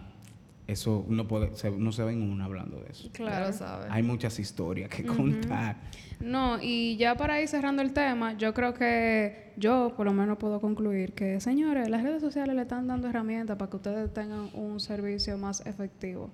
eso 0.67 1.05
no 1.09 1.27
puede, 1.27 1.55
se- 1.57 1.71
no 1.71 1.91
se 1.93 2.05
ven 2.05 2.23
una 2.23 2.45
hablando 2.45 2.79
de 2.81 2.91
eso. 2.91 3.09
Claro. 3.13 3.53
Sabes. 3.53 3.87
Hay 3.91 4.03
muchas 4.03 4.39
historias 4.39 4.89
que 4.91 5.05
contar. 5.05 5.77
No, 6.21 6.59
y 6.63 6.97
ya 6.97 7.15
para 7.17 7.41
ir 7.43 7.49
cerrando 7.49 7.83
el 7.83 7.93
tema, 7.93 8.35
yo 8.39 8.55
creo 8.55 8.73
que 8.75 9.53
yo 9.57 9.93
por 9.97 10.07
lo 10.07 10.13
menos 10.13 10.39
puedo 10.39 10.61
concluir 10.61 11.13
que, 11.13 11.41
señores, 11.41 11.89
las 11.89 12.03
redes 12.03 12.23
sociales 12.23 12.55
le 12.57 12.63
están 12.63 12.87
dando 12.87 13.09
herramientas 13.09 13.57
para 13.59 13.71
que 13.71 13.77
ustedes 13.77 14.13
tengan 14.15 14.49
un 14.55 14.81
servicio 14.81 15.37
más 15.39 15.65
efectivo. 15.67 16.31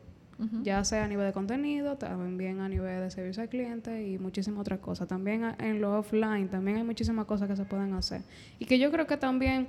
Ya 0.62 0.82
sea 0.84 1.04
a 1.04 1.08
nivel 1.08 1.26
de 1.26 1.32
contenido, 1.32 1.96
también 1.96 2.60
a 2.60 2.68
nivel 2.68 3.00
de 3.00 3.10
servicio 3.10 3.42
al 3.42 3.48
cliente 3.48 4.06
y 4.06 4.18
muchísimas 4.18 4.60
otras 4.60 4.80
cosas. 4.80 5.08
También 5.08 5.54
en 5.58 5.80
lo 5.80 5.98
offline, 5.98 6.48
también 6.48 6.78
hay 6.78 6.84
muchísimas 6.84 7.26
cosas 7.26 7.48
que 7.48 7.56
se 7.56 7.64
pueden 7.64 7.94
hacer. 7.94 8.22
Y 8.58 8.64
que 8.64 8.78
yo 8.78 8.90
creo 8.90 9.06
que 9.06 9.16
también 9.16 9.68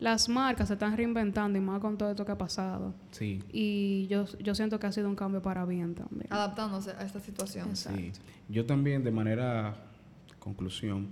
las 0.00 0.28
marcas 0.28 0.68
se 0.68 0.74
están 0.74 0.96
reinventando 0.96 1.58
y 1.58 1.60
más 1.60 1.80
con 1.80 1.98
todo 1.98 2.10
esto 2.10 2.24
que 2.24 2.32
ha 2.32 2.38
pasado. 2.38 2.94
Sí, 3.10 3.42
Y 3.52 4.06
yo, 4.08 4.24
yo 4.38 4.54
siento 4.54 4.80
que 4.80 4.86
ha 4.86 4.92
sido 4.92 5.08
un 5.08 5.16
cambio 5.16 5.42
para 5.42 5.64
bien 5.66 5.94
también. 5.94 6.26
Adaptándose 6.30 6.90
a 6.92 7.04
esta 7.04 7.20
situación. 7.20 7.68
Exacto. 7.68 8.00
sí. 8.00 8.12
Yo 8.48 8.64
también, 8.64 9.04
de 9.04 9.10
manera 9.10 9.76
conclusión, 10.38 11.08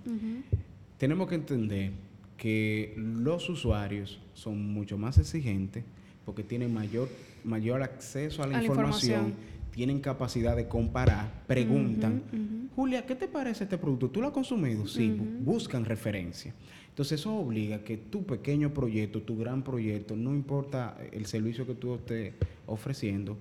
tenemos 0.97 1.29
que 1.29 1.35
entender 1.35 1.93
que 2.39 2.95
los 2.97 3.49
usuarios 3.51 4.19
son 4.33 4.73
mucho 4.73 4.97
más 4.97 5.19
exigentes 5.19 5.85
porque 6.25 6.43
tienen 6.43 6.73
mayor, 6.73 7.09
mayor 7.45 7.83
acceso 7.83 8.43
a 8.43 8.47
la, 8.47 8.59
A 8.59 8.63
información, 8.65 9.21
información. 9.27 9.49
tienen 9.73 10.01
capacidad 10.01 10.57
de 10.57 10.67
comparar, 10.69 11.45
preguntan. 11.47 12.23
Julia, 12.75 13.05
¿qué 13.07 13.15
te 13.15 13.29
parece 13.29 13.65
este 13.65 13.79
producto? 13.79 14.09
¿Tú 14.11 14.21
lo 14.21 14.29
has 14.29 14.33
consumido? 14.33 14.87
Sí, 14.87 15.09
bu- 15.11 15.39
buscan 15.45 15.85
referencia. 15.85 16.55
Entonces 16.91 17.21
eso 17.21 17.35
obliga 17.37 17.85
que 17.85 17.97
tu 17.97 18.25
pequeño 18.25 18.75
proyecto, 18.75 19.23
tu 19.23 19.37
gran 19.39 19.63
proyecto, 19.63 20.17
no 20.17 20.35
importa 20.35 20.97
el 21.13 21.27
servicio 21.27 21.67
que 21.67 21.75
tú 21.75 21.95
estés 21.95 22.35
ofreciendo, 22.67 23.37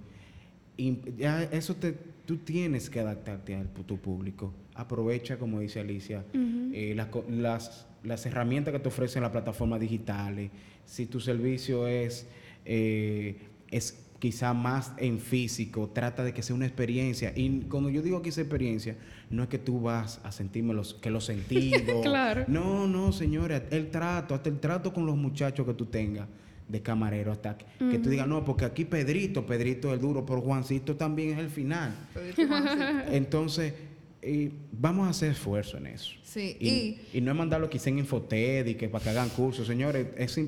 y 0.76 1.00
ya 1.18 1.42
eso 1.44 1.76
te, 1.76 1.94
tú 2.26 2.38
tienes 2.38 2.90
que 2.90 3.00
adaptarte 3.00 3.56
a 3.56 3.64
tu 3.64 3.98
público. 3.98 4.54
Aprovecha, 4.76 5.40
como 5.40 5.60
dice 5.60 5.80
Alicia, 5.80 6.24
eh, 6.34 6.94
las, 6.96 7.08
las, 7.30 7.88
las 8.04 8.26
herramientas 8.28 8.72
que 8.74 8.80
te 8.80 8.88
ofrecen 8.90 9.24
las 9.24 9.32
plataformas 9.32 9.80
digitales. 9.80 10.52
Si 10.86 11.08
tu 11.08 11.20
servicio 11.20 11.88
es, 11.88 12.28
eh, 12.64 13.38
es 13.72 14.08
quizá 14.20 14.54
más 14.54 14.94
en 14.98 15.20
físico, 15.20 15.92
trata 15.94 16.24
de 16.24 16.34
que 16.34 16.42
sea 16.42 16.56
una 16.56 16.65
experiencia. 16.65 17.34
Y 17.36 17.62
cuando 17.62 17.90
yo 17.90 18.02
digo 18.02 18.22
que 18.22 18.30
es 18.30 18.38
experiencia, 18.38 18.96
no 19.30 19.44
es 19.44 19.50
que 19.50 19.60
tú 19.60 19.82
vas 19.82 20.20
a 20.24 20.32
sentirme 20.32 20.74
los, 20.74 20.94
que 20.96 21.10
los 21.10 21.26
sentidos. 21.26 22.02
Claro. 22.04 22.46
No, 22.48 22.88
no, 22.88 23.12
señores, 23.12 23.63
el 23.70 23.92
trato, 23.92 24.34
hasta 24.34 24.50
el 24.50 24.60
trato 24.60 24.94
con 24.94 25.06
los 25.06 25.15
muchachos 25.15 25.65
que 25.65 25.74
tú 25.74 25.86
tengas 25.86 26.28
de 26.68 26.82
camarero, 26.82 27.32
hasta 27.32 27.58
que, 27.58 27.65
que 27.80 28.00
tú 28.00 28.10
digas, 28.10 28.28
no, 28.28 28.44
porque 28.44 28.65
aquí 28.65 28.86
Pedrito, 28.86 29.46
Pedrito 29.46 29.90
es 29.90 29.96
el 29.96 30.02
duro, 30.02 30.26
pero 30.26 30.42
Juancito 30.42 30.96
también 30.96 31.32
es 31.32 31.40
el 31.40 31.50
final. 31.50 31.96
Entonces, 33.12 33.74
eh, 34.22 34.52
vamos 34.72 35.08
a 35.08 35.12
hacer 35.12 35.32
esfuerzo 35.32 35.78
en 35.78 35.88
eso. 35.88 36.12
Sí, 36.24 36.58
Y, 36.60 36.68
y 36.70 37.02
y 37.13 37.22
no 37.22 37.32
es 37.32 37.38
mandarlo 37.38 37.70
quizá 37.70 37.90
en 37.90 38.00
Infoted 38.00 38.65
y 38.65 38.76
que 38.76 38.90
para 38.90 39.04
que 39.04 39.10
hagan 39.12 39.30
cursos, 39.30 39.68
señores. 39.68 40.08
Es, 40.18 40.40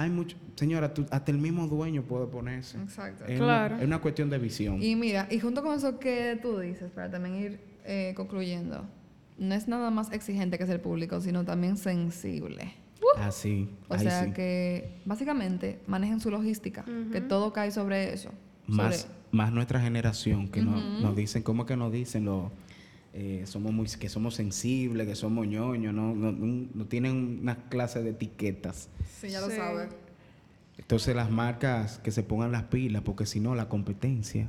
hay 0.00 0.10
mucho, 0.10 0.36
señora, 0.56 0.94
tú- 0.94 1.06
hasta 1.10 1.30
el 1.30 1.38
mismo 1.38 1.66
dueño 1.66 2.02
puede 2.02 2.26
ponerse. 2.26 2.78
Exacto. 2.78 3.24
Es, 3.26 3.38
Claro. 3.38 3.74
una, 3.74 3.82
es 3.82 3.86
una 3.88 4.00
cuestión 4.00 4.30
de 4.30 4.38
visión. 4.38 4.82
Y 4.82 4.96
mira, 4.96 5.28
y 5.30 5.38
junto 5.40 5.62
con 5.62 5.76
eso 5.76 5.98
que 5.98 6.38
tú 6.40 6.58
dices, 6.58 6.90
para 6.90 7.10
también 7.10 7.36
ir 7.36 7.60
eh, 7.84 8.12
concluyendo, 8.16 8.84
no 9.38 9.54
es 9.54 9.68
nada 9.68 9.90
más 9.90 10.12
exigente 10.12 10.56
que 10.58 10.64
es 10.64 10.70
el 10.70 10.80
público, 10.80 11.20
sino 11.20 11.44
también 11.44 11.76
sensible. 11.76 12.72
Así. 13.18 13.68
O 13.88 13.98
sea 13.98 14.32
que 14.32 15.00
básicamente 15.04 15.80
manejen 15.86 16.20
su 16.20 16.30
logística, 16.30 16.84
que 17.12 17.20
todo 17.20 17.52
cae 17.52 17.70
sobre 17.70 18.12
eso. 18.14 18.30
más, 18.66 19.00
Sobre- 19.02 19.14
más 19.32 19.52
nuestra 19.52 19.80
generación 19.80 20.48
que 20.48 20.62
nos, 20.62 20.82
nos 21.02 21.16
dicen, 21.16 21.42
¿cómo 21.42 21.66
que 21.66 21.76
nos 21.76 21.90
dicen 21.92 22.24
los 22.24 22.50
eh, 23.12 23.42
somos 23.46 23.72
muy, 23.72 23.86
que 23.88 24.08
somos 24.08 24.34
sensibles, 24.34 25.06
que 25.06 25.14
somos 25.16 25.46
ñoños, 25.46 25.92
no, 25.92 26.14
no, 26.14 26.30
no- 26.32 26.68
no 26.74 26.84
tienen 26.86 27.40
una 27.42 27.56
clase 27.68 28.02
de 28.02 28.10
etiquetas. 28.10 28.88
Sí, 29.20 29.28
ya 29.30 29.40
lo 29.40 29.50
Sí. 29.50 29.56
sabes. 29.56 29.88
Entonces 30.78 31.14
las 31.14 31.30
marcas 31.30 31.98
que 31.98 32.10
se 32.10 32.22
pongan 32.22 32.52
las 32.52 32.64
pilas, 32.64 33.02
porque 33.02 33.26
si 33.26 33.40
no 33.40 33.54
la 33.54 33.68
competencia 33.68 34.48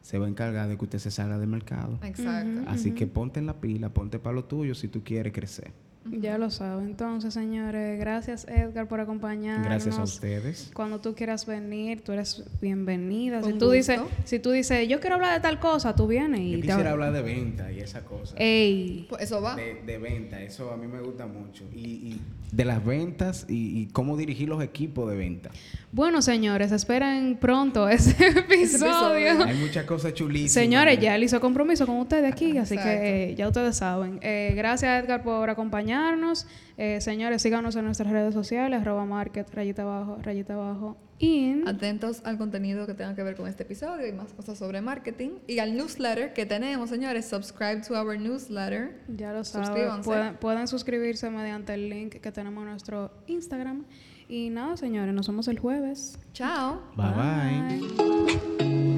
se 0.00 0.18
va 0.18 0.26
a 0.26 0.28
encargar 0.28 0.68
de 0.68 0.76
que 0.78 0.84
usted 0.84 0.98
se 1.00 1.10
salga 1.10 1.38
del 1.38 1.48
mercado. 1.48 1.98
Exacto. 2.04 2.62
Así 2.68 2.92
que 2.92 3.06
ponte 3.06 3.40
en 3.40 3.46
la 3.46 3.60
pila, 3.60 3.88
ponte 3.92 4.18
para 4.18 4.34
lo 4.36 4.44
tuyo 4.44 4.74
si 4.74 4.88
tú 4.88 5.02
quieres 5.02 5.32
crecer. 5.32 5.72
Ya 6.10 6.38
lo 6.38 6.50
saben. 6.50 6.86
Entonces, 6.86 7.34
señores, 7.34 7.98
gracias 7.98 8.46
Edgar 8.48 8.88
por 8.88 9.00
acompañarnos. 9.00 9.66
Gracias 9.66 9.98
a 9.98 10.02
ustedes. 10.02 10.70
Cuando 10.74 11.00
tú 11.00 11.14
quieras 11.14 11.46
venir, 11.46 12.02
tú 12.02 12.12
eres 12.12 12.44
bienvenida. 12.60 13.42
Si 13.42 13.52
tú 13.54 13.70
dices, 13.70 14.00
si 14.24 14.38
tú 14.38 14.50
dices, 14.50 14.88
yo 14.88 15.00
quiero 15.00 15.16
hablar 15.16 15.34
de 15.34 15.40
tal 15.40 15.58
cosa, 15.58 15.94
tú 15.94 16.06
vienes 16.06 16.40
y 16.40 16.50
Yo 16.52 16.60
quisiera 16.60 16.90
hablar 16.90 17.12
de 17.12 17.22
venta 17.22 17.70
y 17.72 17.80
esa 17.80 18.04
cosa. 18.04 18.34
Ey, 18.38 19.06
Pues 19.08 19.22
eso 19.22 19.40
va. 19.40 19.56
De, 19.56 19.82
de 19.84 19.98
venta, 19.98 20.40
eso 20.42 20.70
a 20.72 20.76
mí 20.76 20.86
me 20.86 21.00
gusta 21.00 21.26
mucho. 21.26 21.64
Y, 21.72 21.80
y 21.80 22.20
de 22.56 22.64
las 22.64 22.82
ventas 22.84 23.44
y, 23.48 23.80
y 23.82 23.86
cómo 23.88 24.16
dirigir 24.16 24.48
los 24.48 24.62
equipos 24.62 25.10
de 25.10 25.16
venta. 25.16 25.50
Bueno, 25.92 26.22
señores, 26.22 26.72
esperen 26.72 27.36
pronto 27.38 27.86
ese 27.90 28.12
episodio. 28.28 29.14
episodio. 29.14 29.44
Hay 29.44 29.56
muchas 29.58 29.84
cosas 29.84 30.14
chulísimas. 30.14 30.52
Señores, 30.52 30.98
ya 30.98 31.14
él 31.14 31.24
hizo 31.24 31.38
compromiso 31.38 31.86
con 31.86 31.96
ustedes 31.98 32.32
aquí, 32.32 32.56
así 32.56 32.74
Exacto. 32.74 32.98
que 33.00 33.24
eh, 33.30 33.34
ya 33.34 33.46
ustedes 33.48 33.76
saben. 33.76 34.18
Eh, 34.22 34.54
gracias, 34.56 35.04
Edgar, 35.04 35.22
por 35.22 35.50
acompañarnos. 35.50 36.46
Eh, 36.78 37.00
señores, 37.02 37.42
síganos 37.42 37.76
en 37.76 37.84
nuestras 37.84 38.10
redes 38.10 38.32
sociales, 38.32 38.80
arroba 38.80 39.04
market, 39.04 39.48
rayita 39.52 39.82
abajo, 39.82 40.18
rayita 40.22 40.54
abajo, 40.54 40.96
in. 41.18 41.66
Atentos 41.66 42.22
al 42.24 42.38
contenido 42.38 42.86
que 42.86 42.94
tenga 42.94 43.14
que 43.14 43.22
ver 43.22 43.36
con 43.36 43.48
este 43.48 43.62
episodio 43.62 44.06
y 44.06 44.12
más 44.12 44.32
cosas 44.32 44.58
sobre 44.58 44.80
marketing. 44.80 45.38
Y 45.46 45.58
al 45.58 45.76
newsletter 45.76 46.32
que 46.32 46.46
tenemos, 46.46 46.90
señores. 46.90 47.26
Subscribe 47.26 47.82
to 47.86 47.94
our 47.94 48.18
newsletter. 48.18 49.00
Ya 49.08 49.32
lo 49.32 49.44
saben. 49.44 49.66
Suscríbanse. 49.66 50.04
Pueden, 50.04 50.36
pueden 50.36 50.68
suscribirse 50.68 51.30
mediante 51.30 51.74
el 51.74 51.88
link 51.88 52.14
que 52.14 52.32
tenemos 52.32 52.62
en 52.62 52.70
nuestro 52.70 53.10
Instagram. 53.26 53.84
Y 54.28 54.50
nada, 54.50 54.76
señores, 54.76 55.14
nos 55.14 55.28
vemos 55.28 55.48
el 55.48 55.58
jueves. 55.58 56.18
Chao. 56.32 56.82
Bye 56.96 57.06
bye. 57.14 57.80
bye. 58.58 58.95